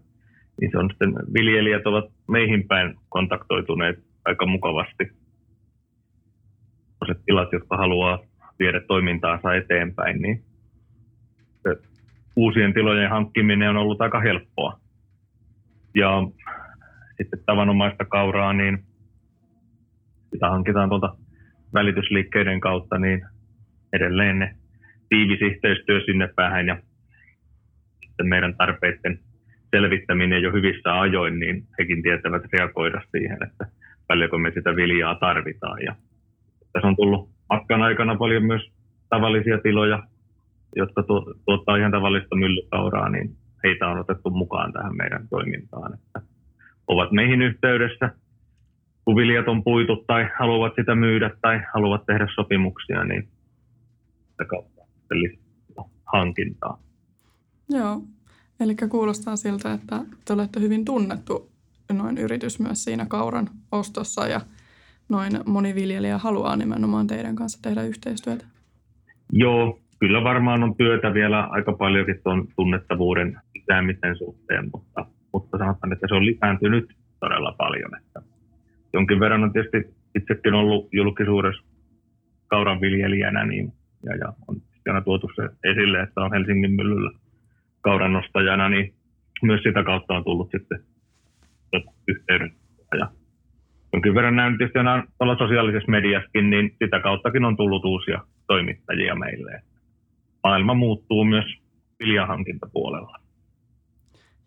Niin 0.62 0.72
se 0.72 0.78
on 0.78 0.90
sitten, 0.90 1.14
viljelijät 1.34 1.88
ovat 1.88 2.06
meihin 2.28 2.68
päin 2.68 2.96
kontaktoituneet 3.10 4.00
aika 4.26 4.46
mukavasti. 4.46 5.12
Tilat, 7.26 7.54
jotka 7.54 7.78
haluaa 7.78 8.20
viedä 8.60 8.82
toimintaansa 8.88 9.56
eteenpäin, 9.56 10.22
niin 10.22 10.44
uusien 12.36 12.74
tilojen 12.74 13.10
hankkiminen 13.10 13.70
on 13.70 13.78
ollut 13.78 14.02
aika 14.02 14.20
helppoa. 14.20 14.80
Ja 15.96 16.28
sitten 17.18 17.40
tavanomaista 17.46 18.06
kauraa, 18.06 18.54
niin 18.54 18.84
sitä 20.34 20.50
hankitaan 20.50 20.90
tuolta 20.90 21.16
välitysliikkeiden 21.74 22.60
kautta, 22.60 22.98
niin 22.98 23.26
edelleen 23.94 24.40
ne 24.40 24.56
tiivis 25.10 25.42
yhteistyö 25.42 26.02
sinne 26.06 26.30
päähän 26.36 26.68
ja 26.68 26.78
sitten 28.06 28.28
meidän 28.28 28.56
tarpeiden 28.58 29.20
selvittäminen 29.72 30.42
jo 30.42 30.52
hyvissä 30.52 31.00
ajoin, 31.00 31.40
niin 31.40 31.68
hekin 31.80 32.02
tietävät 32.04 32.44
reagoida 32.54 33.02
siihen, 33.12 33.38
että 33.44 33.66
paljonko 34.08 34.38
me 34.38 34.52
sitä 34.52 34.76
viljaa 34.76 35.16
tarvitaan. 35.16 35.82
Ja 35.84 35.96
tässä 36.74 36.88
on 36.88 36.96
tullut 36.96 37.35
matkan 37.50 37.82
aikana 37.82 38.16
paljon 38.16 38.44
myös 38.44 38.62
tavallisia 39.10 39.58
tiloja, 39.58 40.04
jotka 40.76 41.04
tuottaa 41.46 41.78
ihan 41.78 41.92
tavallista 41.92 42.36
myllykauraa, 42.36 43.10
niin 43.10 43.38
heitä 43.64 43.88
on 43.88 44.00
otettu 44.00 44.30
mukaan 44.30 44.74
tähän 44.74 44.98
meidän 44.98 45.28
toimintaan. 45.28 45.94
Että 45.94 46.22
ovat 46.88 47.12
meihin 47.12 47.42
yhteydessä, 47.42 48.10
kun 49.06 49.16
viljat 49.16 49.48
on 49.48 49.64
puitu 49.64 49.96
tai 50.08 50.30
haluavat 50.40 50.74
sitä 50.76 50.96
myydä 50.96 51.32
tai 51.42 51.60
haluavat 51.74 52.06
tehdä 52.06 52.28
sopimuksia, 52.36 53.04
niin 53.04 53.28
sitä 54.32 54.46
kautta 54.46 54.82
hankintaa. 56.14 56.78
Joo, 57.70 58.02
eli 58.60 58.76
kuulostaa 58.90 59.36
siltä, 59.36 59.74
että 59.74 60.00
te 60.26 60.34
olette 60.34 60.60
hyvin 60.60 60.86
tunnettu 60.86 61.52
noin 61.94 62.18
yritys 62.18 62.60
myös 62.60 62.84
siinä 62.84 63.06
kauran 63.06 63.50
ostossa 63.72 64.28
ja 64.28 64.42
noin 65.10 65.32
moni 65.46 65.76
viljelijä 65.76 66.18
haluaa 66.18 66.56
nimenomaan 66.56 67.08
teidän 67.08 67.36
kanssa 67.36 67.62
tehdä 67.62 67.84
yhteistyötä. 67.84 68.46
Joo, 69.32 69.80
kyllä 70.00 70.24
varmaan 70.24 70.64
on 70.64 70.76
työtä 70.76 71.14
vielä 71.14 71.44
aika 71.44 71.74
paljonkin 71.74 72.20
tuon 72.24 72.48
tunnettavuuden 72.56 73.40
lisäämisen 73.56 74.18
suhteen, 74.18 74.70
mutta, 74.74 75.06
mutta 75.34 75.58
sanotaan, 75.58 75.94
että 75.94 76.08
se 76.08 76.16
on 76.16 76.26
lisääntynyt 76.26 76.86
todella 77.20 77.56
paljon. 77.58 77.98
Että 77.98 78.22
jonkin 78.94 79.20
verran 79.20 79.44
on 79.44 79.54
tietysti 79.54 79.96
itsekin 80.16 80.54
ollut 80.54 80.90
julkisuudessa 80.92 81.64
kauran 82.48 82.82
viljelijänä, 82.82 83.46
niin 83.46 83.74
ja, 84.04 84.16
ja 84.16 84.34
on 84.48 84.62
aina 84.88 85.02
tuotu 85.02 85.30
se 85.36 85.70
esille, 85.72 86.02
että 86.02 86.22
on 86.22 86.34
Helsingin 86.34 86.72
myllyllä 86.72 87.12
kaurannostajana, 87.82 88.70
niin 88.70 88.94
myös 89.42 89.64
sitä 89.64 89.84
kautta 89.84 90.14
on 90.14 90.24
tullut 90.24 90.52
sitten 90.52 90.80
yhteyden. 92.08 92.52
Jonkin 93.96 94.16
verran 94.16 94.36
näin 94.36 94.58
tietysti 94.58 94.80
on 95.20 95.38
sosiaalisessa 95.38 95.92
mediassakin, 95.92 96.50
niin 96.50 96.76
sitä 96.84 97.00
kauttakin 97.00 97.46
on 97.46 97.58
tullut 97.58 97.86
uusia 97.86 98.22
toimittajia 98.48 99.16
meille. 99.16 99.64
Maailma 100.44 100.74
muuttuu 100.74 101.26
myös 101.26 101.46
viljahankintapuolella. 102.00 103.20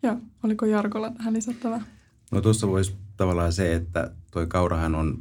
Joo, 0.03 0.17
oliko 0.43 0.65
Jarkolla 0.65 1.11
tähän 1.11 1.33
lisättävää? 1.33 1.81
No 2.31 2.41
tuossa 2.41 2.67
voisi 2.67 2.97
tavallaan 3.17 3.53
se, 3.53 3.73
että 3.73 4.11
tuo 4.33 4.47
kaurahan 4.47 4.95
on 4.95 5.17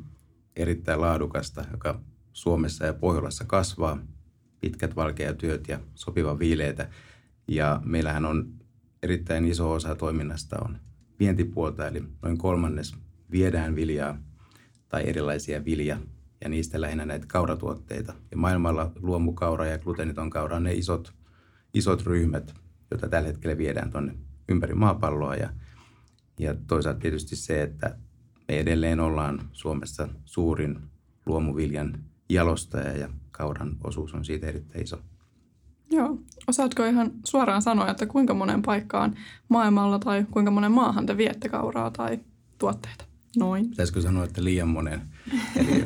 erittäin 0.57 1.01
laadukasta, 1.01 1.65
joka 1.71 2.01
Suomessa 2.33 2.87
ja 2.87 2.95
Pohjolassa 2.95 3.45
kasvaa 3.47 3.99
pitkät 4.61 4.97
valkeatyöt 4.97 5.69
ja 5.69 5.79
sopiva 5.95 6.39
viileitä. 6.39 6.89
Ja 7.49 7.81
meillähän 7.85 8.25
on 8.25 8.49
erittäin 9.03 9.45
iso 9.45 9.73
osa 9.73 9.95
toiminnasta 9.95 10.57
on 10.65 10.77
vientipuolta, 11.21 11.89
eli 11.89 12.03
noin 12.23 12.39
kolmannes 12.39 13.08
viedään 13.31 13.75
viljaa 13.75 14.19
tai 14.89 15.09
erilaisia 15.09 15.65
vilja 15.65 15.99
ja 16.41 16.49
niistä 16.49 16.81
lähinnä 16.81 17.05
näitä 17.05 17.27
kauratuotteita. 17.29 18.15
Ja 18.31 18.37
maailmalla 18.37 18.93
luomukaura 19.03 19.67
ja 19.67 19.79
gluteeniton 19.79 20.31
kaura 20.31 20.57
on 20.57 20.65
ne 20.65 20.73
isot, 20.73 21.15
isot 21.75 22.03
ryhmät, 22.03 22.55
joita 22.91 23.09
tällä 23.09 23.29
hetkellä 23.29 23.59
viedään 23.59 23.91
tuonne 23.91 24.15
ympäri 24.49 24.75
maapalloa. 24.75 25.35
Ja, 25.35 25.51
ja 26.39 26.55
toisaalta 26.67 27.01
tietysti 27.01 27.37
se, 27.37 27.63
että 27.63 27.97
me 28.49 28.59
edelleen 28.59 29.01
ollaan 29.01 29.41
Suomessa 29.53 30.09
suurin 30.25 30.79
luomuviljan 31.27 32.05
jalostaja 32.29 32.97
ja 32.97 33.09
kauran 33.31 33.77
osuus 33.85 34.15
on 34.15 34.25
siitä 34.25 34.47
erittäin 34.47 34.85
iso. 34.85 34.99
Joo. 35.91 36.19
Osaatko 36.47 36.85
ihan 36.85 37.13
suoraan 37.25 37.63
sanoa, 37.63 37.91
että 37.91 38.07
kuinka 38.07 38.35
monen 38.35 38.63
paikkaan 38.63 39.15
maailmalla 39.49 39.99
tai 39.99 40.27
kuinka 40.31 40.51
monen 40.51 40.73
maahan 40.73 41.07
te 41.07 41.17
viette 41.17 41.49
kauraa 41.49 41.91
tai 41.91 42.19
tuotteita? 42.59 43.08
Noin. 43.37 43.71
Pitäisikö 43.71 44.01
sanoa, 44.01 44.25
että 44.25 44.45
liian 44.45 44.69
monen? 44.69 45.01
Eli 45.57 45.85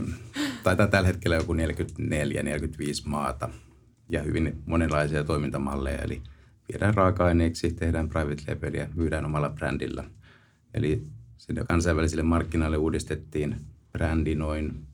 taitaa 0.62 0.86
tällä 0.86 1.06
hetkellä 1.06 1.36
joku 1.36 1.54
44-45 1.54 1.58
maata 3.04 3.48
ja 4.10 4.22
hyvin 4.22 4.62
monenlaisia 4.66 5.24
toimintamalleja. 5.24 5.98
Eli 5.98 6.22
viedään 6.72 6.94
raaka-aineeksi, 6.94 7.72
tehdään 7.72 8.08
private 8.08 8.42
labelia, 8.48 8.88
myydään 8.94 9.24
omalla 9.24 9.50
brändillä. 9.50 10.04
Eli 10.74 11.02
sinne 11.36 11.64
kansainvälisille 11.68 12.22
markkinoille 12.22 12.76
uudistettiin 12.76 13.56
brändi 13.92 14.34
noin 14.34 14.86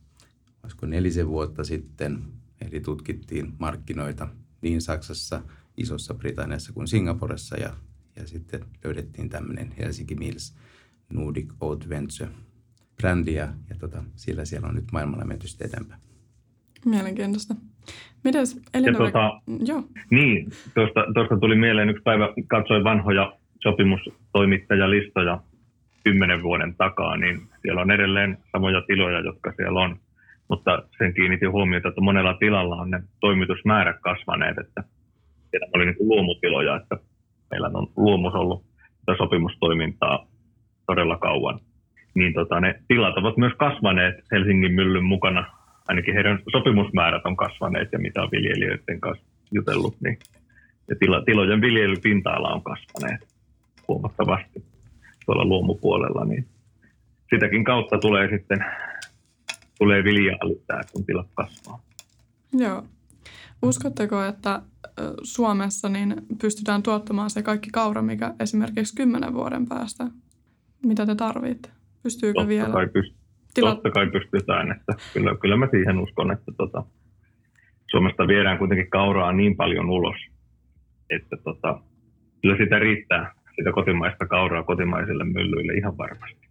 olisiko 0.63 0.87
nelisen 0.87 1.29
vuotta 1.29 1.65
sitten, 1.65 2.25
eli 2.61 2.81
tutkittiin 2.81 3.55
markkinoita 3.59 4.29
niin 4.63 4.83
Saksassa, 4.83 5.43
Isossa 5.77 6.15
Britanniassa 6.15 6.73
kuin 6.73 6.89
Singaporessa 6.89 7.57
ja, 7.57 7.77
ja 8.17 8.27
sitten 8.27 8.65
löydettiin 8.85 9.29
tämmöinen 9.29 9.75
Helsinki 9.79 10.15
Mills 10.15 10.55
Nordic 11.13 11.49
Oat 11.61 11.89
Venture 11.89 12.31
brändi 12.97 13.35
ja, 13.35 13.49
tota, 13.81 14.05
sillä 14.17 14.45
siellä 14.45 14.69
on 14.69 14.75
nyt 14.75 14.93
maailmalla 14.93 15.25
menty 15.25 15.47
eteenpäin. 15.65 16.01
Mielenkiintoista. 16.85 17.55
Mites 18.25 18.61
Elinore... 18.75 19.07
Tota, 19.07 19.41
Joo. 19.67 19.83
Niin, 20.11 20.51
tuosta, 20.75 21.01
tuosta 21.15 21.39
tuli 21.41 21.57
mieleen 21.57 21.89
yksi 21.89 22.03
päivä, 22.03 22.29
katsoin 22.47 22.85
vanhoja 22.85 23.33
sopimustoimittajalistoja 23.63 25.41
kymmenen 26.05 26.43
vuoden 26.43 26.75
takaa, 26.75 27.17
niin 27.17 27.41
siellä 27.63 27.81
on 27.81 27.91
edelleen 27.91 28.39
samoja 28.53 28.83
tiloja, 28.87 29.21
jotka 29.21 29.53
siellä 29.57 29.81
on 29.81 29.99
mutta 30.49 30.83
sen 30.99 31.15
kiinnitin 31.15 31.53
huomiota, 31.53 31.89
että 31.89 32.01
monella 32.01 32.35
tilalla 32.35 32.77
on 32.77 32.91
ne 32.91 33.03
toimitusmäärät 33.21 33.97
kasvaneet, 34.01 34.59
että 34.59 34.85
nämä 35.53 35.71
oli 35.75 35.85
niin 35.85 35.97
kuin 35.97 36.09
luomutiloja, 36.09 36.77
että 36.77 36.97
meillä 37.51 37.71
on 37.75 37.87
luomus 37.97 38.35
ollut 38.35 38.65
sopimustoimintaa 39.19 40.27
todella 40.89 41.19
kauan. 41.19 41.61
Niin 42.15 42.35
tota, 42.35 42.61
ne 42.61 42.83
tilat 42.89 43.17
ovat 43.17 43.37
myös 43.37 43.53
kasvaneet 43.59 44.15
Helsingin 44.33 44.73
myllyn 44.73 45.05
mukana. 45.05 45.45
Ainakin 45.89 46.15
heidän 46.15 46.39
sopimusmäärät 46.53 47.27
on 47.27 47.37
kasvaneet 47.37 47.89
ja 47.93 47.99
mitä 47.99 48.23
on 48.23 48.29
viljelijöiden 48.33 49.01
kanssa 49.01 49.25
jutellut, 49.53 49.97
niin 50.01 50.19
ja 50.89 50.97
tilo, 51.01 51.21
tilojen 51.21 51.61
viljelypinta-ala 51.61 52.49
on 52.49 52.63
kasvaneet 52.63 53.21
huomattavasti 53.89 54.65
tuolla 55.27 55.45
luomupuolella, 55.45 56.25
niin 56.25 56.47
sitäkin 57.31 57.65
kautta 57.65 57.99
tulee 57.99 58.29
sitten 58.31 58.65
tulee 59.79 60.05
viljaa 60.05 60.39
lisää, 60.49 60.81
kun 60.93 61.05
tilat 61.05 61.29
kasvaa. 61.35 61.81
Joo. 62.53 62.83
Uskotteko, 63.63 64.25
että 64.25 64.63
Suomessa 65.23 65.89
niin 65.89 66.15
pystytään 66.41 66.83
tuottamaan 66.83 67.31
se 67.31 67.43
kaikki 67.43 67.71
kaura, 67.71 68.03
mikä 68.03 68.35
esimerkiksi 68.41 68.97
kymmenen 68.97 69.35
vuoden 69.35 69.67
päästä, 69.69 70.05
mitä 70.87 71.07
te 71.07 71.15
tarvitte? 71.15 71.69
Pystyykö 72.03 72.35
totta 72.35 72.49
vielä? 72.49 72.73
Kai 72.73 72.87
pyst- 72.87 73.19
Tilat... 73.55 73.75
Totta 73.75 73.91
kai 73.91 74.07
pystytään. 74.11 74.73
Että 74.73 74.93
kyllä, 75.13 75.37
kyllä 75.41 75.57
mä 75.57 75.69
siihen 75.71 75.99
uskon, 75.99 76.33
että 76.33 76.53
tota, 76.57 76.85
Suomesta 77.91 78.29
viedään 78.29 78.59
kuitenkin 78.59 78.91
kauraa 78.91 79.33
niin 79.33 79.57
paljon 79.57 79.91
ulos, 79.91 80.17
että 81.11 81.37
tota, 81.45 81.81
kyllä 82.43 82.57
sitä 82.57 82.79
riittää, 82.79 83.33
sitä 83.57 83.73
kotimaista 83.73 84.27
kauraa 84.27 84.63
kotimaisille 84.63 85.25
myllyille 85.25 85.73
ihan 85.73 85.99
varmasti. 85.99 86.49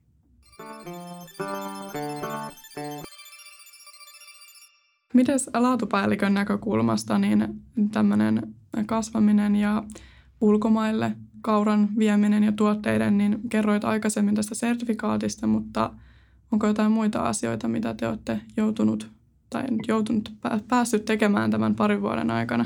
Miten 5.13 5.39
laatupäällikön 5.53 6.33
näkökulmasta 6.33 7.19
niin 7.19 7.47
tämmöinen 7.91 8.41
kasvaminen 8.85 9.55
ja 9.55 9.83
ulkomaille 10.41 11.11
kauran 11.41 11.89
vieminen 11.97 12.43
ja 12.43 12.51
tuotteiden, 12.51 13.17
niin 13.17 13.39
kerroit 13.49 13.85
aikaisemmin 13.85 14.35
tästä 14.35 14.55
sertifikaatista, 14.55 15.47
mutta 15.47 15.91
onko 16.51 16.67
jotain 16.67 16.91
muita 16.91 17.21
asioita, 17.21 17.67
mitä 17.67 17.93
te 17.93 18.07
olette 18.07 18.41
joutunut 18.57 19.11
tai 19.49 19.63
joutunut 19.87 20.33
päässyt 20.67 21.05
tekemään 21.05 21.51
tämän 21.51 21.75
parin 21.75 22.01
vuoden 22.01 22.31
aikana? 22.31 22.65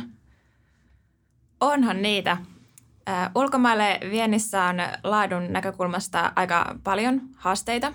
Onhan 1.61 2.01
niitä. 2.01 2.37
ulkomaille 3.35 3.99
viennissä 4.11 4.63
on 4.63 4.75
laadun 5.03 5.53
näkökulmasta 5.53 6.31
aika 6.35 6.75
paljon 6.83 7.21
haasteita. 7.35 7.93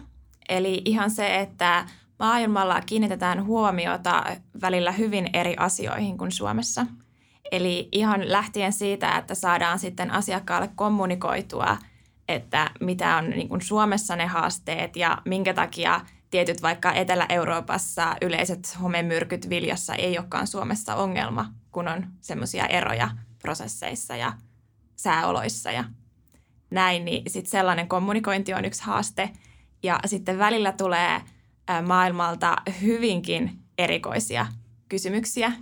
Eli 0.48 0.82
ihan 0.84 1.10
se, 1.10 1.40
että 1.40 1.86
maailmalla 2.18 2.80
kiinnitetään 2.80 3.44
huomiota 3.44 4.24
välillä 4.60 4.92
hyvin 4.92 5.30
eri 5.32 5.54
asioihin 5.58 6.18
kuin 6.18 6.32
Suomessa. 6.32 6.86
Eli 7.52 7.88
ihan 7.92 8.32
lähtien 8.32 8.72
siitä, 8.72 9.18
että 9.18 9.34
saadaan 9.34 9.78
sitten 9.78 10.10
asiakkaalle 10.10 10.70
kommunikoitua, 10.74 11.76
että 12.28 12.70
mitä 12.80 13.16
on 13.16 13.30
niin 13.30 13.48
kuin 13.48 13.60
Suomessa 13.60 14.16
ne 14.16 14.26
haasteet 14.26 14.96
ja 14.96 15.18
minkä 15.24 15.54
takia 15.54 16.00
tietyt 16.30 16.62
vaikka 16.62 16.92
Etelä-Euroopassa 16.92 18.16
yleiset 18.22 18.78
homemyrkyt 18.82 19.48
viljassa 19.48 19.94
ei 19.94 20.18
olekaan 20.18 20.46
Suomessa 20.46 20.94
ongelma, 20.94 21.52
kun 21.72 21.88
on 21.88 22.06
semmoisia 22.20 22.66
eroja 22.66 23.10
prosesseissa 23.42 24.16
ja 24.16 24.32
sääoloissa 24.96 25.70
ja 25.70 25.84
näin, 26.70 27.04
niin 27.04 27.30
sitten 27.30 27.50
sellainen 27.50 27.88
kommunikointi 27.88 28.54
on 28.54 28.64
yksi 28.64 28.82
haaste. 28.82 29.30
Ja 29.82 30.00
sitten 30.06 30.38
välillä 30.38 30.72
tulee– 30.72 31.20
maailmalta 31.86 32.56
hyvinkin 32.82 33.58
erikoisia 33.78 34.46
kysymyksiä. 34.88 35.52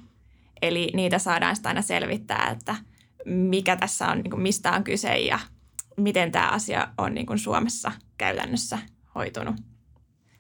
Eli 0.65 0.91
niitä 0.95 1.19
saadaan 1.19 1.57
sitten 1.57 1.71
aina 1.71 1.83
selvittää, 1.83 2.51
että 2.51 2.77
mikä 3.25 3.77
tässä 3.77 4.09
on, 4.09 4.21
niin 4.21 4.41
mistä 4.41 4.73
on 4.73 4.85
kyse 4.85 5.19
ja 5.19 5.39
miten 5.97 6.33
tämä 6.33 6.49
asia 6.49 6.89
on 6.99 7.15
niin 7.15 7.27
kuin 7.27 7.39
Suomessa 7.39 7.93
käytännössä 8.19 8.79
hoitunut. 9.15 9.57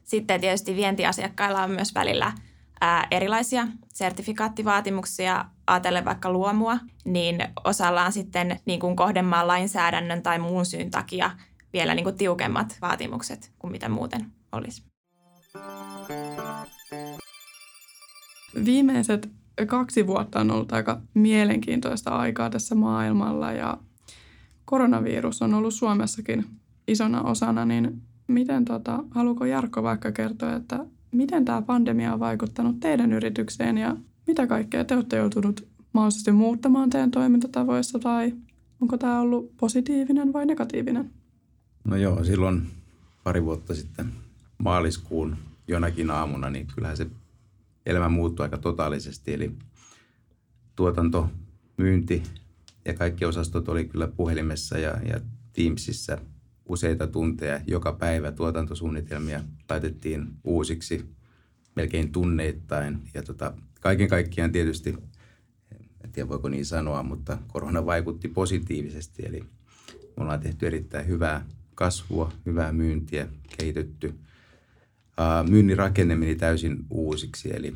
Sitten 0.04 0.40
tietysti 0.40 0.76
vientiasiakkailla 0.76 1.62
on 1.62 1.70
myös 1.70 1.94
välillä 1.94 2.32
ää, 2.80 3.06
erilaisia 3.10 3.66
sertifikaattivaatimuksia 3.94 5.44
ajatellen 5.66 6.04
vaikka 6.04 6.32
luomua, 6.32 6.78
niin 7.04 7.38
osalla 7.64 8.04
on 8.04 8.12
sitten 8.12 8.60
niin 8.66 8.80
kuin 8.80 8.96
kohdemaan 8.96 9.48
lainsäädännön 9.48 10.22
tai 10.22 10.38
muun 10.38 10.66
syyn 10.66 10.90
takia 10.90 11.30
vielä 11.72 11.94
niin 11.94 12.04
kuin 12.04 12.16
tiukemmat 12.16 12.78
vaatimukset 12.82 13.52
kuin 13.58 13.72
mitä 13.72 13.88
muuten 13.88 14.32
olisi. 14.52 14.82
Viimeiset 18.64 19.43
kaksi 19.66 20.06
vuotta 20.06 20.40
on 20.40 20.50
ollut 20.50 20.72
aika 20.72 21.00
mielenkiintoista 21.14 22.10
aikaa 22.10 22.50
tässä 22.50 22.74
maailmalla 22.74 23.52
ja 23.52 23.78
koronavirus 24.64 25.42
on 25.42 25.54
ollut 25.54 25.74
Suomessakin 25.74 26.44
isona 26.88 27.22
osana, 27.22 27.64
niin 27.64 28.02
miten 28.26 28.64
tota, 28.64 29.04
haluuko 29.10 29.44
Jarkko 29.44 29.82
vaikka 29.82 30.12
kertoa, 30.12 30.52
että 30.52 30.86
miten 31.12 31.44
tämä 31.44 31.62
pandemia 31.62 32.12
on 32.12 32.20
vaikuttanut 32.20 32.80
teidän 32.80 33.12
yritykseen 33.12 33.78
ja 33.78 33.96
mitä 34.26 34.46
kaikkea 34.46 34.84
te 34.84 34.94
olette 34.94 35.16
joutunut 35.16 35.68
mahdollisesti 35.92 36.32
muuttamaan 36.32 36.90
teidän 36.90 37.10
toimintatavoissa 37.10 37.98
tai 37.98 38.32
onko 38.80 38.98
tämä 38.98 39.20
ollut 39.20 39.56
positiivinen 39.56 40.32
vai 40.32 40.46
negatiivinen? 40.46 41.10
No 41.84 41.96
joo, 41.96 42.24
silloin 42.24 42.66
pari 43.24 43.44
vuotta 43.44 43.74
sitten 43.74 44.12
maaliskuun 44.58 45.36
jonakin 45.68 46.10
aamuna, 46.10 46.50
niin 46.50 46.66
kyllähän 46.74 46.96
se 46.96 47.06
elämä 47.86 48.08
muuttui 48.08 48.44
aika 48.44 48.58
totaalisesti. 48.58 49.34
Eli 49.34 49.52
tuotanto, 50.76 51.30
myynti 51.76 52.22
ja 52.84 52.94
kaikki 52.94 53.24
osastot 53.24 53.68
oli 53.68 53.84
kyllä 53.84 54.08
puhelimessa 54.08 54.78
ja, 54.78 54.90
ja 55.08 55.20
Teamsissa 55.52 56.18
useita 56.66 57.06
tunteja 57.06 57.60
joka 57.66 57.92
päivä 57.92 58.32
tuotantosuunnitelmia 58.32 59.40
laitettiin 59.70 60.26
uusiksi 60.44 61.04
melkein 61.76 62.12
tunneittain. 62.12 62.98
Ja 63.14 63.22
tota, 63.22 63.54
kaiken 63.80 64.08
kaikkiaan 64.08 64.52
tietysti, 64.52 64.96
en 66.04 66.12
tiedä 66.12 66.28
voiko 66.28 66.48
niin 66.48 66.66
sanoa, 66.66 67.02
mutta 67.02 67.38
korona 67.48 67.86
vaikutti 67.86 68.28
positiivisesti. 68.28 69.22
Eli 69.26 69.40
me 70.00 70.22
ollaan 70.22 70.40
tehty 70.40 70.66
erittäin 70.66 71.06
hyvää 71.06 71.46
kasvua, 71.74 72.32
hyvää 72.46 72.72
myyntiä, 72.72 73.28
kehitetty– 73.58 74.14
myynnin 75.48 75.78
rakenne 75.78 76.16
meni 76.16 76.34
täysin 76.34 76.86
uusiksi, 76.90 77.56
eli 77.56 77.74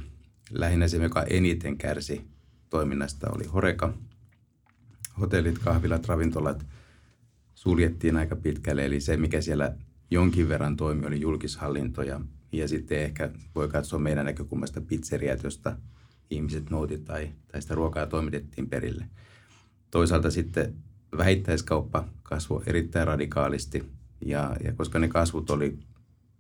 lähinnä 0.50 0.88
se, 0.88 0.96
joka 0.96 1.22
eniten 1.22 1.78
kärsi 1.78 2.26
toiminnasta, 2.70 3.30
oli 3.30 3.44
Horeka. 3.44 3.94
Hotellit, 5.20 5.58
kahvilat, 5.58 6.06
ravintolat 6.06 6.66
suljettiin 7.54 8.16
aika 8.16 8.36
pitkälle, 8.36 8.86
eli 8.86 9.00
se, 9.00 9.16
mikä 9.16 9.40
siellä 9.40 9.74
jonkin 10.10 10.48
verran 10.48 10.76
toimi, 10.76 11.06
oli 11.06 11.20
julkishallinto 11.20 12.02
ja, 12.02 12.20
ja 12.52 12.68
sitten 12.68 12.98
ehkä 12.98 13.30
voi 13.54 13.68
katsoa 13.68 13.98
meidän 13.98 14.26
näkökulmasta 14.26 14.80
pizzeriat, 14.80 15.42
josta 15.42 15.76
ihmiset 16.30 16.70
nouti 16.70 16.98
tai, 16.98 17.28
tai 17.52 17.62
sitä 17.62 17.74
ruokaa 17.74 18.06
toimitettiin 18.06 18.68
perille. 18.68 19.04
Toisaalta 19.90 20.30
sitten 20.30 20.74
vähittäiskauppa 21.16 22.08
kasvoi 22.22 22.62
erittäin 22.66 23.06
radikaalisti 23.06 23.84
ja, 24.26 24.56
ja 24.64 24.72
koska 24.72 24.98
ne 24.98 25.08
kasvut 25.08 25.50
oli 25.50 25.78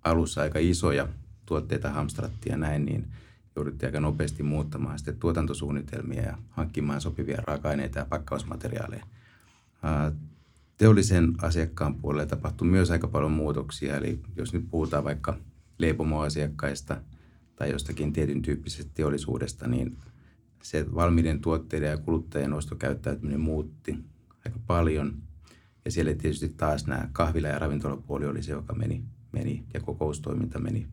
alussa 0.04 0.40
aika 0.40 0.58
isoja 0.58 1.08
tuotteita 1.46 1.90
hamstrattiin 1.90 2.50
ja 2.50 2.56
näin, 2.56 2.84
niin 2.84 3.08
jouduttiin 3.56 3.88
aika 3.88 4.00
nopeasti 4.00 4.42
muuttamaan 4.42 4.98
sitten 4.98 5.16
tuotantosuunnitelmia 5.16 6.22
ja 6.22 6.38
hankkimaan 6.50 7.00
sopivia 7.00 7.42
raaka-aineita 7.46 7.98
ja 7.98 8.04
pakkausmateriaaleja. 8.04 9.04
Teollisen 10.76 11.34
asiakkaan 11.42 11.94
puolella 11.94 12.26
tapahtui 12.26 12.68
myös 12.68 12.90
aika 12.90 13.08
paljon 13.08 13.32
muutoksia, 13.32 13.96
eli 13.96 14.20
jos 14.36 14.52
nyt 14.52 14.70
puhutaan 14.70 15.04
vaikka 15.04 15.36
leipomoasiakkaista 15.78 17.00
tai 17.56 17.70
jostakin 17.70 18.12
tietyn 18.12 18.42
tyyppisestä 18.42 18.90
teollisuudesta, 18.94 19.66
niin 19.66 19.98
se 20.62 20.94
valmiiden 20.94 21.40
tuotteiden 21.40 21.90
ja 21.90 21.96
kuluttajien 21.96 22.52
ostokäyttäytyminen 22.52 23.40
muutti 23.40 23.98
aika 24.46 24.58
paljon. 24.66 25.22
Ja 25.84 25.90
siellä 25.90 26.14
tietysti 26.14 26.48
taas 26.48 26.86
nämä 26.86 27.08
kahvila- 27.12 27.48
ja 27.48 27.58
ravintolapuoli 27.58 28.26
oli 28.26 28.42
se, 28.42 28.52
joka 28.52 28.74
meni 28.74 29.02
meni 29.32 29.64
ja 29.74 29.80
kokoustoiminta 29.80 30.58
meni 30.58 30.86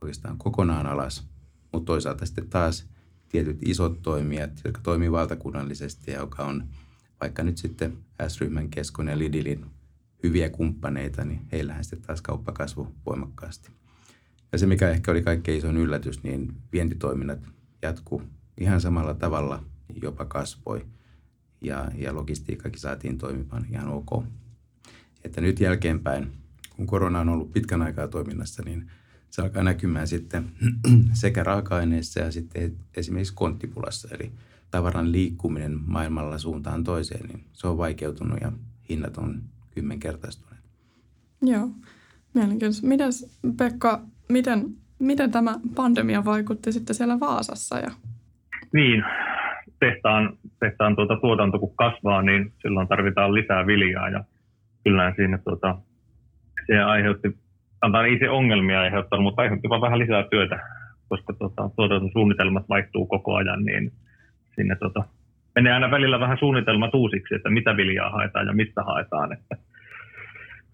oikeastaan 0.00 0.38
kokonaan 0.38 0.86
alas. 0.86 1.28
Mutta 1.72 1.86
toisaalta 1.86 2.26
sitten 2.26 2.48
taas 2.48 2.88
tietyt 3.28 3.58
isot 3.62 4.02
toimijat, 4.02 4.50
jotka 4.64 4.80
toimivat 4.82 5.20
valtakunnallisesti 5.20 6.10
ja 6.10 6.18
joka 6.18 6.44
on 6.44 6.68
vaikka 7.20 7.42
nyt 7.42 7.58
sitten 7.58 7.98
S-ryhmän 8.28 8.68
keskon 8.68 9.08
ja 9.08 9.18
Lidlin 9.18 9.66
hyviä 10.22 10.50
kumppaneita, 10.50 11.24
niin 11.24 11.40
heillähän 11.52 11.84
sitten 11.84 12.06
taas 12.06 12.22
kauppa 12.22 12.52
kasvoi 12.52 12.86
voimakkaasti. 13.06 13.70
Ja 14.52 14.58
se, 14.58 14.66
mikä 14.66 14.90
ehkä 14.90 15.10
oli 15.10 15.22
kaikkein 15.22 15.58
isoin 15.58 15.76
yllätys, 15.76 16.22
niin 16.22 16.54
vientitoiminnat 16.72 17.38
jatku 17.82 18.22
ihan 18.60 18.80
samalla 18.80 19.14
tavalla, 19.14 19.64
jopa 20.02 20.24
kasvoi. 20.24 20.86
Ja, 21.60 21.90
ja 21.94 22.14
logistiikkakin 22.14 22.80
saatiin 22.80 23.18
toimimaan 23.18 23.66
ihan 23.70 23.88
ok. 23.88 24.24
Että 25.24 25.40
nyt 25.40 25.60
jälkeenpäin 25.60 26.32
kun 26.80 26.86
korona 26.86 27.20
on 27.20 27.28
ollut 27.28 27.52
pitkän 27.52 27.82
aikaa 27.82 28.08
toiminnassa, 28.08 28.62
niin 28.62 28.90
se 29.30 29.42
alkaa 29.42 29.62
näkymään 29.62 30.06
sitten 30.06 30.44
sekä 31.22 31.44
raaka-aineissa 31.44 32.20
ja 32.20 32.32
sitten 32.32 32.72
esimerkiksi 32.96 33.34
konttipulassa. 33.34 34.08
Eli 34.14 34.30
tavaran 34.70 35.12
liikkuminen 35.12 35.78
maailmalla 35.86 36.38
suuntaan 36.38 36.84
toiseen, 36.84 37.28
niin 37.28 37.44
se 37.52 37.66
on 37.66 37.78
vaikeutunut 37.78 38.38
ja 38.40 38.52
hinnat 38.88 39.16
on 39.16 39.42
kymmenkertaistuneet. 39.74 40.64
Joo, 41.42 41.68
mielenkiintoista. 42.34 42.86
Mitäs 42.86 43.40
Pekka, 43.56 44.02
miten, 44.28 44.64
miten 44.98 45.30
tämä 45.30 45.60
pandemia 45.74 46.24
vaikutti 46.24 46.72
sitten 46.72 46.96
siellä 46.96 47.20
Vaasassa? 47.20 47.78
Ja... 47.78 47.90
Niin, 48.72 49.04
tehtaan, 49.80 50.38
tehtaan 50.60 50.96
tuota 50.96 51.16
tuotanto 51.16 51.58
kun 51.58 51.76
kasvaa, 51.76 52.22
niin 52.22 52.52
silloin 52.62 52.88
tarvitaan 52.88 53.34
lisää 53.34 53.66
viljaa 53.66 54.08
ja 54.08 54.24
kyllä 54.84 55.12
siinä 55.16 55.38
tuota, 55.38 55.78
se 56.66 56.78
aiheutti, 56.78 57.36
antaa 57.80 58.06
ei 58.06 58.18
se 58.18 58.30
ongelmia 58.30 58.80
aiheuttanut, 58.80 59.22
mutta 59.22 59.42
aiheutti 59.42 59.68
vaan 59.68 59.80
vähän 59.80 59.98
lisää 59.98 60.22
työtä, 60.30 60.58
koska 61.08 61.32
tuota, 61.32 61.70
tuotantosuunnitelmat 61.76 62.68
vaihtuu 62.68 63.06
koko 63.06 63.34
ajan, 63.34 63.64
niin 63.64 63.92
sinne 64.56 64.76
tuota, 64.76 65.04
menee 65.54 65.72
aina 65.72 65.90
välillä 65.90 66.20
vähän 66.20 66.38
suunnitelmat 66.38 66.94
uusiksi, 66.94 67.34
että 67.34 67.50
mitä 67.50 67.76
viljaa 67.76 68.10
haetaan 68.10 68.46
ja 68.46 68.52
mistä 68.52 68.82
haetaan. 68.82 69.32
Että. 69.32 69.56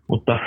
Mutta 0.08 0.38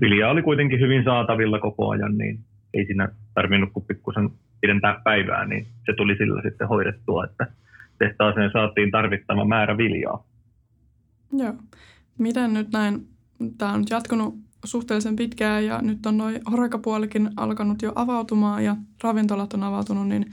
viljaa 0.00 0.30
oli 0.30 0.42
kuitenkin 0.42 0.80
hyvin 0.80 1.04
saatavilla 1.04 1.58
koko 1.58 1.90
ajan, 1.90 2.18
niin 2.18 2.38
ei 2.74 2.86
siinä 2.86 3.08
tarvinnut 3.34 3.72
kuin 3.72 3.86
pikkusen 3.86 4.30
pidentää 4.60 5.00
päivää, 5.04 5.46
niin 5.46 5.66
se 5.86 5.92
tuli 5.96 6.16
sillä 6.16 6.42
sitten 6.42 6.68
hoidettua, 6.68 7.24
että 7.24 7.46
tehtaaseen 7.98 8.50
saatiin 8.52 8.90
tarvittava 8.90 9.44
määrä 9.44 9.76
viljaa. 9.76 10.24
Joo. 11.32 11.54
Miten 12.18 12.54
nyt 12.54 12.68
näin, 12.72 13.00
tämä 13.58 13.72
on 13.72 13.84
jatkunut 13.90 14.34
suhteellisen 14.64 15.16
pitkään 15.16 15.64
ja 15.64 15.82
nyt 15.82 16.06
on 16.06 16.18
noin 16.18 16.40
horekapuolikin 16.50 17.30
alkanut 17.36 17.82
jo 17.82 17.92
avautumaan 17.94 18.64
ja 18.64 18.76
ravintolat 19.02 19.54
on 19.54 19.62
avautunut, 19.62 20.08
niin 20.08 20.32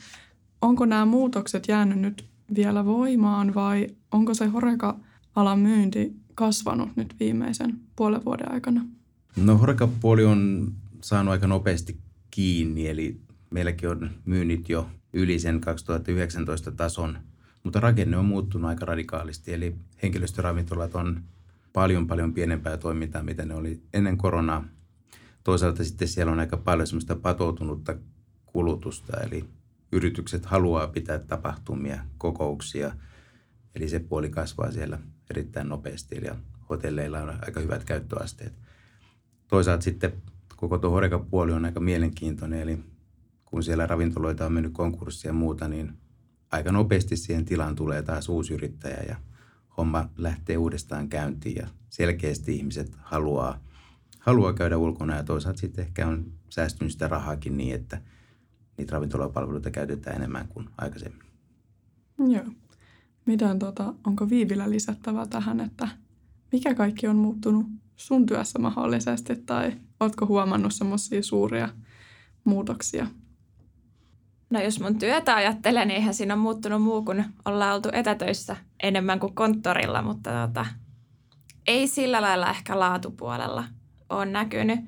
onko 0.61 0.85
nämä 0.85 1.05
muutokset 1.05 1.67
jäänyt 1.67 1.99
nyt 1.99 2.25
vielä 2.55 2.85
voimaan 2.85 3.53
vai 3.53 3.87
onko 4.11 4.33
se 4.33 4.45
horeka-alan 4.45 5.59
myynti 5.59 6.15
kasvanut 6.35 6.89
nyt 6.95 7.15
viimeisen 7.19 7.79
puolen 7.95 8.25
vuoden 8.25 8.51
aikana? 8.51 8.85
No 9.35 9.57
horekapuoli 9.57 10.25
on 10.25 10.71
saanut 11.01 11.31
aika 11.31 11.47
nopeasti 11.47 11.97
kiinni, 12.31 12.87
eli 12.87 13.21
meilläkin 13.49 13.89
on 13.89 14.09
myynnit 14.25 14.69
jo 14.69 14.87
yli 15.13 15.39
sen 15.39 15.61
2019 15.61 16.71
tason, 16.71 17.17
mutta 17.63 17.79
rakenne 17.79 18.17
on 18.17 18.25
muuttunut 18.25 18.69
aika 18.69 18.85
radikaalisti, 18.85 19.53
eli 19.53 19.75
henkilöstöravintolat 20.03 20.95
on 20.95 21.21
paljon 21.77 22.07
paljon 22.07 22.33
pienempää 22.33 22.77
toimintaa, 22.77 23.23
mitä 23.23 23.45
ne 23.45 23.55
oli 23.55 23.81
ennen 23.93 24.17
koronaa. 24.17 24.63
Toisaalta 25.43 25.83
sitten 25.83 26.07
siellä 26.07 26.31
on 26.31 26.39
aika 26.39 26.57
paljon 26.57 26.87
semmoista 26.87 27.15
patoutunutta 27.15 27.95
kulutusta, 28.45 29.17
eli 29.21 29.45
yritykset 29.91 30.45
haluaa 30.45 30.87
pitää 30.87 31.19
tapahtumia, 31.19 31.99
kokouksia, 32.17 32.91
eli 33.75 33.89
se 33.89 33.99
puoli 33.99 34.29
kasvaa 34.29 34.71
siellä 34.71 34.99
erittäin 35.29 35.69
nopeasti, 35.69 36.15
ja 36.23 36.35
hotelleilla 36.69 37.21
on 37.21 37.29
aika 37.29 37.59
hyvät 37.59 37.83
käyttöasteet. 37.83 38.53
Toisaalta 39.47 39.83
sitten 39.83 40.13
koko 40.55 40.77
tuo 40.77 41.19
puoli 41.29 41.51
on 41.51 41.65
aika 41.65 41.79
mielenkiintoinen, 41.79 42.61
eli 42.61 42.79
kun 43.45 43.63
siellä 43.63 43.87
ravintoloita 43.87 44.45
on 44.45 44.53
mennyt 44.53 44.73
konkurssia 44.73 45.29
ja 45.29 45.33
muuta, 45.33 45.67
niin 45.67 45.93
aika 46.51 46.71
nopeasti 46.71 47.17
siihen 47.17 47.45
tilaan 47.45 47.75
tulee 47.75 48.01
taas 48.01 48.29
uusi 48.29 48.53
yrittäjä 48.53 49.03
ja 49.07 49.15
homma 49.77 50.09
lähtee 50.17 50.57
uudestaan 50.57 51.09
käyntiin 51.09 51.55
ja 51.55 51.67
selkeästi 51.89 52.55
ihmiset 52.55 52.91
haluaa, 52.97 53.59
haluaa 54.19 54.53
käydä 54.53 54.77
ulkona 54.77 55.15
ja 55.15 55.23
toisaalta 55.23 55.59
sitten 55.59 55.85
ehkä 55.85 56.07
on 56.07 56.31
säästynyt 56.49 56.91
sitä 56.91 57.07
rahaakin 57.07 57.57
niin, 57.57 57.75
että 57.75 58.01
niitä 58.77 58.93
ravintolapalveluita 58.93 59.71
käytetään 59.71 60.15
enemmän 60.15 60.47
kuin 60.47 60.69
aikaisemmin. 60.77 61.27
Joo. 62.27 62.45
Miten, 63.25 63.59
tota, 63.59 63.93
onko 64.07 64.29
Viivillä 64.29 64.69
lisättävää 64.69 65.25
tähän, 65.25 65.59
että 65.59 65.87
mikä 66.51 66.75
kaikki 66.75 67.07
on 67.07 67.15
muuttunut 67.15 67.65
sun 67.95 68.25
työssä 68.25 68.59
mahdollisesti 68.59 69.35
tai 69.35 69.77
oletko 69.99 70.25
huomannut 70.25 70.73
semmoisia 70.73 71.23
suuria 71.23 71.69
muutoksia 72.43 73.07
No 74.49 74.61
jos 74.61 74.79
mun 74.79 74.99
työtä 74.99 75.35
ajattelee, 75.35 75.85
niin 75.85 75.95
eihän 75.95 76.13
siinä 76.13 76.33
ole 76.33 76.41
muuttunut 76.41 76.81
muu 76.81 77.01
kuin 77.01 77.25
ollaan 77.45 77.75
oltu 77.75 77.89
etätöissä 77.93 78.55
enemmän 78.83 79.19
kuin 79.19 79.35
konttorilla, 79.35 80.01
mutta 80.01 80.47
tota, 80.47 80.65
ei 81.67 81.87
sillä 81.87 82.21
lailla 82.21 82.49
ehkä 82.49 82.79
laatupuolella 82.79 83.63
on 84.09 84.33
näkynyt. 84.33 84.79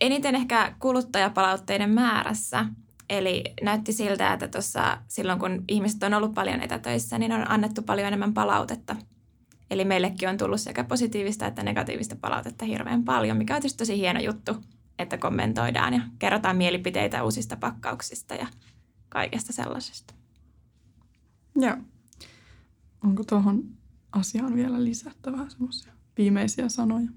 Eniten 0.00 0.34
ehkä 0.34 0.74
kuluttajapalautteiden 0.80 1.90
määrässä. 1.90 2.64
Eli 3.10 3.44
näytti 3.62 3.92
siltä, 3.92 4.32
että 4.32 4.48
tuossa 4.48 4.98
silloin 5.08 5.38
kun 5.38 5.64
ihmiset 5.68 6.02
on 6.02 6.14
ollut 6.14 6.34
paljon 6.34 6.60
etätöissä, 6.60 7.18
niin 7.18 7.32
on 7.32 7.50
annettu 7.50 7.82
paljon 7.82 8.08
enemmän 8.08 8.34
palautetta. 8.34 8.96
Eli 9.70 9.84
meillekin 9.84 10.28
on 10.28 10.36
tullut 10.36 10.60
sekä 10.60 10.84
positiivista 10.84 11.46
että 11.46 11.62
negatiivista 11.62 12.16
palautetta 12.20 12.64
hirveän 12.64 13.04
paljon, 13.04 13.36
mikä 13.36 13.54
on 13.54 13.60
tietysti 13.60 13.78
tosi 13.78 13.98
hieno 13.98 14.20
juttu, 14.20 14.56
että 14.98 15.18
kommentoidaan 15.18 15.94
ja 15.94 16.00
kerrotaan 16.18 16.56
mielipiteitä 16.56 17.24
uusista 17.24 17.56
pakkauksista 17.56 18.34
ja 18.34 18.46
kaikesta 19.08 19.52
sellaisesta. 19.52 20.14
Joo. 21.56 21.76
Onko 23.04 23.24
tuohon 23.24 23.64
asiaan 24.12 24.54
vielä 24.54 24.84
lisättävää 24.84 25.48
semmoisia 25.48 25.92
viimeisiä 26.18 26.68
sanoja? 26.68 27.08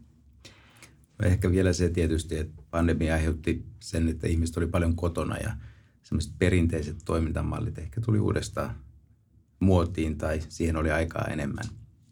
Ehkä 1.24 1.52
vielä 1.52 1.74
se 1.74 1.90
tietysti, 1.90 2.38
että 2.38 2.64
pandemia 2.70 3.14
aiheutti 3.14 3.66
sen, 3.80 4.10
että 4.10 4.28
ihmiset 4.28 4.58
oli 4.58 4.68
paljon 4.68 4.96
kotona 4.96 5.38
ja 5.38 5.56
semmoiset 6.04 6.34
perinteiset 6.40 6.98
toimintamallit 7.06 7.78
ehkä 7.78 8.02
tuli 8.02 8.20
uudestaan 8.20 8.76
muotiin 9.60 10.18
tai 10.18 10.40
siihen 10.50 10.78
oli 10.78 10.92
aikaa 10.92 11.26
enemmän. 11.26 11.66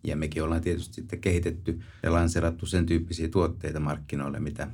Ja 0.03 0.15
mekin 0.15 0.43
ollaan 0.43 0.61
tietysti 0.61 0.93
sitten 0.93 1.21
kehitetty 1.21 1.79
ja 2.03 2.13
lanserattu 2.13 2.65
sen 2.65 2.85
tyyppisiä 2.85 3.27
tuotteita 3.27 3.79
markkinoille, 3.79 4.39
mitä, 4.39 4.67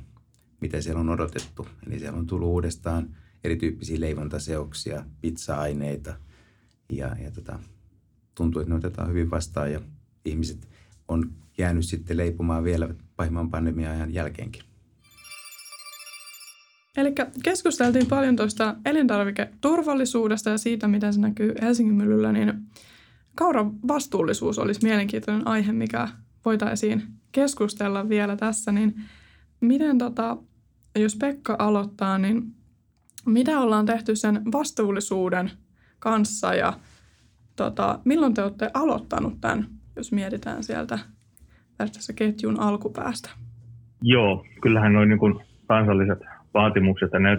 mitä 0.60 0.80
siellä 0.80 1.00
on 1.00 1.08
odotettu. 1.08 1.68
Eli 1.86 1.98
siellä 1.98 2.18
on 2.18 2.26
tullut 2.26 2.48
uudestaan– 2.48 3.08
erityyppisiä 3.46 4.00
leivontaseoksia, 4.00 5.04
pizza-aineita 5.20 6.14
ja, 6.92 7.16
ja 7.24 7.30
tota, 7.30 7.58
tuntuu, 8.34 8.62
että 8.62 8.72
ne 8.72 8.78
otetaan 8.78 9.08
hyvin 9.08 9.30
vastaan 9.30 9.72
ja 9.72 9.80
ihmiset 10.24 10.68
on 11.08 11.32
jäänyt 11.58 11.84
sitten 11.84 12.16
leipumaan 12.16 12.64
vielä 12.64 12.88
pahimman 13.16 13.50
pandemian 13.50 14.14
jälkeenkin. 14.14 14.62
Eli 16.96 17.12
keskusteltiin 17.42 18.06
paljon 18.06 18.36
tuosta 18.36 18.76
elintarviketurvallisuudesta 18.84 20.50
ja 20.50 20.58
siitä, 20.58 20.88
miten 20.88 21.12
se 21.12 21.20
näkyy 21.20 21.54
Helsingin 21.62 21.94
myllyllä, 21.94 22.32
niin 22.32 22.52
kauran 23.34 23.72
vastuullisuus 23.88 24.58
olisi 24.58 24.80
mielenkiintoinen 24.82 25.48
aihe, 25.48 25.72
mikä 25.72 26.08
voitaisiin 26.44 27.02
keskustella 27.32 28.08
vielä 28.08 28.36
tässä. 28.36 28.72
Niin 28.72 28.94
miten 29.60 29.98
tota, 29.98 30.36
jos 30.98 31.16
Pekka 31.16 31.56
aloittaa, 31.58 32.18
niin 32.18 32.54
mitä 33.26 33.60
ollaan 33.60 33.86
tehty 33.86 34.16
sen 34.16 34.42
vastuullisuuden 34.52 35.50
kanssa 35.98 36.54
ja 36.54 36.72
tota, 37.56 37.98
milloin 38.04 38.34
te 38.34 38.42
olette 38.42 38.70
aloittanut 38.74 39.40
tämän, 39.40 39.66
jos 39.96 40.12
mietitään 40.12 40.62
sieltä 40.62 40.98
tässä 41.76 42.12
ketjun 42.12 42.60
alkupäästä? 42.60 43.30
Joo, 44.02 44.44
kyllähän 44.62 44.92
noin 44.92 45.08
niin 45.08 45.44
kansalliset 45.66 46.18
vaatimukset, 46.54 47.10
ja 47.12 47.18
ne 47.18 47.38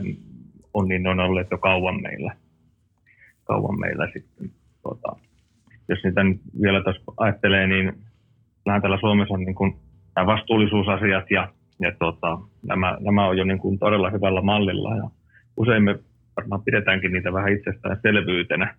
on, 0.74 0.88
niin 0.88 1.04
ne 1.04 1.10
on 1.10 1.20
olleet 1.20 1.48
jo 1.52 1.58
kauan 1.58 2.02
meillä. 2.02 2.36
Kauan 3.44 3.80
meillä 3.80 4.08
sitten. 4.14 4.52
Tota, 4.84 5.16
jos 5.90 6.00
niitä 6.04 6.24
nyt 6.24 6.42
vielä 6.62 6.84
tuossa 6.84 7.02
ajattelee, 7.18 7.68
niin 7.68 7.94
kyllähän 8.64 8.82
täällä 8.82 9.00
Suomessa 9.00 9.34
on 9.34 9.40
niin 9.40 9.56
kuin 9.56 9.76
nämä 10.16 10.28
vastuullisuusasiat 10.28 11.32
ja, 11.32 11.48
ja 11.80 11.92
tota, 12.00 12.40
nämä, 12.68 12.98
nämä 13.00 13.28
on 13.28 13.38
jo 13.38 13.44
niin 13.44 13.60
kuin 13.60 13.80
todella 13.80 14.10
hyvällä 14.10 14.42
mallilla. 14.42 14.96
Ja 14.96 15.10
usein 15.58 15.84
me 15.84 15.99
varmaan 16.38 16.64
pidetäänkin 16.64 17.12
niitä 17.12 17.34
vähän 17.34 17.53
itsestäänselvyytenä. 17.53 18.76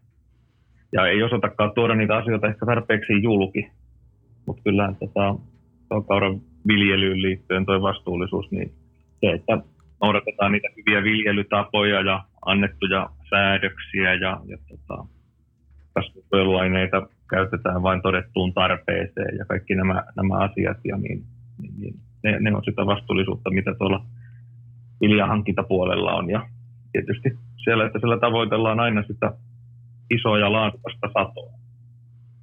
Ja 0.92 1.06
ei 1.06 1.22
osatakaan 1.22 1.72
tuoda 1.74 1.94
niitä 1.94 2.16
asioita 2.16 2.46
ehkä 2.46 2.66
tarpeeksi 2.66 3.22
julki. 3.22 3.70
Mutta 4.46 4.62
kyllä 4.62 4.92
tota, 5.00 5.34
kauran 6.08 6.40
viljelyyn 6.68 7.22
liittyen 7.22 7.66
tuo 7.66 7.82
vastuullisuus, 7.82 8.50
niin 8.50 8.72
se, 9.20 9.32
että 9.32 9.58
noudatetaan 10.02 10.52
niitä 10.52 10.68
hyviä 10.76 11.02
viljelytapoja 11.02 12.00
ja 12.00 12.24
annettuja 12.46 13.10
säädöksiä 13.30 14.14
ja, 14.14 14.40
ja 14.46 14.58
tota, 14.68 15.04
kasvinsuojeluaineita 15.94 17.08
käytetään 17.30 17.82
vain 17.82 18.02
todettuun 18.02 18.54
tarpeeseen 18.54 19.36
ja 19.38 19.44
kaikki 19.44 19.74
nämä, 19.74 20.04
nämä 20.16 20.38
asiat, 20.38 20.76
ja 20.84 20.96
niin, 20.96 21.22
niin, 21.62 21.74
niin 21.80 21.94
ne, 22.24 22.40
ne, 22.40 22.56
on 22.56 22.64
sitä 22.64 22.86
vastuullisuutta, 22.86 23.50
mitä 23.50 23.74
tuolla 23.74 24.04
viljahankintapuolella 25.00 26.12
on. 26.12 26.30
Ja 26.30 26.48
tietysti 26.92 27.38
siellä, 27.64 27.86
että 27.86 27.98
siellä 27.98 28.18
tavoitellaan 28.18 28.80
aina 28.80 29.02
sitä 29.02 29.32
isoa 30.10 30.38
ja 30.38 30.52
laadukasta 30.52 31.06
satoa. 31.06 31.52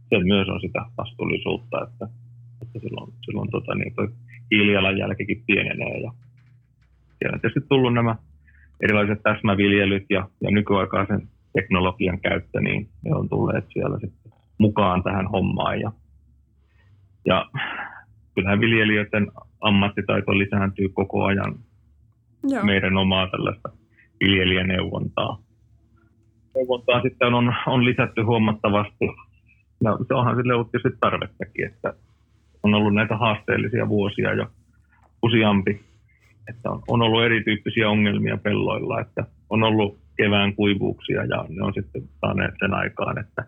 Se 0.09 0.23
myös 0.23 0.47
on 0.49 0.61
sitä 0.61 0.85
vastuullisuutta, 0.97 1.83
että, 1.83 2.07
että 2.61 2.79
silloin, 2.79 3.13
silloin 3.25 3.51
tota, 3.51 3.75
niin 3.75 3.95
toi 3.95 4.07
hiilijalanjälkikin 4.51 5.43
pienenee. 5.47 5.99
Ja 5.99 6.11
siellä 7.17 7.35
on 7.35 7.41
tietysti 7.41 7.69
tullut 7.69 7.93
nämä 7.93 8.15
erilaiset 8.81 9.23
täsmäviljelyt 9.23 10.05
ja, 10.09 10.29
ja 10.41 10.51
nykyaikaisen 10.51 11.27
teknologian 11.53 12.19
käyttö, 12.19 12.61
niin 12.61 12.89
ne 13.03 13.15
on 13.15 13.29
tulleet 13.29 13.65
siellä 13.73 13.99
sitten 13.99 14.31
mukaan 14.57 15.03
tähän 15.03 15.27
hommaan. 15.27 15.79
Ja, 15.79 15.91
ja 17.25 17.45
kyllähän 18.35 18.59
viljelijöiden 18.59 19.31
ammattitaito 19.61 20.37
lisääntyy 20.37 20.89
koko 20.89 21.23
ajan 21.23 21.55
Joo. 22.43 22.63
meidän 22.63 22.97
omaa 22.97 23.27
tällaista 23.27 23.69
viljelijäneuvontaa. 24.19 25.37
Neuvontaa 26.55 27.01
sitten 27.01 27.33
on, 27.33 27.53
on 27.67 27.85
lisätty 27.85 28.21
huomattavasti. 28.21 29.05
No, 29.83 29.97
se 30.07 30.13
onhan 30.13 30.35
sille 30.35 30.53
ollut 30.53 30.71
tietysti 30.71 30.97
tarvettakin, 30.99 31.65
että 31.65 31.93
on 32.63 32.73
ollut 32.73 32.93
näitä 32.93 33.17
haasteellisia 33.17 33.89
vuosia 33.89 34.33
jo 34.33 34.47
useampi, 35.23 35.79
että 36.49 36.69
on, 36.69 36.81
on 36.87 37.01
ollut 37.01 37.23
erityyppisiä 37.23 37.89
ongelmia 37.89 38.37
pelloilla, 38.37 39.01
että 39.01 39.23
on 39.49 39.63
ollut 39.63 39.99
kevään 40.17 40.55
kuivuuksia 40.55 41.25
ja 41.25 41.45
ne 41.49 41.63
on 41.63 41.73
sitten 41.73 42.01
saaneet 42.21 42.53
sen 42.59 42.73
aikaan, 42.73 43.19
että 43.19 43.45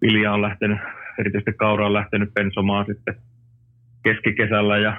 vilja 0.00 0.32
on 0.32 0.42
lähtenyt, 0.42 0.78
erityisesti 1.18 1.52
kaura 1.52 1.86
on 1.86 1.92
lähtenyt 1.92 2.30
pensomaan 2.34 2.86
sitten 2.86 3.14
keskikesällä 4.02 4.78
ja 4.78 4.96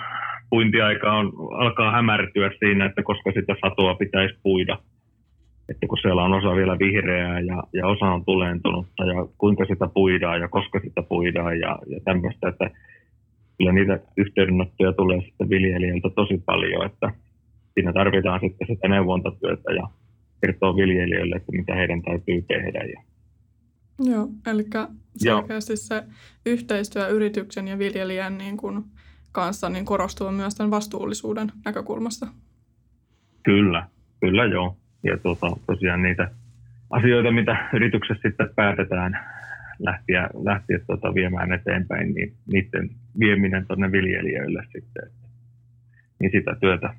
puintiaika 0.52 1.14
on, 1.14 1.34
alkaa 1.52 1.92
hämärtyä 1.92 2.52
siinä, 2.60 2.86
että 2.86 3.04
koska 3.04 3.32
sitä 3.32 3.56
satoa 3.62 3.96
pitäisi 3.96 4.36
puida. 4.44 4.78
Että 5.70 5.88
kun 5.88 5.98
siellä 6.02 6.24
on 6.24 6.34
osa 6.34 6.56
vielä 6.56 6.80
vihreää 6.80 7.40
ja, 7.40 7.64
ja 7.74 7.88
osa 7.88 8.06
on 8.06 8.26
tulentunutta 8.26 9.04
ja 9.06 9.28
kuinka 9.38 9.66
sitä 9.66 9.88
puidaan 9.94 10.42
ja 10.42 10.48
koska 10.48 10.80
sitä 10.80 11.02
puidaan 11.02 11.60
ja, 11.60 11.80
ja 11.88 12.00
tämmöistä, 12.06 12.48
että 12.50 12.72
kyllä 13.58 13.72
niitä 13.72 14.00
yhteydenottoja 14.18 14.94
tulee 14.94 15.22
sitten 15.22 15.50
viljelijältä 15.50 16.10
tosi 16.16 16.44
paljon, 16.46 16.86
että 16.86 17.12
siinä 17.74 17.94
tarvitaan 17.94 18.40
sitten 18.40 18.68
sitä 18.68 18.88
neuvontatyötä 18.88 19.72
ja 19.74 19.88
kertoo 20.42 20.76
viljelijöille, 20.76 21.36
että 21.36 21.52
mitä 21.52 21.76
heidän 21.76 22.02
täytyy 22.02 22.42
tehdä. 22.42 22.80
Ja 22.80 23.02
Joo, 24.00 24.28
eli 24.48 24.64
selkeästi 25.18 25.74
Joo. 25.74 25.78
se 25.78 26.04
yhteistyö 26.46 27.08
yrityksen 27.08 27.68
ja 27.68 27.80
viljelijän 27.80 28.38
niin 28.38 28.58
kuin 28.58 28.84
kanssa 29.32 29.70
niin 29.70 29.86
korostuu 29.86 30.32
myös 30.32 30.56
tämän 30.56 30.72
vastuullisuuden 30.72 31.52
näkökulmasta. 31.66 32.28
Kyllä, 33.44 33.88
kyllä 34.20 34.46
joo. 34.46 34.78
Ja 35.04 35.18
tuota, 35.18 35.48
tosiaan 35.68 36.02
niitä 36.02 36.32
asioita, 36.90 37.32
mitä 37.32 37.70
yrityksessä 37.74 38.30
sitten 38.30 38.50
päätetään 38.56 39.20
lähteä, 39.80 40.30
lähteä 40.44 40.80
tuota 40.88 41.14
viemään 41.14 41.54
eteenpäin, 41.54 42.14
niin 42.14 42.34
niiden 42.52 42.90
vieminen 43.20 43.68
tuonne 43.68 43.92
viljelijöille 43.92 44.64
sitten. 44.64 45.04
Että, 45.08 45.28
niin 46.20 46.32
sitä 46.32 46.56
työtä 46.60 46.96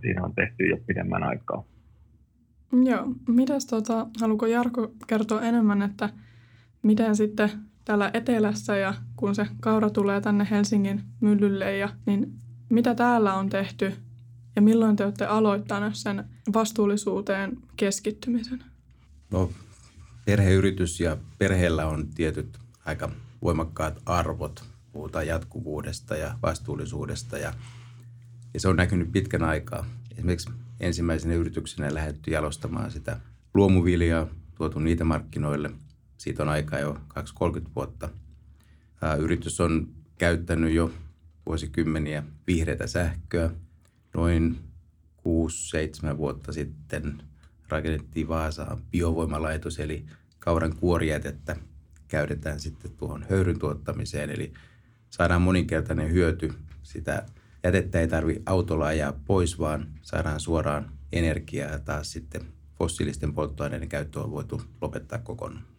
siinä 0.00 0.24
on 0.24 0.34
tehty 0.34 0.66
jo 0.66 0.76
pidemmän 0.86 1.22
aikaa. 1.22 1.64
Joo. 2.84 3.14
Mitäs 3.28 3.66
tuota, 3.66 4.06
haluatko 4.20 4.46
Jarko 4.46 4.92
kertoa 5.06 5.42
enemmän, 5.42 5.82
että 5.82 6.08
miten 6.82 7.16
sitten 7.16 7.50
täällä 7.84 8.10
etelässä 8.14 8.76
ja 8.76 8.94
kun 9.16 9.34
se 9.34 9.46
kaura 9.60 9.90
tulee 9.90 10.20
tänne 10.20 10.46
Helsingin 10.50 11.02
myllylle, 11.20 11.76
ja, 11.76 11.88
niin 12.06 12.32
mitä 12.68 12.94
täällä 12.94 13.34
on 13.34 13.48
tehty 13.48 13.92
ja 14.56 14.62
milloin 14.62 14.96
te 14.96 15.04
olette 15.04 15.26
aloittaneet 15.26 15.94
sen 15.94 16.24
vastuullisuuteen 16.54 17.56
keskittymisen? 17.76 18.64
No, 19.30 19.50
perheyritys 20.24 21.00
ja 21.00 21.16
perheellä 21.38 21.86
on 21.86 22.08
tietyt 22.08 22.58
aika 22.84 23.10
voimakkaat 23.42 24.02
arvot. 24.06 24.64
Puhutaan 24.92 25.26
jatkuvuudesta 25.26 26.16
ja 26.16 26.38
vastuullisuudesta 26.42 27.38
ja, 27.38 27.54
ja 28.54 28.60
se 28.60 28.68
on 28.68 28.76
näkynyt 28.76 29.12
pitkän 29.12 29.42
aikaa. 29.42 29.86
Esimerkiksi 30.12 30.50
ensimmäisenä 30.80 31.34
yrityksenä 31.34 31.94
lähdetty 31.94 32.30
jalostamaan 32.30 32.90
sitä 32.90 33.20
luomuviljaa, 33.54 34.26
tuotu 34.54 34.78
niitä 34.78 35.04
markkinoille– 35.04 35.70
siitä 36.24 36.42
on 36.42 36.48
aikaa 36.48 36.78
jo 36.78 36.98
2-30 37.62 37.68
vuotta. 37.76 38.08
Ää, 39.02 39.14
yritys 39.14 39.60
on 39.60 39.88
käyttänyt 40.18 40.72
jo 40.74 40.92
vuosikymmeniä 41.46 42.22
vihreätä 42.46 42.86
sähköä. 42.86 43.50
Noin 44.14 44.58
6-7 46.14 46.16
vuotta 46.16 46.52
sitten 46.52 47.22
rakennettiin 47.68 48.28
Vaasaan 48.28 48.82
biovoimalaitos, 48.90 49.78
eli 49.78 50.06
kauran 50.38 50.76
kuorijätettä 50.76 51.56
käytetään 52.08 52.60
sitten 52.60 52.90
tuohon 52.90 53.26
höyryn 53.30 53.58
tuottamiseen, 53.58 54.30
eli 54.30 54.52
saadaan 55.10 55.42
moninkertainen 55.42 56.12
hyöty. 56.12 56.52
Sitä 56.82 57.26
jätettä 57.64 58.00
ei 58.00 58.08
tarvi 58.08 58.42
autolla 58.46 58.86
ajaa 58.86 59.20
pois, 59.24 59.58
vaan 59.58 59.86
saadaan 60.02 60.40
suoraan 60.40 60.90
energiaa 61.12 61.70
ja 61.70 61.78
taas 61.78 62.12
sitten 62.12 62.42
fossiilisten 62.78 63.34
polttoaineiden 63.34 63.88
käyttö 63.88 64.20
on 64.20 64.30
voitu 64.30 64.62
lopettaa 64.80 65.18
kokonaan. 65.18 65.73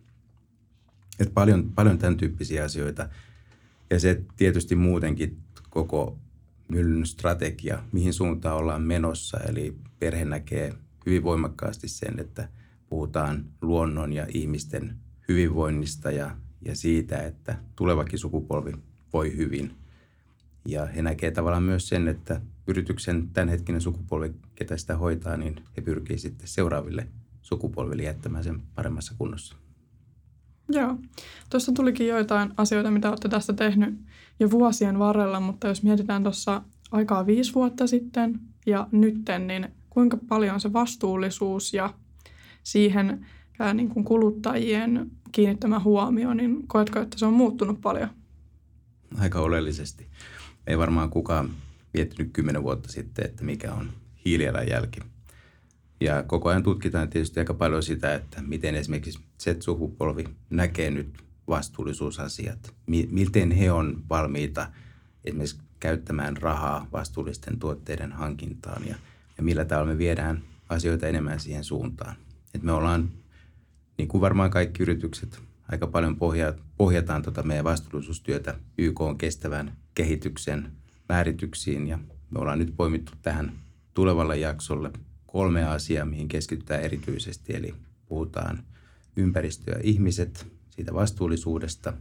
Et 1.20 1.34
paljon, 1.34 1.72
paljon 1.76 1.97
tämän 1.97 2.18
tyyppisiä 2.18 2.63
asioita. 2.63 3.09
Ja 3.89 3.99
se 3.99 4.22
tietysti 4.36 4.76
muutenkin 4.76 5.38
koko 5.70 6.18
myllyn 6.68 7.05
strategia, 7.05 7.84
mihin 7.91 8.13
suuntaan 8.13 8.57
ollaan 8.57 8.82
menossa. 8.82 9.39
Eli 9.39 9.76
perhe 9.99 10.26
näkee 10.26 10.74
hyvin 11.05 11.24
voimakkaasti 11.24 11.88
sen, 11.88 12.20
että 12.20 12.49
puhutaan 12.89 13.45
luonnon 13.61 14.13
ja 14.13 14.28
ihmisten 14.30 14.95
hyvinvoinnista 15.28 16.11
ja, 16.11 16.38
ja 16.61 16.76
siitä, 16.76 17.18
että 17.18 17.57
tulevakin 17.76 18.20
sukupolvi 18.20 18.72
voi 19.13 19.38
hyvin. 19.38 19.72
Ja 20.66 20.86
he 20.86 21.01
näkee 21.01 21.32
tavallaan 21.32 21.63
myös 21.63 21.89
sen, 21.89 22.07
että 22.07 22.41
yrityksen 22.68 23.30
tämänhetkinen 23.30 23.82
sukupolvi, 23.82 24.34
ketä 24.55 24.78
sitä 24.78 24.97
hoitaa, 24.97 25.38
niin 25.38 25.55
he 25.78 25.82
pyrkii 25.82 26.18
sitten 26.18 26.47
seuraaville 26.47 27.07
sukupolville 27.41 28.03
jättämään 28.03 28.43
sen 28.43 28.61
paremmassa 28.76 29.13
kunnossa. 29.18 29.55
Joo. 30.70 30.97
Tuossa 31.49 31.72
tulikin 31.72 32.07
joitain 32.07 32.51
asioita, 32.57 32.91
mitä 32.91 33.09
olette 33.09 33.30
tästä 33.30 33.53
tehnyt 33.53 33.99
jo 34.39 34.51
vuosien 34.51 34.99
varrella, 34.99 35.39
mutta 35.39 35.68
jos 35.68 35.84
mietitään 35.84 36.24
tuossa 36.24 36.61
aikaa 36.91 37.26
viisi 37.26 37.53
vuotta 37.53 37.88
sitten 37.88 38.39
ja 38.66 38.88
nytten, 38.91 39.47
niin 39.47 39.68
kuinka 39.89 40.18
paljon 40.30 40.59
se 40.59 40.74
vastuullisuus 40.74 41.74
ja 41.74 41.93
siihen 42.63 43.26
niin 43.74 43.89
kuin 43.89 44.05
kuluttajien 44.05 45.11
kiinnittämä 45.32 45.80
huomio, 45.80 46.34
niin 46.34 46.68
koetko, 46.68 46.99
että 46.99 47.20
se 47.20 47.26
on 47.26 47.34
muuttunut 47.34 47.82
paljon? 47.82 48.09
Aika 49.20 49.39
oleellisesti. 49.39 50.07
Ei 50.68 50.78
varmaan 50.78 51.09
kukaan 51.09 51.49
miettinyt 51.93 52.34
kymmenen 52.34 52.63
vuotta 52.63 52.91
sitten, 52.91 53.26
että 53.26 53.43
mikä 53.43 53.74
on 53.74 53.89
hiilijalanjälki 54.26 54.99
ja 56.00 56.24
koko 56.24 56.50
ajan 56.50 56.64
tutkitaan 56.64 57.10
tietysti 57.10 57.39
aika 57.39 57.54
paljon 57.54 57.84
sitä, 57.84 58.16
että 58.16 58.41
miten 58.41 58.76
esimerkiksi 58.76 59.20
Z-sukupolvi 59.39 60.24
näkee 60.50 60.91
nyt 60.91 61.24
vastuullisuusasiat. 61.48 62.74
Miten 63.12 63.52
he 63.52 63.72
on 63.72 64.04
valmiita 64.10 64.68
esimerkiksi 65.26 65.60
käyttämään 65.80 66.38
rahaa 66.38 66.88
vastuullisten 66.93 67.60
tuotteiden 67.60 68.12
hankintaan 68.12 68.88
ja, 68.88 68.96
ja 69.38 69.43
millä 69.43 69.66
tavalla 69.66 69.91
me 69.91 69.98
viedään 69.98 70.41
asioita 70.70 71.08
enemmän 71.08 71.39
siihen 71.39 71.64
suuntaan. 71.64 72.16
Et 72.54 72.64
me 72.64 72.72
ollaan, 72.72 73.12
niin 73.98 74.08
kuin 74.08 74.22
varmaan 74.22 74.50
kaikki 74.50 74.84
yritykset, 74.84 75.39
aika 75.72 75.88
paljon 75.88 76.16
pohja, 76.16 76.54
pohjataan 76.78 77.22
tota 77.22 77.43
meidän 77.43 77.66
vastuullisuustyötä 77.66 78.56
YK 78.78 79.02
on 79.02 79.18
kestävän 79.18 79.78
kehityksen 79.96 80.72
määrityksiin 81.10 81.88
ja 81.88 82.00
me 82.32 82.39
ollaan 82.39 82.60
nyt 82.60 82.74
poimittu 82.78 83.12
tähän 83.22 83.52
tulevalle 83.93 84.38
jaksolle– 84.38 84.91
kolme 85.36 85.64
asiaa, 85.64 86.06
mihin 86.06 86.28
keskitytään 86.28 86.82
erityisesti. 86.82 87.56
Eli 87.56 87.76
puhutaan 88.06 88.64
ympäristö 89.16 89.72
ja 89.72 89.80
ihmiset, 89.84 90.48
siitä 90.70 90.94
vastuullisuudesta. 90.94 91.94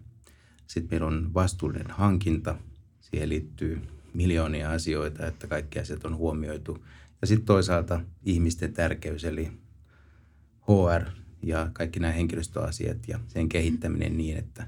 Sitten 0.66 0.88
meillä 0.90 1.06
on 1.06 1.34
vastuullinen 1.34 1.90
hankinta. 1.90 2.58
Siihen 3.00 3.28
liittyy 3.28 3.82
miljoonia 4.12 4.70
asioita, 4.70 5.26
että 5.26 5.46
kaikki 5.46 5.78
asiat 5.78 6.04
on 6.04 6.16
huomioitu. 6.16 6.84
Ja 7.20 7.26
sitten 7.26 7.46
toisaalta 7.46 8.00
ihmisten 8.22 8.72
tärkeys, 8.72 9.24
eli 9.24 9.50
HR 10.60 11.10
ja 11.42 11.70
kaikki 11.72 12.00
nämä 12.00 12.12
henkilöstöasiat 12.12 13.08
ja 13.08 13.20
sen 13.28 13.48
kehittäminen 13.48 14.16
niin, 14.16 14.36
että 14.36 14.66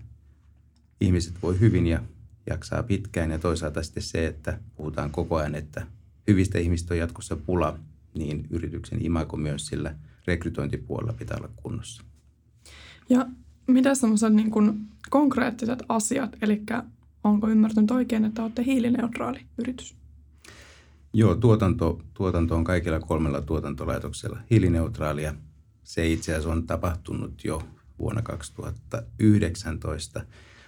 ihmiset 1.01 1.35
voi 1.43 1.61
hyvin 1.61 1.87
ja 1.87 2.03
jaksaa 2.51 2.83
pitkään. 2.83 3.31
Ja 3.31 3.39
toisaalta 3.39 3.83
sitten 3.83 4.03
se, 4.03 4.27
että 4.27 4.59
puhutaan 4.77 5.11
koko 5.11 5.37
ajan, 5.37 5.55
että 5.55 5.87
hyvistä 6.29 6.59
ihmistä 6.59 6.95
on 6.95 6.99
jatkossa 6.99 7.37
pula 7.37 7.79
niin 8.19 8.47
yrityksen 8.51 9.05
imago 9.05 9.37
myös 9.37 9.67
sillä 9.67 9.95
rekrytointipuolella 10.27 11.12
pitää 11.12 11.37
olla 11.37 11.51
kunnossa. 11.57 12.03
Ja 13.09 13.27
mitä 13.67 13.95
semmoiset 13.95 14.33
niin 14.33 14.51
kuin 14.51 14.89
konkreettiset 15.11 15.83
asiat, 15.89 16.37
eli 16.43 16.62
onko 17.25 17.49
ymmärtänyt 17.49 17.91
oikein, 17.91 18.25
että 18.25 18.43
olette 18.43 18.64
hiilineutraali 18.64 19.41
yritys? 19.59 19.97
Joo, 21.12 21.35
tuotanto, 21.35 22.03
tuotanto 22.14 22.57
on 22.57 22.64
kaikilla 22.64 23.01
kolmella 23.01 23.41
tuotantolaitoksella 23.41 24.39
hiilineutraalia. 24.51 25.35
Se 25.85 26.09
itse 26.09 26.33
asiassa 26.33 26.53
on 26.53 26.67
tapahtunut 26.67 27.45
jo 27.45 27.62
vuonna 27.99 28.23
2019, 28.23 30.25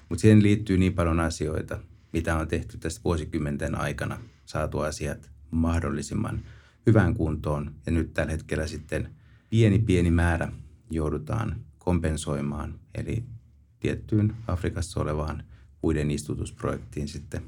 mutta 0.09 0.23
siihen 0.23 0.43
liittyy 0.43 0.79
niin 0.79 0.95
paljon 0.95 1.21
asioita, 1.21 1.79
mitä 2.13 2.37
on 2.37 2.49
tehty 2.49 2.79
tästä 2.79 3.01
vuosikymmenten 3.05 3.75
aikana, 3.75 4.19
saatu 4.47 4.79
asiat 4.79 5.31
mahdollisimman– 5.51 6.41
hyvään 6.89 7.15
kuntoon. 7.15 7.75
Ja 7.87 7.93
nyt 7.93 8.15
tällä 8.15 8.33
hetkellä 8.33 8.67
sitten 8.67 9.09
pieni 9.51 9.79
pieni 9.79 10.11
määrä 10.11 10.53
joudutaan 10.91 11.57
kompensoimaan, 11.79 12.75
eli 12.95 13.25
tiettyyn 13.81 14.35
Afrikassa 14.47 15.01
olevaan 15.01 15.43
puiden 15.81 16.11
istutusprojektiin 16.11 17.09
sitten 17.09 17.43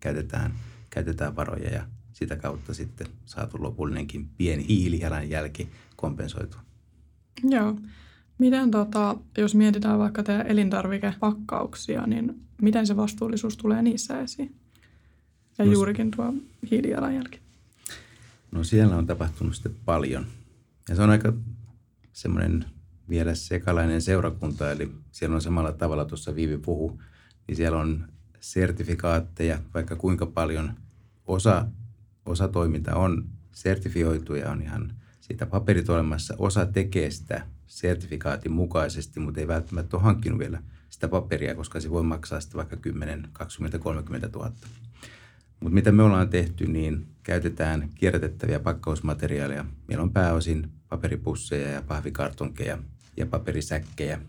käytetään, 0.00 0.54
käytetään 0.90 1.36
varoja 1.36 1.70
ja 1.70 1.86
sitä 2.12 2.36
kautta 2.36 2.74
sitten 2.74 3.06
saatu 3.26 3.62
lopullinenkin 3.62 4.28
pieni 4.36 4.68
hiilijalanjälki 4.68 5.68
kompensoitu. 5.96 6.56
Joo. 7.44 7.76
Miten 8.38 8.70
tota, 8.70 9.16
jos 9.38 9.54
mietitään 9.54 9.98
vaikka 9.98 10.22
teidän 10.22 10.46
elintarvikepakkauksia, 10.46 12.06
niin 12.06 12.40
miten 12.62 12.86
se 12.86 12.96
vastuullisuus 12.96 13.56
tulee 13.56 13.82
niissä 13.82 14.20
esiin? 14.20 14.54
Ja 15.58 15.64
no, 15.64 15.72
juurikin 15.72 16.10
tuo 16.10 16.34
hiilijalanjälki. 16.70 17.40
No 18.52 18.64
siellä 18.64 18.96
on 18.96 19.06
tapahtunut 19.06 19.54
sitten 19.54 19.74
paljon. 19.84 20.26
Ja 20.88 20.96
se 20.96 21.02
on 21.02 21.10
aika 21.10 21.32
semmoinen 22.12 22.64
vielä 23.08 23.34
sekalainen 23.34 24.02
seurakunta, 24.02 24.70
eli 24.70 24.92
siellä 25.12 25.34
on 25.34 25.42
samalla 25.42 25.72
tavalla 25.72 26.04
tuossa 26.04 26.34
Viivi 26.34 26.58
puhu, 26.58 27.00
niin 27.48 27.56
siellä 27.56 27.78
on 27.78 28.08
sertifikaatteja, 28.40 29.58
vaikka 29.74 29.96
kuinka 29.96 30.26
paljon 30.26 30.72
osa, 31.26 31.66
osa 32.26 32.48
toiminta 32.48 32.96
on 32.96 33.28
sertifioitu 33.52 34.34
ja 34.34 34.50
on 34.50 34.62
ihan 34.62 34.94
siitä 35.20 35.46
paperit 35.46 35.88
olemassa. 35.88 36.34
Osa 36.38 36.66
tekee 36.66 37.10
sitä 37.10 37.46
sertifikaatin 37.66 38.52
mukaisesti, 38.52 39.20
mutta 39.20 39.40
ei 39.40 39.48
välttämättä 39.48 39.96
ole 39.96 40.04
hankkinut 40.04 40.38
vielä 40.38 40.62
sitä 40.90 41.08
paperia, 41.08 41.54
koska 41.54 41.80
se 41.80 41.90
voi 41.90 42.02
maksaa 42.02 42.40
sitten 42.40 42.56
vaikka 42.56 42.76
10, 42.76 43.28
20, 43.32 43.78
30 43.78 44.30
000. 44.34 44.52
Mutta 45.60 45.74
mitä 45.74 45.92
me 45.92 46.02
ollaan 46.02 46.28
tehty, 46.28 46.66
niin 46.66 47.06
käytetään 47.30 47.90
kierrätettäviä 47.94 48.60
pakkausmateriaaleja. 48.60 49.64
Meillä 49.88 50.02
on 50.02 50.12
pääosin 50.12 50.70
paperipusseja 50.88 51.70
ja 51.70 51.82
pahvikartonkeja 51.82 52.78
ja 53.16 53.26
paperisäkkejä. 53.26 54.20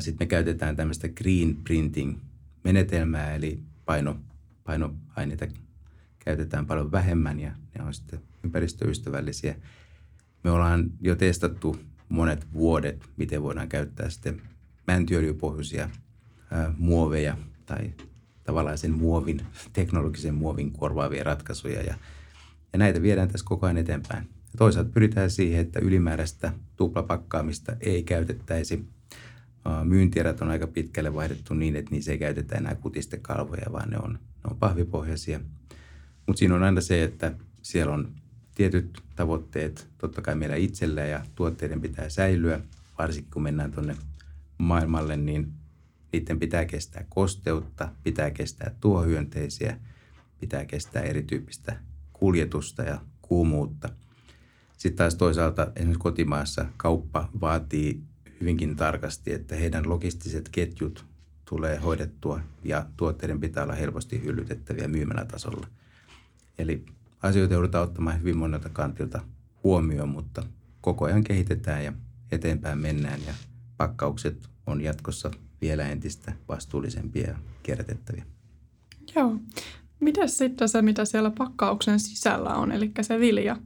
Sitten 0.00 0.26
me 0.26 0.28
käytetään 0.28 0.76
tämmöistä 0.76 1.08
green 1.08 1.56
printing 1.56 2.18
menetelmää, 2.64 3.34
eli 3.34 3.58
paino, 3.84 4.20
painoaineita 4.64 5.46
käytetään 6.18 6.66
paljon 6.66 6.92
vähemmän 6.92 7.40
ja 7.40 7.52
ne 7.78 7.84
on 7.84 7.94
sitten 7.94 8.20
ympäristöystävällisiä. 8.44 9.54
Me 10.44 10.50
ollaan 10.50 10.90
jo 11.00 11.16
testattu 11.16 11.76
monet 12.08 12.52
vuodet, 12.52 13.08
miten 13.16 13.42
voidaan 13.42 13.68
käyttää 13.68 14.10
sitten 14.10 14.42
mäntyöljypohjaisia 14.86 15.90
muoveja 16.78 17.36
tai 17.66 17.92
tavallaan 18.50 18.78
sen 18.78 18.90
muovin, 18.92 19.40
teknologisen 19.72 20.34
muovin 20.34 20.72
korvaavia 20.72 21.24
ratkaisuja 21.24 21.82
ja, 21.82 21.94
ja 22.72 22.78
näitä 22.78 23.02
viedään 23.02 23.28
tässä 23.28 23.46
koko 23.46 23.66
ajan 23.66 23.76
eteenpäin. 23.76 24.24
Ja 24.24 24.58
toisaalta 24.58 24.90
pyritään 24.90 25.30
siihen, 25.30 25.60
että 25.60 25.80
ylimääräistä 25.80 26.52
tuplapakkaamista 26.76 27.76
ei 27.80 28.02
käytettäisi. 28.02 28.84
Myyntierät 29.84 30.40
on 30.40 30.50
aika 30.50 30.66
pitkälle 30.66 31.14
vaihdettu 31.14 31.54
niin, 31.54 31.76
että 31.76 31.90
niissä 31.90 32.12
ei 32.12 32.18
käytetä 32.18 32.56
enää 32.56 32.74
kutistekalvoja, 32.74 33.72
vaan 33.72 33.90
ne 33.90 33.98
on, 33.98 34.12
ne 34.12 34.50
on 34.50 34.56
pahvipohjaisia. 34.56 35.40
Mutta 36.26 36.38
siinä 36.38 36.54
on 36.54 36.62
aina 36.62 36.80
se, 36.80 37.04
että 37.04 37.32
siellä 37.62 37.94
on 37.94 38.12
tietyt 38.54 39.02
tavoitteet 39.16 39.88
totta 39.98 40.22
kai 40.22 40.34
meillä 40.34 40.56
itsellä 40.56 41.00
ja 41.00 41.24
tuotteiden 41.34 41.80
pitää 41.80 42.08
säilyä, 42.08 42.60
varsinkin 42.98 43.30
kun 43.32 43.42
mennään 43.42 43.72
tuonne 43.72 43.96
maailmalle, 44.58 45.16
niin 45.16 45.52
niiden 46.12 46.38
pitää 46.38 46.64
kestää 46.64 47.04
kosteutta, 47.08 47.88
pitää 48.02 48.30
kestää 48.30 48.74
tuohyönteisiä, 48.80 49.76
pitää 50.40 50.64
kestää 50.64 51.02
erityyppistä 51.02 51.76
kuljetusta 52.12 52.82
ja 52.82 53.00
kuumuutta. 53.22 53.88
Sitten 54.76 54.96
taas 54.98 55.14
toisaalta 55.14 55.72
esimerkiksi 55.76 56.02
kotimaassa 56.02 56.66
kauppa 56.76 57.28
vaatii 57.40 58.02
hyvinkin 58.40 58.76
tarkasti, 58.76 59.32
että 59.32 59.56
heidän 59.56 59.88
logistiset 59.88 60.48
ketjut 60.48 61.06
tulee 61.44 61.76
hoidettua 61.76 62.40
ja 62.64 62.86
tuotteiden 62.96 63.40
pitää 63.40 63.62
olla 63.64 63.74
helposti 63.74 64.22
hyllytettäviä 64.22 64.88
myymälätasolla. 64.88 65.66
Eli 66.58 66.84
asioita 67.22 67.54
joudutaan 67.54 67.84
ottamaan 67.84 68.20
hyvin 68.20 68.36
monelta 68.36 68.68
kantilta 68.68 69.20
huomioon, 69.64 70.08
mutta 70.08 70.42
koko 70.80 71.04
ajan 71.04 71.24
kehitetään 71.24 71.84
ja 71.84 71.92
eteenpäin 72.32 72.78
mennään 72.78 73.20
ja 73.26 73.34
pakkaukset 73.76 74.48
on 74.66 74.80
jatkossa 74.80 75.30
vielä 75.60 75.88
entistä 75.88 76.32
vastuullisempia 76.48 77.28
ja 77.28 77.36
kierrätettäviä. 77.62 78.24
Joo. 79.16 79.36
Mitäs 80.00 80.38
sitten 80.38 80.68
se, 80.68 80.82
mitä 80.82 81.04
siellä 81.04 81.30
pakkauksen 81.38 82.00
sisällä 82.00 82.54
on, 82.54 82.72
eli 82.72 82.90
se 83.00 83.20
vilja? 83.20 83.56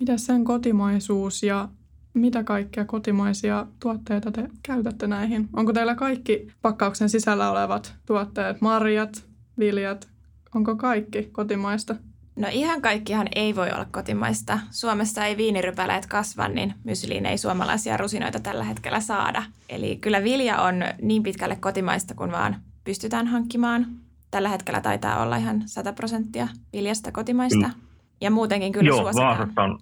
Mitä 0.00 0.16
sen 0.16 0.44
kotimaisuus 0.44 1.42
ja 1.42 1.68
mitä 2.14 2.44
kaikkia 2.44 2.84
kotimaisia 2.84 3.66
tuotteita 3.80 4.32
te 4.32 4.48
käytätte 4.62 5.06
näihin? 5.06 5.48
Onko 5.52 5.72
teillä 5.72 5.94
kaikki 5.94 6.48
pakkauksen 6.62 7.08
sisällä 7.08 7.50
olevat 7.50 7.94
tuotteet, 8.06 8.60
marjat, 8.60 9.24
viljat, 9.58 10.08
onko 10.54 10.76
kaikki 10.76 11.22
kotimaista? 11.32 11.96
No 12.38 12.48
ihan 12.50 12.82
kaikkihan 12.82 13.28
ei 13.34 13.56
voi 13.56 13.70
olla 13.70 13.86
kotimaista. 13.90 14.58
Suomessa 14.70 15.24
ei 15.24 15.36
viinirypäleet 15.36 16.06
kasva, 16.06 16.48
niin 16.48 16.74
mysliin 16.84 17.26
ei 17.26 17.38
suomalaisia 17.38 17.96
rusinoita 17.96 18.40
tällä 18.40 18.64
hetkellä 18.64 19.00
saada. 19.00 19.42
Eli 19.68 19.96
kyllä 19.96 20.24
vilja 20.24 20.60
on 20.60 20.74
niin 21.02 21.22
pitkälle 21.22 21.56
kotimaista 21.56 22.14
kuin 22.14 22.32
vaan 22.32 22.56
pystytään 22.84 23.26
hankkimaan. 23.26 23.86
Tällä 24.30 24.48
hetkellä 24.48 24.80
taitaa 24.80 25.22
olla 25.22 25.36
ihan 25.36 25.62
100 25.66 25.92
prosenttia 25.92 26.48
viljasta 26.72 27.12
kotimaista. 27.12 27.68
Mm. 27.68 27.74
Ja 28.20 28.30
muutenkin 28.30 28.72
kyllä 28.72 28.88
Joo, 28.88 28.98
suositaan. 28.98 29.54
on... 29.56 29.78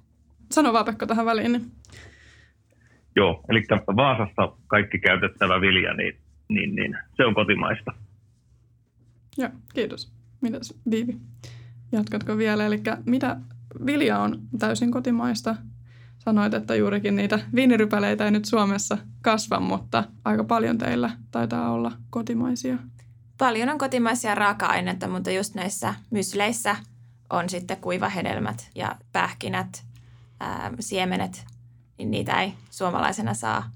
Sano 0.53 0.73
vaan 0.73 0.85
Pekka 0.85 1.07
tähän 1.07 1.27
väliin. 1.27 1.53
Niin. 1.53 1.73
Joo, 3.17 3.45
eli 3.49 3.63
Vaasassa 3.97 4.53
kaikki 4.67 4.99
käytettävä 4.99 5.61
vilja, 5.61 5.95
niin, 5.95 6.17
niin, 6.49 6.75
niin 6.75 6.99
se 7.17 7.25
on 7.25 7.35
kotimaista. 7.35 7.93
Joo, 9.39 9.51
kiitos. 9.75 10.13
Mitäs 10.41 10.75
Viivi? 10.91 11.17
Jatkatko 11.97 12.39
vielä? 12.39 12.67
Eli 12.67 12.83
mitä 13.07 13.37
vilja 13.87 14.19
on 14.19 14.39
täysin 14.59 14.91
kotimaista? 14.91 15.57
Sanoit, 16.19 16.55
että 16.55 16.75
juurikin 16.75 17.17
niitä 17.17 17.39
viinirypäleitä 17.55 18.25
ei 18.25 18.31
nyt 18.31 18.45
Suomessa 18.45 18.99
kasva, 19.23 19.61
mutta 19.61 20.05
aika 20.25 20.45
paljon 20.45 20.79
teillä 20.79 21.11
taitaa 21.31 21.71
olla 21.71 21.93
kotimaisia. 22.11 22.79
Paljon 23.39 23.69
on 23.69 23.79
kotimaisia 23.79 24.35
raaka-aineita, 24.35 25.09
mutta 25.09 25.31
just 25.31 25.55
näissä 25.55 25.95
mysleissä 26.11 26.77
on 27.31 27.49
sitten 27.49 27.77
kuivahedelmät 27.77 28.71
ja 28.75 28.97
pähkinät, 29.13 29.85
ää, 30.41 30.73
siemenet, 30.81 31.45
niin 31.99 32.11
niitä 32.11 32.43
ei 32.43 32.55
suomalaisena 32.71 33.35
saa 33.35 33.71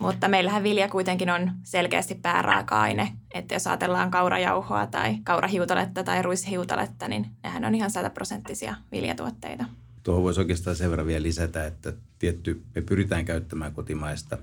mutta 0.00 0.28
meillähän 0.28 0.62
vilja 0.62 0.88
kuitenkin 0.88 1.30
on 1.30 1.50
selkeästi 1.62 2.14
pääraaka-aine, 2.14 3.12
että 3.34 3.54
jos 3.54 3.66
ajatellaan 3.66 4.10
kaurajauhoa 4.10 4.86
tai 4.86 5.18
kaurahiutaletta 5.24 6.04
tai 6.04 6.22
ruishiutaletta, 6.22 7.08
niin 7.08 7.26
nehän 7.42 7.64
on 7.64 7.74
ihan 7.74 7.90
sataprosenttisia 7.90 8.74
viljatuotteita. 8.92 9.64
Tuohon 10.02 10.22
voisi 10.22 10.40
oikeastaan 10.40 10.76
sen 10.76 10.90
verran 10.90 11.06
vielä 11.06 11.22
lisätä, 11.22 11.66
että 11.66 11.92
tietty 12.18 12.62
me 12.74 12.82
pyritään 12.82 13.24
käyttämään 13.24 13.72
kotimaista, 13.72 14.38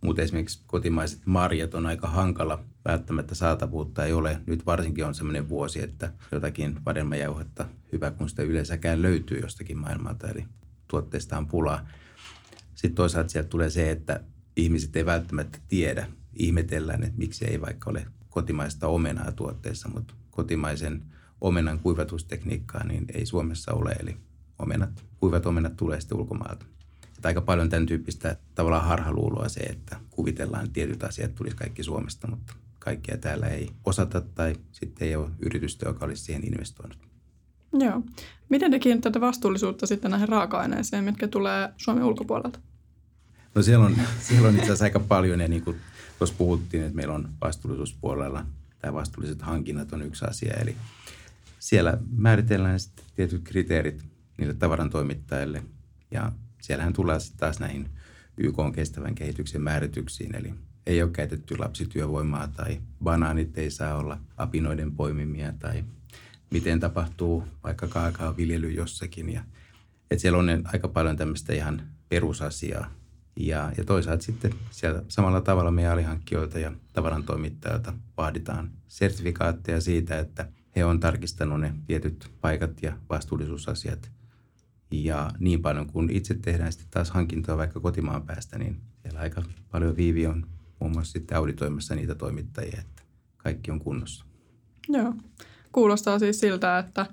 mutta 0.00 0.22
esimerkiksi 0.22 0.62
kotimaiset 0.66 1.20
marjat 1.24 1.74
on 1.74 1.86
aika 1.86 2.08
hankala. 2.08 2.60
Välttämättä 2.84 3.34
saatavuutta 3.34 4.04
ei 4.04 4.12
ole. 4.12 4.40
Nyt 4.46 4.66
varsinkin 4.66 5.06
on 5.06 5.14
sellainen 5.14 5.48
vuosi, 5.48 5.82
että 5.82 6.12
jotakin 6.32 6.84
vadelmajauhetta, 6.84 7.66
hyvä 7.92 8.10
kun 8.10 8.28
sitä 8.28 8.42
yleensäkään 8.42 9.02
löytyy 9.02 9.40
jostakin 9.40 9.78
maailmalta, 9.78 10.28
eli 10.28 10.44
tuotteista 10.88 11.38
on 11.38 11.46
pulaa. 11.46 11.88
Sitten 12.74 12.94
toisaalta 12.94 13.28
sieltä 13.28 13.48
tulee 13.48 13.70
se, 13.70 13.90
että 13.90 14.20
ihmiset 14.58 14.96
ei 14.96 15.06
välttämättä 15.06 15.58
tiedä. 15.68 16.06
Ihmetellään, 16.34 17.02
että 17.02 17.18
miksi 17.18 17.44
ei 17.44 17.60
vaikka 17.60 17.90
ole 17.90 18.06
kotimaista 18.28 18.86
omenaa 18.86 19.32
tuotteessa, 19.32 19.88
mutta 19.88 20.14
kotimaisen 20.30 21.02
omenan 21.40 21.78
kuivatustekniikkaa 21.78 22.84
niin 22.84 23.04
ei 23.14 23.26
Suomessa 23.26 23.72
ole. 23.72 23.90
Eli 23.90 24.16
omenat, 24.58 25.04
kuivat 25.16 25.46
omenat 25.46 25.76
tulee 25.76 26.00
sitten 26.00 26.18
ulkomailta. 26.18 26.66
Että 27.16 27.28
aika 27.28 27.40
paljon 27.40 27.68
tämän 27.68 27.86
tyyppistä 27.86 28.36
tavallaan 28.54 28.84
harhaluuloa 28.84 29.48
se, 29.48 29.60
että 29.60 30.00
kuvitellaan, 30.10 30.64
että 30.64 30.74
tietyt 30.74 31.04
asiat 31.04 31.34
tulisi 31.34 31.56
kaikki 31.56 31.82
Suomesta, 31.82 32.28
mutta 32.28 32.54
kaikkea 32.78 33.18
täällä 33.18 33.46
ei 33.46 33.70
osata 33.84 34.20
tai 34.20 34.56
sitten 34.72 35.08
ei 35.08 35.16
ole 35.16 35.30
yritystä, 35.38 35.88
joka 35.88 36.04
olisi 36.04 36.24
siihen 36.24 36.46
investoinut. 36.46 36.98
Joo. 37.72 38.02
Miten 38.48 38.70
te 38.70 38.78
kiinnittätte 38.78 39.20
vastuullisuutta 39.20 39.86
sitten 39.86 40.10
näihin 40.10 40.28
raaka-aineisiin, 40.28 41.04
mitkä 41.04 41.28
tulee 41.28 41.68
Suomen 41.76 42.04
ulkopuolelta? 42.04 42.60
No 43.54 43.62
siellä 43.62 43.86
on, 43.86 43.96
siellä 44.28 44.48
on 44.48 44.54
itse 44.54 44.64
asiassa 44.64 44.84
aika 44.84 45.00
paljon 45.00 45.40
ja 45.40 45.48
niin 45.48 45.64
kuin 45.64 45.76
tuossa 46.18 46.36
puhuttiin, 46.38 46.82
että 46.82 46.96
meillä 46.96 47.14
on 47.14 47.28
vastuullisuuspuolella 47.40 48.46
tämä 48.78 48.94
vastuulliset 48.94 49.42
hankinnat 49.42 49.92
on 49.92 50.02
yksi 50.02 50.24
asia. 50.24 50.54
Eli 50.54 50.76
siellä 51.58 51.98
määritellään 52.16 52.80
sitten 52.80 53.04
tietyt 53.16 53.42
kriteerit 53.44 54.04
niille 54.38 54.54
tavaran 54.54 54.90
toimittajille 54.90 55.62
ja 56.10 56.32
siellähän 56.62 56.92
tulee 56.92 57.20
sitten 57.20 57.38
taas 57.38 57.60
näihin 57.60 57.90
YK 58.36 58.58
on 58.58 58.72
kestävän 58.72 59.14
kehityksen 59.14 59.62
määrityksiin, 59.62 60.34
eli 60.34 60.54
ei 60.86 61.02
ole 61.02 61.10
käytetty 61.10 61.58
lapsityövoimaa 61.58 62.48
tai 62.48 62.80
banaanit 63.04 63.58
ei 63.58 63.70
saa 63.70 63.94
olla 63.94 64.20
apinoiden 64.36 64.92
poimimia 64.92 65.52
tai 65.52 65.84
miten 66.50 66.80
tapahtuu 66.80 67.44
vaikka 67.64 67.88
kaakaoviljely 67.88 68.70
jossakin. 68.70 69.32
Ja, 69.32 69.44
että 70.10 70.22
siellä 70.22 70.38
on 70.38 70.48
aika 70.64 70.88
paljon 70.88 71.16
tämmöistä 71.16 71.52
ihan 71.52 71.82
perusasiaa, 72.08 72.90
Ja, 73.40 73.72
ja 73.76 73.84
toisaalta 73.84 74.24
sitten 74.24 74.54
siellä 74.70 75.02
samalla 75.08 75.40
tavalla 75.40 75.70
meidän 75.70 75.92
alihankkijoilta 75.92 76.58
ja 76.58 76.72
tavarantoimittajilta 76.92 77.92
vaaditaan 78.16 78.70
sertifikaatteja 78.88 79.80
siitä, 79.80 80.18
että 80.18 80.48
he 80.76 80.84
on 80.84 81.00
tarkistanut 81.00 81.60
ne 81.60 81.74
tietyt 81.86 82.30
paikat 82.40 82.82
ja 82.82 82.96
vastuullisuusasiat. 83.10 84.10
Ja 84.90 85.30
niin 85.38 85.62
paljon 85.62 85.86
kuin 85.86 86.10
itse 86.10 86.34
tehdään 86.34 86.72
sitten 86.72 86.90
taas 86.90 87.10
hankintoa 87.10 87.56
vaikka 87.56 87.80
kotimaan 87.80 88.22
päästä, 88.22 88.58
niin 88.58 88.80
siellä 89.02 89.20
aika 89.20 89.42
paljon 89.70 89.96
Viivi 89.96 90.26
on 90.26 90.46
muun 90.80 90.92
muassa 90.92 91.12
sitten 91.12 91.36
auditoimassa 91.36 91.94
niitä 91.94 92.14
toimittajia, 92.14 92.80
että 92.80 93.02
kaikki 93.36 93.70
on 93.70 93.80
kunnossa. 93.80 94.24
Joo. 94.88 95.14
Kuulostaa 95.72 96.18
siis 96.18 96.40
siltä, 96.40 96.78
että 96.78 97.06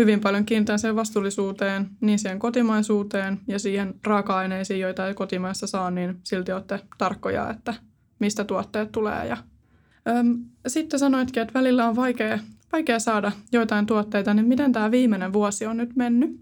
hyvin 0.00 0.20
paljon 0.20 0.44
kiinnittää 0.44 0.78
sen 0.78 0.96
vastuullisuuteen, 0.96 1.90
niin 2.00 2.18
siihen 2.18 2.38
kotimaisuuteen 2.38 3.40
ja 3.46 3.58
siihen 3.58 3.94
raaka-aineisiin, 4.04 4.80
joita 4.80 5.06
ei 5.06 5.14
kotimaassa 5.14 5.66
saa, 5.66 5.90
niin 5.90 6.20
silti 6.24 6.52
olette 6.52 6.80
tarkkoja, 6.98 7.50
että 7.50 7.74
mistä 8.18 8.44
tuotteet 8.44 8.92
tulee. 8.92 9.26
Ja, 9.26 9.36
öm, 10.08 10.44
sitten 10.66 11.00
sanoitkin, 11.00 11.42
että 11.42 11.54
välillä 11.54 11.88
on 11.88 11.96
vaikea, 11.96 12.38
vaikea 12.72 12.98
saada 12.98 13.32
joitain 13.52 13.86
tuotteita, 13.86 14.34
niin 14.34 14.46
miten 14.46 14.72
tämä 14.72 14.90
viimeinen 14.90 15.32
vuosi 15.32 15.66
on 15.66 15.76
nyt 15.76 15.96
mennyt? 15.96 16.40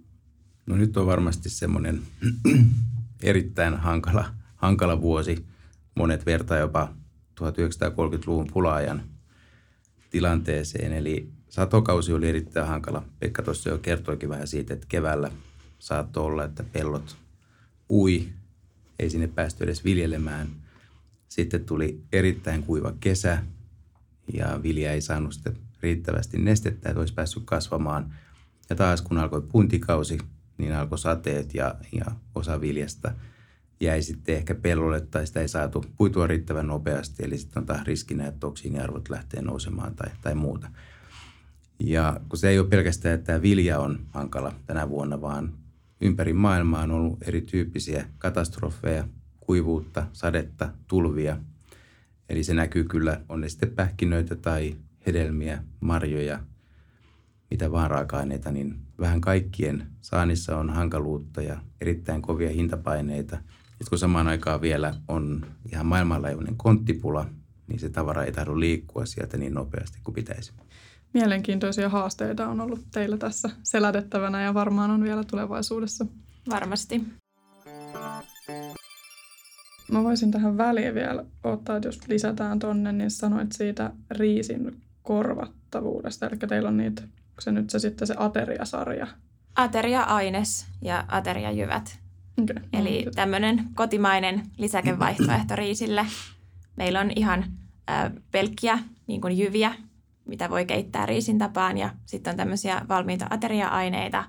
No 0.66 0.76
nyt 0.76 0.96
on 0.96 1.06
varmasti 1.06 1.50
semmoinen 1.50 2.02
erittäin 3.22 3.76
hankala, 3.76 4.24
hankala 4.56 5.00
vuosi. 5.00 5.46
Monet 5.94 6.26
vertaa 6.26 6.58
jopa 6.58 6.92
1930-luvun 7.40 8.46
pulaajan 8.52 9.02
tilanteeseen. 10.10 10.92
Eli 10.92 11.37
satokausi 11.48 12.12
oli 12.12 12.28
erittäin 12.28 12.66
hankala. 12.66 13.04
Pekka 13.20 13.42
tuossa 13.42 13.68
jo 13.68 13.78
kertoikin 13.78 14.28
vähän 14.28 14.46
siitä, 14.46 14.74
että 14.74 14.86
keväällä 14.88 15.30
saattoi 15.78 16.24
olla, 16.24 16.44
että 16.44 16.64
pellot 16.72 17.16
ui, 17.90 18.28
ei 18.98 19.10
sinne 19.10 19.26
päästy 19.26 19.64
edes 19.64 19.84
viljelemään. 19.84 20.48
Sitten 21.28 21.64
tuli 21.64 22.02
erittäin 22.12 22.62
kuiva 22.62 22.92
kesä 23.00 23.42
ja 24.32 24.60
vilja 24.62 24.92
ei 24.92 25.00
saanut 25.00 25.32
sitten 25.32 25.56
riittävästi 25.82 26.38
nestettä, 26.38 26.88
että 26.88 27.00
olisi 27.00 27.14
päässyt 27.14 27.42
kasvamaan. 27.46 28.14
Ja 28.70 28.76
taas 28.76 29.02
kun 29.02 29.18
alkoi 29.18 29.42
puntikausi, 29.42 30.18
niin 30.58 30.74
alkoi 30.74 30.98
sateet 30.98 31.54
ja, 31.54 31.74
ja 31.92 32.04
osa 32.34 32.60
viljasta 32.60 33.12
jäi 33.80 34.02
sitten 34.02 34.34
ehkä 34.34 34.54
pellolle 34.54 35.00
tai 35.00 35.26
sitä 35.26 35.40
ei 35.40 35.48
saatu 35.48 35.84
puitua 35.96 36.26
riittävän 36.26 36.66
nopeasti. 36.66 37.24
Eli 37.24 37.38
sitten 37.38 37.60
on 37.60 37.66
taas 37.66 37.86
riskinä, 37.86 38.26
että 38.26 38.40
toksiiniarvot 38.40 39.08
lähtee 39.08 39.42
nousemaan 39.42 39.94
tai, 39.94 40.10
tai 40.22 40.34
muuta. 40.34 40.68
Ja 41.80 42.20
kun 42.28 42.38
se 42.38 42.48
ei 42.48 42.58
ole 42.58 42.68
pelkästään, 42.68 43.14
että 43.14 43.26
tämä 43.26 43.42
vilja 43.42 43.78
on 43.78 44.06
hankala 44.10 44.52
tänä 44.66 44.88
vuonna, 44.88 45.20
vaan 45.20 45.52
ympäri 46.00 46.32
maailmaa 46.32 46.82
on 46.82 46.90
ollut 46.90 47.18
erityyppisiä 47.22 48.08
katastrofeja, 48.18 49.08
kuivuutta, 49.40 50.06
sadetta, 50.12 50.72
tulvia. 50.88 51.38
Eli 52.28 52.44
se 52.44 52.54
näkyy 52.54 52.84
kyllä, 52.84 53.20
on 53.28 53.40
ne 53.40 53.48
sitten 53.48 53.70
pähkinöitä 53.70 54.36
tai 54.36 54.76
hedelmiä, 55.06 55.64
marjoja, 55.80 56.40
mitä 57.50 57.72
vaan 57.72 57.90
raaka-aineita, 57.90 58.52
niin 58.52 58.78
vähän 59.00 59.20
kaikkien 59.20 59.86
saannissa 60.00 60.58
on 60.58 60.70
hankaluutta 60.70 61.42
ja 61.42 61.60
erittäin 61.80 62.22
kovia 62.22 62.50
hintapaineita. 62.50 63.36
Sitten 63.36 63.88
kun 63.88 63.98
samaan 63.98 64.28
aikaan 64.28 64.60
vielä 64.60 64.94
on 65.08 65.46
ihan 65.72 65.86
maailmanlaajuinen 65.86 66.56
konttipula, 66.56 67.26
niin 67.68 67.78
se 67.78 67.90
tavara 67.90 68.24
ei 68.24 68.32
tahdo 68.32 68.60
liikkua 68.60 69.06
sieltä 69.06 69.36
niin 69.36 69.54
nopeasti 69.54 69.98
kuin 70.04 70.14
pitäisi. 70.14 70.52
Mielenkiintoisia 71.12 71.88
haasteita 71.88 72.48
on 72.48 72.60
ollut 72.60 72.80
teillä 72.92 73.16
tässä 73.16 73.50
selätettävänä 73.62 74.42
ja 74.42 74.54
varmaan 74.54 74.90
on 74.90 75.04
vielä 75.04 75.24
tulevaisuudessa. 75.24 76.06
Varmasti. 76.50 77.04
Mä 79.90 80.04
voisin 80.04 80.30
tähän 80.30 80.58
väliin 80.58 80.94
vielä 80.94 81.24
ottaa, 81.44 81.76
että 81.76 81.88
jos 81.88 82.08
lisätään 82.08 82.58
tonne, 82.58 82.92
niin 82.92 83.10
sanoit 83.10 83.52
siitä 83.52 83.90
riisin 84.10 84.80
korvattavuudesta. 85.02 86.26
Eli 86.26 86.36
teillä 86.36 86.68
on 86.68 86.76
niitä, 86.76 87.02
se 87.38 87.52
nyt 87.52 87.70
se 87.70 87.78
sitten 87.78 88.06
se 88.06 88.14
ateriasarja. 88.18 89.06
Ateria-aines 89.56 90.66
ja 90.82 91.04
ateriajyvät. 91.08 91.98
Okay. 92.42 92.56
Eli 92.72 93.06
tämmöinen 93.14 93.64
kotimainen 93.74 94.42
lisäkevaihtoehto 94.58 95.56
riisille. 95.56 96.06
Meillä 96.76 97.00
on 97.00 97.10
ihan 97.16 97.44
äh, 97.90 98.12
pelkkiä 98.30 98.78
niin 99.06 99.20
kuin 99.20 99.38
jyviä, 99.38 99.74
mitä 100.28 100.50
voi 100.50 100.66
keittää 100.66 101.06
riisin 101.06 101.38
tapaan 101.38 101.78
ja 101.78 101.90
sitten 102.06 102.30
on 102.30 102.36
tämmöisiä 102.36 102.82
valmiita 102.88 103.26
ateria-aineita, 103.30 104.24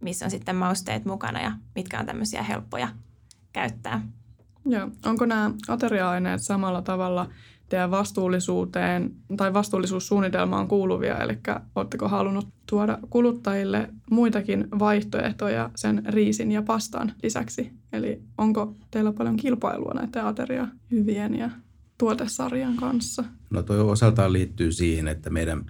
missä 0.00 0.24
on 0.24 0.30
sitten 0.30 0.56
mausteet 0.56 1.04
mukana 1.04 1.42
ja 1.42 1.52
mitkä 1.74 2.00
on 2.00 2.06
tämmöisiä 2.06 2.42
helppoja 2.42 2.88
käyttää. 3.52 4.02
Joo. 4.66 4.90
Onko 5.06 5.26
nämä 5.26 5.50
ateria-aineet 5.68 6.42
samalla 6.42 6.82
tavalla 6.82 7.28
teidän 7.68 7.90
vastuullisuuteen 7.90 9.14
tai 9.36 9.54
vastuullisuussuunnitelmaan 9.54 10.68
kuuluvia? 10.68 11.18
Eli 11.18 11.38
oletteko 11.74 12.08
halunnut 12.08 12.48
tuoda 12.66 12.98
kuluttajille 13.10 13.88
muitakin 14.10 14.68
vaihtoehtoja 14.78 15.70
sen 15.76 16.02
riisin 16.06 16.52
ja 16.52 16.62
pastan 16.62 17.12
lisäksi? 17.22 17.72
Eli 17.92 18.22
onko 18.38 18.74
teillä 18.90 19.12
paljon 19.12 19.36
kilpailua 19.36 19.92
näiden 19.94 20.24
ateria-hyvien 20.24 21.38
ja 21.38 21.50
tuotesarjan 21.98 22.76
kanssa? 22.76 23.24
No 23.50 23.62
tuo 23.62 23.76
osaltaan 23.76 24.32
liittyy 24.32 24.72
siihen, 24.72 25.08
että 25.08 25.30
meidän 25.30 25.66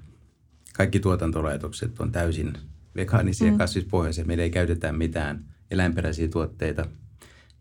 kaikki 0.74 1.00
tuotantolaitokset 1.00 2.00
on 2.00 2.12
täysin 2.12 2.52
vegaanisia 2.96 3.52
mm. 3.52 3.58
kasvispohjaisia. 3.58 4.24
Meillä 4.24 4.44
ei 4.44 4.50
käytetä 4.50 4.92
mitään 4.92 5.44
eläinperäisiä 5.70 6.28
tuotteita. 6.28 6.86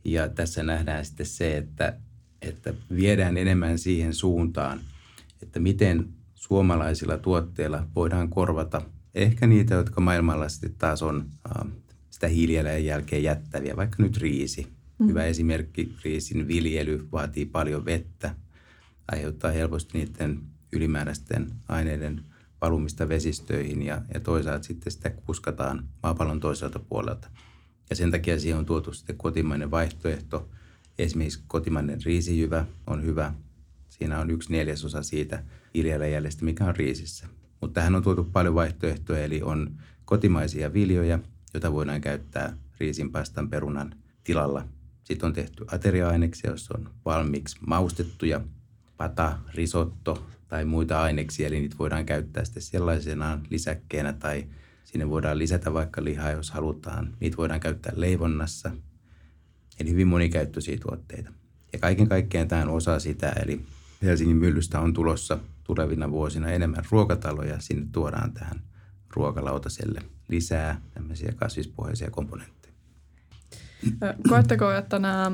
Ja 0.05 0.30
tässä 0.30 0.63
nähdään 0.63 1.05
sitten 1.05 1.26
se, 1.26 1.57
että, 1.57 1.97
että 2.41 2.74
viedään 2.95 3.38
enemmän 3.38 3.80
siihen 3.80 4.13
suuntaan, 4.13 4.80
että 5.41 5.59
miten 5.59 6.07
suomalaisilla 6.36 7.18
tuotteilla 7.18 7.88
voidaan 7.95 8.30
korvata 8.30 8.82
ehkä 9.15 9.47
niitä, 9.47 9.76
jotka 9.76 10.01
maailmalla 10.01 10.49
sitten 10.49 10.76
taas 10.78 11.01
on 11.03 11.26
äh, 11.49 11.68
sitä 12.09 12.28
hiilijalanjälkeen 12.28 13.24
jättäviä, 13.24 13.76
vaikka 13.76 14.03
nyt 14.03 14.18
riisi. 14.18 14.68
Mm. 14.99 15.07
Hyvä 15.07 15.24
esimerkki, 15.24 15.95
riisin 16.03 16.47
viljely 16.47 17.07
vaatii 17.11 17.45
paljon 17.45 17.86
vettä, 17.86 18.36
aiheuttaa 19.12 19.51
helposti 19.51 19.97
niiden 19.97 20.41
ylimääräisten 20.74 21.51
aineiden 21.68 22.24
valumista 22.62 23.10
vesistöihin 23.10 23.82
ja, 23.82 24.01
ja 24.14 24.20
toisaalta 24.20 24.64
sitten 24.64 24.91
sitä 24.91 25.10
kuskataan 25.10 25.88
maapallon 26.03 26.39
toiselta 26.39 26.80
puolelta. 26.80 27.30
Ja 27.89 27.95
sen 27.95 28.12
takia 28.12 28.39
siihen 28.39 28.60
on 28.60 28.66
tuotu 28.66 28.93
sitten 28.93 29.18
kotimainen 29.18 29.72
vaihtoehto. 29.72 30.49
Esimerkiksi 30.99 31.43
kotimainen 31.47 31.99
riisijyvä 32.05 32.66
on 32.88 33.03
hyvä. 33.03 33.34
Siinä 33.89 34.20
on 34.20 34.30
yksi 34.30 34.51
neljäsosa 34.51 35.03
siitä 35.03 35.43
hiilijalanjäljestä, 35.74 36.45
mikä 36.45 36.66
on 36.66 36.76
riisissä. 36.76 37.28
Mutta 37.62 37.74
tähän 37.74 37.95
on 37.95 38.03
tuotu 38.03 38.24
paljon 38.24 38.55
vaihtoehtoja, 38.55 39.24
eli 39.24 39.41
on 39.41 39.78
kotimaisia 40.05 40.74
viljoja, 40.74 41.20
joita 41.53 41.72
voidaan 41.72 42.01
käyttää 42.01 42.58
riisinpastan 42.80 43.49
perunan 43.49 43.95
tilalla. 44.24 44.68
Sitten 45.03 45.28
on 45.28 45.34
tehty 45.34 45.66
ateria-aineksia, 45.72 46.49
joissa 46.49 46.74
on 46.78 46.89
valmiiksi 47.05 47.58
maustettuja 47.68 48.41
pata, 48.98 49.38
risotto 49.54 50.28
tai 50.48 50.66
muita 50.66 51.02
aineksia, 51.02 51.48
eli 51.48 51.60
niitä 51.60 51.76
voidaan 51.80 52.06
käyttää 52.06 52.45
sitten 52.45 52.64
sellaisenaan 52.64 53.43
lisäkkeenä 53.50 54.14
tai 54.14 54.48
sinne 54.84 55.10
voidaan 55.10 55.38
lisätä 55.38 55.74
vaikka 55.74 56.04
lihaa, 56.04 56.32
jos 56.32 56.52
halutaan. 56.52 57.14
Niitä 57.20 57.38
voidaan 57.38 57.60
käyttää 57.60 57.93
leivonnassa, 57.95 58.72
eli 59.80 59.91
hyvin 59.91 60.08
monikäyttöisiä 60.08 60.78
tuotteita. 60.78 61.32
Ja 61.74 61.80
kaiken 61.80 62.08
kaikkiaan 62.08 62.48
tämä 62.48 62.62
on 62.62 62.70
osa 62.70 63.00
sitä, 63.00 63.30
eli 63.30 63.66
Helsingin 64.02 64.38
myllystä 64.38 64.80
on 64.80 64.93
tulossa 64.93 65.39
tulevina 65.64 66.12
vuosina 66.12 66.52
enemmän 66.52 66.84
ruokataloja. 66.91 67.60
Sinne 67.60 67.88
tuodaan 67.91 68.34
tähän 68.34 68.62
ruokalautaselle 69.16 70.02
lisää 70.28 70.82
tämmöisiä 70.93 71.34
kasvispohjaisia 71.36 72.12
komponentteja. 72.12 72.74
Koetteko, 74.30 74.72
että 74.72 75.00
nämä 75.00 75.32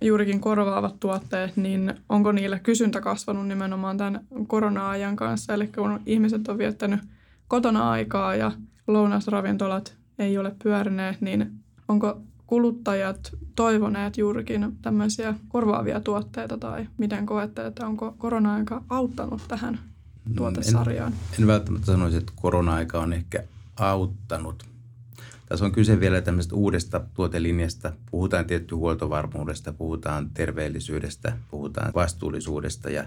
juurikin 0.00 0.40
korvaavat 0.40 1.00
tuotteet, 1.00 1.56
niin 1.56 1.94
onko 2.08 2.32
niillä 2.32 2.58
kysyntä 2.58 3.00
kasvanut 3.00 3.48
nimenomaan 3.48 3.98
tämän 3.98 4.20
korona-ajan 4.46 5.16
kanssa? 5.16 5.54
Eli 5.54 5.66
kun 5.66 6.00
ihmiset 6.06 6.48
on 6.48 6.58
viettänyt 6.58 7.00
kotona 7.48 7.90
aikaa 7.90 8.34
ja 8.34 8.52
lounasravintolat 8.86 9.96
ei 10.18 10.38
ole 10.38 10.54
pyörineet, 10.62 11.20
niin 11.20 11.52
onko 11.88 12.20
kuluttajat 12.46 13.32
toivoneet 13.56 14.18
juurikin 14.18 14.76
tämmöisiä 14.82 15.34
korvaavia 15.48 16.00
tuotteita 16.00 16.58
tai 16.58 16.86
miten 16.98 17.26
koette, 17.26 17.66
että 17.66 17.86
onko 17.86 18.14
korona-aika 18.18 18.82
auttanut 18.88 19.42
tähän 19.48 19.78
tuotesarjaan? 20.36 21.12
En, 21.12 21.40
en 21.40 21.46
välttämättä 21.46 21.86
sanoisi, 21.86 22.16
että 22.16 22.32
korona-aika 22.36 23.00
on 23.00 23.12
ehkä 23.12 23.42
auttanut– 23.76 24.66
tässä 25.46 25.64
on 25.64 25.72
kyse 25.72 26.00
vielä 26.00 26.20
tämmöisestä 26.20 26.54
uudesta 26.54 27.00
tuotelinjasta. 27.14 27.92
Puhutaan 28.10 28.46
tietty 28.46 28.74
huoltovarmuudesta, 28.74 29.72
puhutaan 29.72 30.30
terveellisyydestä, 30.30 31.36
puhutaan 31.50 31.92
vastuullisuudesta 31.94 32.90
ja 32.90 33.04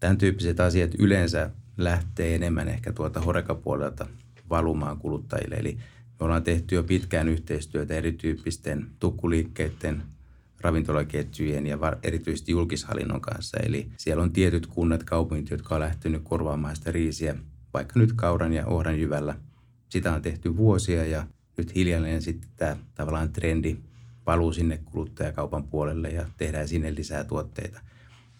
tämän 0.00 0.18
tyyppiset 0.18 0.60
asiat 0.60 0.94
yleensä 0.98 1.50
lähtee 1.76 2.34
enemmän 2.34 2.68
ehkä 2.68 2.92
tuolta 2.92 3.20
horekapuolelta 3.20 4.06
valumaan 4.50 4.98
kuluttajille. 4.98 5.54
Eli 5.54 5.78
me 6.20 6.24
ollaan 6.24 6.42
tehty 6.42 6.74
jo 6.74 6.82
pitkään 6.82 7.28
yhteistyötä 7.28 7.94
erityyppisten 7.94 8.86
tukkuliikkeiden, 8.98 10.02
ravintolaketjujen 10.60 11.66
ja 11.66 11.78
erityisesti 12.02 12.52
julkishallinnon 12.52 13.20
kanssa. 13.20 13.58
Eli 13.62 13.88
siellä 13.96 14.22
on 14.22 14.32
tietyt 14.32 14.66
kunnat, 14.66 15.04
kaupungit, 15.04 15.50
jotka 15.50 15.74
on 15.74 15.80
lähtenyt 15.80 16.22
korvaamaan 16.24 16.76
sitä 16.76 16.92
riisiä, 16.92 17.36
vaikka 17.74 18.00
nyt 18.00 18.12
kauran 18.12 18.52
ja 18.52 18.66
ohran 18.66 19.00
jyvällä. 19.00 19.34
Sitä 19.88 20.14
on 20.14 20.22
tehty 20.22 20.56
vuosia 20.56 21.06
ja 21.06 21.26
nyt 21.58 21.74
hiljalleen 21.74 22.22
sitten 22.22 22.50
tämä 22.56 22.76
tavallaan 22.94 23.32
trendi 23.32 23.76
paluu 24.24 24.52
sinne 24.52 24.78
kuluttajakaupan 24.84 25.64
puolelle 25.64 26.08
ja 26.08 26.26
tehdään 26.36 26.68
sinne 26.68 26.94
lisää 26.94 27.24
tuotteita. 27.24 27.80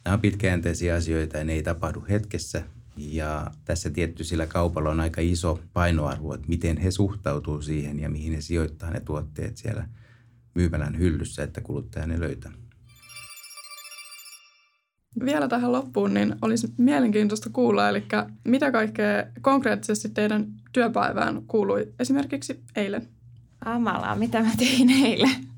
Nämä 0.05 0.15
on 0.15 0.21
pitkäjänteisiä 0.21 0.95
asioita 0.95 1.39
ja 1.39 1.45
ne 1.45 1.53
ei 1.53 1.63
tapahdu 1.63 2.05
hetkessä. 2.09 2.63
Ja 2.97 3.51
tässä 3.65 3.91
tietty 3.91 4.25
sillä 4.25 4.47
kaupalla 4.47 4.91
on 4.91 5.01
aika 5.01 5.21
iso 5.21 5.61
painoarvo, 5.73 6.35
että 6.35 6.49
miten 6.49 6.77
he 6.77 6.91
suhtautuu 6.91 7.63
siihen 7.63 8.01
ja 8.01 8.11
mihin 8.11 8.35
he 8.35 8.41
sijoittaa 8.41 8.91
ne 8.91 9.01
tuotteet 9.01 9.57
siellä 9.57 9.89
myymälän 10.55 10.99
hyllyssä, 10.99 11.43
että 11.43 11.61
kuluttaja 11.61 12.07
ne 12.07 12.21
löytää. 12.21 12.53
Vielä 15.25 15.49
tähän 15.49 15.73
loppuun, 15.73 16.15
niin 16.15 16.35
olisi 16.43 16.69
mielenkiintoista 16.77 17.51
kuulla, 17.53 17.89
eli 17.89 18.05
mitä 18.45 18.73
kaikkea 18.73 19.27
konkreettisesti 19.41 20.09
teidän 20.09 20.47
työpäivään 20.73 21.43
kuului 21.47 21.93
esimerkiksi 21.99 22.63
eilen? 22.77 23.09
Amalaa, 23.65 24.15
mitä 24.15 24.43
mä 24.43 24.51
tein 24.59 24.91
eilen? 24.91 25.49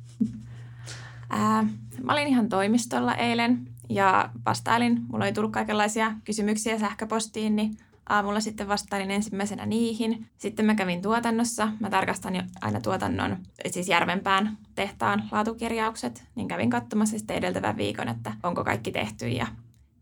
Ää, 1.31 1.65
mä 2.03 2.13
olin 2.13 2.29
ihan 2.29 2.49
toimistolla 2.49 3.15
eilen 3.15 3.69
ja 3.89 4.31
vastailin. 4.47 5.03
Mulla 5.09 5.25
oli 5.25 5.33
tullut 5.33 5.53
kaikenlaisia 5.53 6.13
kysymyksiä 6.25 6.79
sähköpostiin, 6.79 7.57
niin 7.57 7.77
aamulla 8.09 8.41
sitten 8.41 8.69
vastailin 8.69 9.11
ensimmäisenä 9.11 9.67
niihin. 9.67 10.27
Sitten 10.39 10.67
mä 10.67 10.75
kävin 10.75 11.03
tuotannossa. 11.03 11.69
Mä 11.81 11.91
tarkastan 11.91 12.37
jo 12.37 12.43
aina 12.61 12.81
tuotannon, 12.81 13.37
siis 13.71 13.89
Järvenpään 13.89 14.59
tehtaan 14.75 15.29
laatukirjaukset. 15.33 16.25
Niin 16.35 16.49
kävin 16.49 16.71
katsomassa 16.71 17.19
sitten 17.19 17.37
edeltävän 17.37 17.77
viikon, 17.77 18.09
että 18.09 18.33
onko 18.43 18.65
kaikki 18.65 18.93
tehty 18.93 19.29
ja 19.29 19.47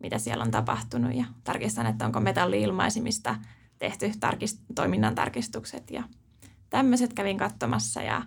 mitä 0.00 0.18
siellä 0.18 0.44
on 0.44 0.50
tapahtunut. 0.50 1.14
Ja 1.14 1.24
tarkistan, 1.44 1.86
että 1.86 2.06
onko 2.06 2.20
metalli-ilmaisimista 2.20 3.36
tehty 3.79 4.11
tarkist- 4.20 4.62
toiminnan 4.74 5.14
tarkistukset 5.14 5.91
ja 5.91 6.03
tämmöiset 6.70 7.12
kävin 7.12 7.39
katsomassa. 7.39 8.03
Ja 8.03 8.22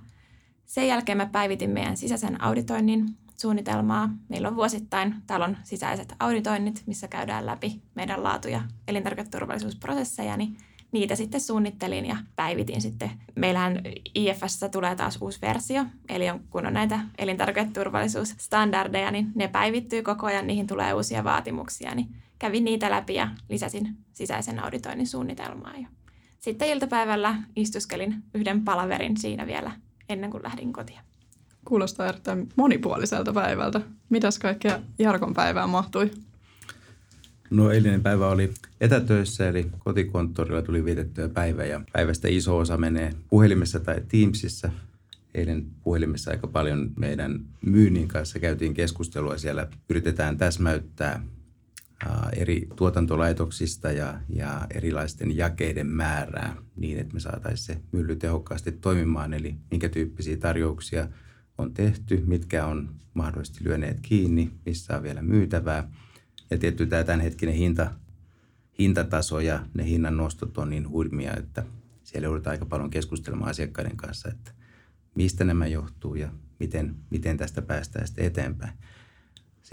sen 0.66 0.88
jälkeen 0.88 1.18
mä 1.18 1.26
päivitin 1.26 1.70
meidän 1.70 1.97
sisäisen 1.97 2.43
auditoinnin 2.43 3.18
suunnitelmaa. 3.38 4.10
Meillä 4.30 4.47
on 4.47 4.56
vuosittain 4.56 5.16
talon 5.28 5.58
sisäiset 5.64 6.16
auditoinnit, 6.20 6.84
missä 6.86 7.08
käydään 7.08 7.45
läpi 7.45 7.82
meidän 7.95 8.24
laatu- 8.24 8.47
ja 8.47 8.62
elintarviketurvallisuusprosesseja, 8.88 10.38
niin 10.38 10.58
niitä 10.91 11.16
sitten 11.16 11.41
suunnittelin 11.41 12.06
ja 12.06 12.18
päivitin 12.36 12.82
sitten. 12.82 13.12
Meillähän 13.36 13.82
IFS 14.16 14.60
tulee 14.72 14.95
taas 14.95 15.18
uusi 15.22 15.41
versio, 15.41 15.86
eli 16.10 16.26
kun 16.49 16.66
on 16.66 16.74
näitä 16.74 16.99
elintarviketurvallisuusstandardeja, 17.18 19.12
niin 19.12 19.32
ne 19.36 19.47
päivittyy 19.47 20.04
koko 20.04 20.26
ajan, 20.26 20.47
niihin 20.47 20.68
tulee 20.68 20.93
uusia 20.93 21.24
vaatimuksia, 21.24 21.95
niin 21.95 22.16
kävin 22.41 22.65
niitä 22.65 22.89
läpi 22.89 23.13
ja 23.13 23.27
lisäsin 23.49 23.97
sisäisen 24.13 24.63
auditoinnin 24.63 25.07
suunnitelmaa. 25.07 25.73
Ja 25.77 25.87
sitten 26.39 26.67
iltapäivällä 26.67 27.35
istuskelin 27.55 28.15
yhden 28.33 28.61
palaverin 28.61 29.17
siinä 29.17 29.47
vielä 29.47 29.71
ennen 30.09 30.31
kuin 30.31 30.43
lähdin 30.43 30.73
kotiin. 30.73 30.99
Kuulostaa 31.65 32.07
erittäin 32.07 32.49
monipuoliselta 32.55 33.33
päivältä. 33.33 33.81
Mitäs 34.09 34.39
kaikkea 34.39 34.79
Jarkon 34.99 35.33
päivään 35.33 35.69
mahtui? 35.69 36.11
No 37.49 37.71
eilinen 37.71 38.03
päivä 38.03 38.27
oli 38.27 38.53
etätöissä, 38.81 39.49
eli 39.49 39.71
kotikonttorilla 39.79 40.61
tuli 40.61 40.85
vietettyä 40.85 41.29
päivä 41.29 41.65
ja 41.65 41.81
päivästä 41.93 42.27
iso 42.27 42.57
osa 42.57 42.77
menee 42.77 43.13
puhelimessa 43.29 43.79
tai 43.79 44.01
Teamsissa. 44.07 44.71
Eilen 45.33 45.65
puhelimessa 45.83 46.31
aika 46.31 46.47
paljon 46.47 46.91
meidän 46.97 47.39
myynnin 47.61 48.07
kanssa 48.07 48.39
käytiin 48.39 48.73
keskustelua. 48.73 49.37
Siellä 49.37 49.67
yritetään 49.89 50.37
täsmäyttää 50.37 51.21
eri 52.36 52.68
tuotantolaitoksista 52.76 53.91
ja, 53.91 54.20
ja 54.30 54.68
erilaisten 54.74 55.38
jakeiden 55.38 55.88
määrää 55.88 56.56
niin, 56.76 56.99
että 56.99 57.14
me 57.14 57.20
saataisiin 57.20 57.66
se 57.66 57.82
mylly 57.91 58.16
tehokkaasti 58.16 58.72
toimimaan. 58.72 59.34
Eli 59.34 59.56
minkä 59.72 59.89
tyyppisiä 59.89 60.38
tarjouksia– 60.38 61.08
on 61.62 61.74
tehty, 61.74 62.24
mitkä 62.26 62.66
on 62.66 62.95
mahdollisesti 63.14 63.64
lyöneet 63.64 63.99
kiinni, 64.02 64.52
missä 64.66 64.97
on 64.97 65.04
vielä 65.04 65.22
myytävää. 65.22 65.91
Ja 66.49 66.58
tietty 66.58 66.86
tämä 66.86 67.04
tämänhetkinen 67.04 67.56
hinta, 67.56 67.91
hintataso 68.80 69.39
ja 69.39 69.66
ne 69.74 69.86
hinnan 69.86 70.18
nostot 70.18 70.58
on 70.58 70.70
niin 70.70 70.89
hurmia, 70.89 71.34
että 71.38 71.64
siellä 72.04 72.26
joudutaan 72.26 72.52
aika 72.52 72.66
paljon 72.66 72.89
keskustelemaan 72.89 73.49
asiakkaiden 73.49 73.97
kanssa, 73.97 74.30
että 74.30 74.52
mistä 75.16 75.43
nämä 75.43 75.68
johtuu 75.68 76.16
ja 76.16 76.32
miten, 76.60 76.95
miten 77.10 77.38
tästä 77.38 77.62
päästään 77.62 78.08
sitten 78.08 78.26
eteenpäin. 78.26 78.74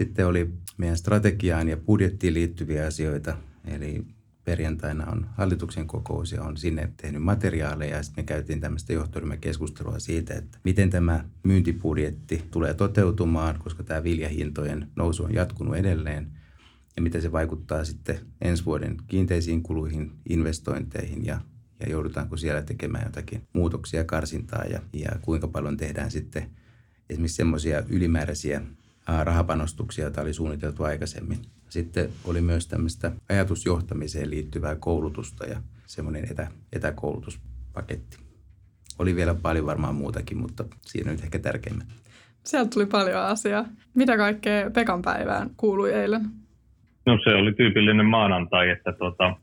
Sitten 0.03 0.27
oli 0.27 0.49
meidän 0.77 0.97
strategiaan 0.97 1.69
ja 1.69 1.77
budjettiin 1.77 2.33
liittyviä 2.33 2.85
asioita, 2.85 3.37
eli 3.65 4.05
perjantaina 4.43 5.05
on 5.11 5.29
hallituksen 5.37 5.87
kokous 5.87 6.31
ja 6.31 6.43
on 6.43 6.57
sinne 6.57 6.91
tehnyt 7.01 7.23
materiaaleja. 7.23 7.95
Ja 7.97 8.03
sitten 8.03 8.23
me 8.23 8.25
käytiin 8.25 8.59
tämmöistä 8.59 8.93
johtoryhmäkeskustelua 8.93 9.99
siitä, 9.99 10.33
että 10.33 10.57
miten 10.63 10.89
tämä 10.89 11.25
myyntibudjetti 11.43 12.43
tulee 12.51 12.73
toteutumaan, 12.73 13.59
koska 13.59 13.83
tämä 13.83 14.03
viljahintojen 14.03 14.87
nousu 14.95 15.23
on 15.23 15.33
jatkunut 15.33 15.75
edelleen. 15.75 16.27
Ja 16.95 17.01
miten 17.01 17.21
se 17.21 17.31
vaikuttaa 17.31 17.85
sitten 17.85 18.19
ensi 18.41 18.65
vuoden 18.65 18.97
kiinteisiin 19.07 19.63
kuluihin, 19.63 20.11
investointeihin 20.29 21.25
ja, 21.25 21.41
ja 21.79 21.89
joudutaanko 21.89 22.37
siellä 22.37 22.61
tekemään 22.61 23.05
jotakin 23.05 23.41
muutoksia, 23.53 24.03
karsintaa 24.03 24.63
ja, 24.63 24.81
ja 24.93 25.09
kuinka 25.21 25.47
paljon 25.47 25.77
tehdään 25.77 26.11
sitten 26.11 26.49
esimerkiksi 27.09 27.35
semmoisia 27.35 27.83
ylimääräisiä 27.89 28.61
rahapanostuksia, 29.23 30.05
joita 30.05 30.21
oli 30.21 30.33
suunniteltu 30.33 30.83
aikaisemmin 30.83 31.37
sitten 31.69 32.09
oli 32.25 32.41
myös 32.41 32.67
tämmöistä 32.67 33.11
ajatusjohtamiseen 33.29 34.29
liittyvää 34.29 34.75
koulutusta 34.75 35.45
ja 35.45 35.57
semmoinen 35.85 36.31
etä, 36.31 36.47
etäkoulutuspaketti. 36.73 38.17
Oli 38.99 39.15
vielä 39.15 39.35
paljon 39.41 39.65
varmaan 39.65 39.95
muutakin, 39.95 40.37
mutta 40.37 40.63
siinä 40.81 41.11
nyt 41.11 41.23
ehkä 41.23 41.39
tärkeimmät. 41.39 41.87
Sieltä 42.43 42.69
tuli 42.69 42.85
paljon 42.85 43.21
asiaa. 43.21 43.65
Mitä 43.95 44.17
kaikkea 44.17 44.71
Pekan 44.71 45.01
päivään 45.01 45.49
kuului 45.57 45.93
eilen? 45.93 46.21
No 47.05 47.19
se 47.23 47.35
oli 47.35 47.53
tyypillinen 47.53 48.05
maanantai, 48.05 48.69
että 48.69 48.91
tuota, 48.91 49.35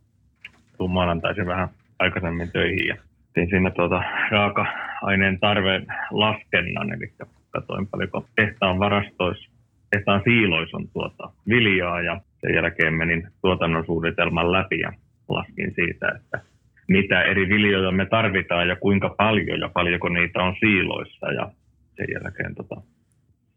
tuun 0.78 0.90
maanantaisin 0.90 1.46
vähän 1.46 1.68
aikaisemmin 1.98 2.52
töihin 2.52 2.86
ja 2.86 2.96
tein 3.34 3.48
siinä 3.50 3.70
tuota 3.70 4.02
raaka-aineen 4.30 5.40
tarve 5.40 5.82
laskennan, 6.10 6.92
eli 6.92 7.12
katsoin 7.50 7.86
paljonko 7.86 8.26
tehtaan 8.36 8.78
varastoissa 8.78 9.55
tehtaan 9.90 10.22
siilois 10.24 10.74
on 10.74 10.88
tuota 10.92 11.32
viljaa 11.48 12.02
ja 12.02 12.20
sen 12.40 12.54
jälkeen 12.54 12.94
menin 12.94 13.28
tuotannon 13.42 13.86
suunnitelman 13.86 14.52
läpi 14.52 14.80
ja 14.80 14.92
laskin 15.28 15.72
siitä, 15.74 16.08
että 16.16 16.40
mitä 16.88 17.22
eri 17.22 17.48
viljoja 17.48 17.90
me 17.90 18.06
tarvitaan 18.06 18.68
ja 18.68 18.76
kuinka 18.76 19.14
paljon 19.18 19.60
ja 19.60 19.70
paljonko 19.74 20.08
niitä 20.08 20.42
on 20.42 20.54
siiloissa. 20.60 21.32
Ja 21.32 21.50
sen 21.96 22.06
jälkeen 22.14 22.54
tota, 22.54 22.82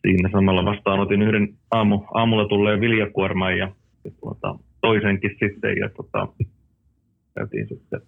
siinä 0.01 0.29
samalla 0.31 0.65
vastaanotin 0.65 1.21
yhden 1.21 1.49
aamu, 1.71 2.01
aamulla 2.13 2.47
tulleen 2.47 2.81
viljakuorman 2.81 3.57
ja, 3.57 3.71
ja 4.05 4.11
tuota, 4.19 4.55
toisenkin 4.81 5.35
sitten 5.39 5.77
ja 5.77 5.89
tota, 5.89 6.27
käytiin 7.35 7.67
sitten 7.67 8.01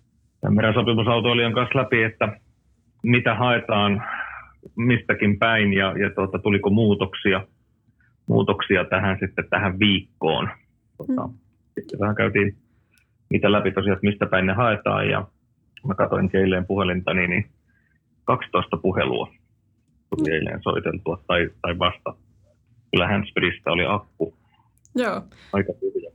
meidän 0.50 0.74
sopimusautoilijan 0.74 1.54
kanssa 1.54 1.80
läpi, 1.80 2.04
että 2.04 2.38
mitä 3.04 3.36
haetaan 3.36 4.04
mistäkin 4.76 5.40
päin 5.40 5.74
ja, 5.74 5.94
ja 5.98 6.10
tuota, 6.10 6.40
tuliko 6.40 6.70
muutoksia– 6.70 7.42
muutoksia 8.28 8.86
tähän 8.86 9.18
sitten 9.20 9.46
tähän 9.50 9.80
viikkoon. 9.80 10.50
Tota, 10.98 11.28
mm. 11.28 11.34
Sitten 11.80 12.00
vähän 12.00 12.16
käytiin 12.16 12.56
niitä 13.30 13.52
läpi 13.52 13.72
tosiaan, 13.72 13.96
että 13.96 14.08
mistä 14.08 14.26
päin 14.26 14.46
ne 14.46 14.54
haetaan 14.54 15.10
ja 15.10 15.28
mä 15.88 15.96
katsoin 15.96 16.30
eilen 16.34 16.66
puhelintani, 16.66 17.28
niin 17.28 17.46
12 18.24 18.78
puhelua 18.78 19.34
tuli 20.10 20.30
mm. 20.30 20.34
eilen 20.34 20.64
soiteltua 20.64 21.24
tai, 21.28 21.50
tai 21.62 21.80
vasta. 21.80 22.14
Kyllä 22.92 23.08
handsfreesta 23.08 23.72
oli 23.72 23.86
akku. 23.88 24.38
Joo. 24.96 25.22
Aika 25.54 25.74
tyhjä. 25.74 26.12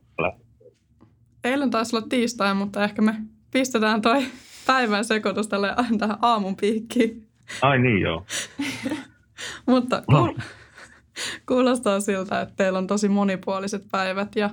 Eilen 1.47 1.71
taisi 1.71 1.97
olla 1.97 2.07
tiistai, 2.09 2.55
mutta 2.55 2.85
ehkä 2.85 3.03
me 3.03 3.15
pistetään 3.53 4.03
toi 4.03 4.23
päivän 4.67 5.05
sekoitus 5.05 5.49
tälle 5.49 5.75
tähän 5.99 6.19
aamun 6.23 6.57
piikkiin. 6.57 7.27
Ai 7.63 7.79
niin, 7.79 8.01
joo. 8.01 8.27
mutta 9.67 10.03
no. 10.11 10.35
Kuulostaa 11.49 12.01
siltä, 12.01 12.41
että 12.41 12.55
teillä 12.57 12.79
on 12.79 12.87
tosi 12.87 13.09
monipuoliset 13.09 13.87
päivät 13.91 14.37
ja 14.37 14.51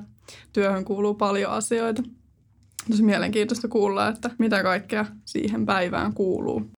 työhön 0.53 0.85
kuuluu 0.85 1.13
paljon 1.13 1.51
asioita. 1.51 2.03
Tosi 2.89 3.03
mielenkiintoista 3.03 3.67
kuulla, 3.67 4.07
että 4.07 4.29
mitä 4.39 4.63
kaikkea 4.63 5.05
siihen 5.25 5.65
päivään 5.65 6.13
kuuluu. 6.13 6.71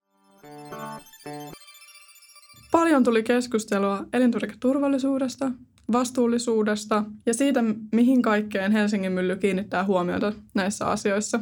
Paljon 2.70 3.04
tuli 3.04 3.22
keskustelua 3.22 4.04
elintarviketurvallisuudesta, 4.12 5.50
vastuullisuudesta 5.92 7.04
ja 7.26 7.34
siitä, 7.34 7.64
mihin 7.92 8.22
kaikkeen 8.22 8.72
Helsingin 8.72 9.12
mylly 9.12 9.36
kiinnittää 9.36 9.84
huomiota 9.84 10.32
näissä 10.54 10.86
asioissa. 10.86 11.40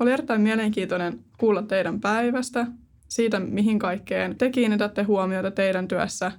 Oli 0.00 0.12
erittäin 0.12 0.40
mielenkiintoinen 0.40 1.24
kuulla 1.38 1.62
teidän 1.62 2.00
päivästä, 2.00 2.66
siitä 3.08 3.40
mihin 3.40 3.78
kaikkeen 3.78 4.38
te 4.38 4.50
kiinnitätte 4.50 5.02
huomiota 5.02 5.50
teidän 5.50 5.88
työssä 5.88 6.32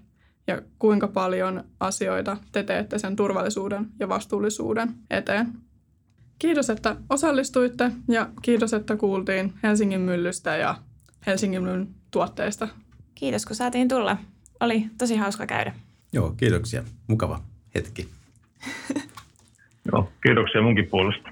ja 0.47 0.61
kuinka 0.79 1.07
paljon 1.07 1.63
asioita 1.79 2.37
te 2.51 2.63
teette 2.63 2.99
sen 2.99 3.15
turvallisuuden 3.15 3.87
ja 3.99 4.09
vastuullisuuden 4.09 4.93
eteen. 5.09 5.53
Kiitos, 6.39 6.69
että 6.69 6.95
osallistuitte 7.09 7.91
ja 8.07 8.29
kiitos, 8.41 8.73
että 8.73 8.97
kuultiin 8.97 9.53
Helsingin 9.63 10.01
myllystä 10.01 10.55
ja 10.57 10.75
Helsingin 11.27 11.63
myllyn 11.63 11.87
tuotteista. 12.11 12.67
Kiitos, 13.15 13.45
kun 13.45 13.55
saatiin 13.55 13.87
tulla. 13.87 14.17
Oli 14.59 14.85
tosi 14.97 15.15
hauska 15.15 15.45
käydä. 15.45 15.73
Joo, 16.13 16.33
kiitoksia. 16.37 16.83
Mukava 17.07 17.39
hetki. 17.75 18.09
Joo, 19.91 20.11
kiitoksia 20.23 20.61
munkin 20.61 20.87
puolesta. 20.89 21.29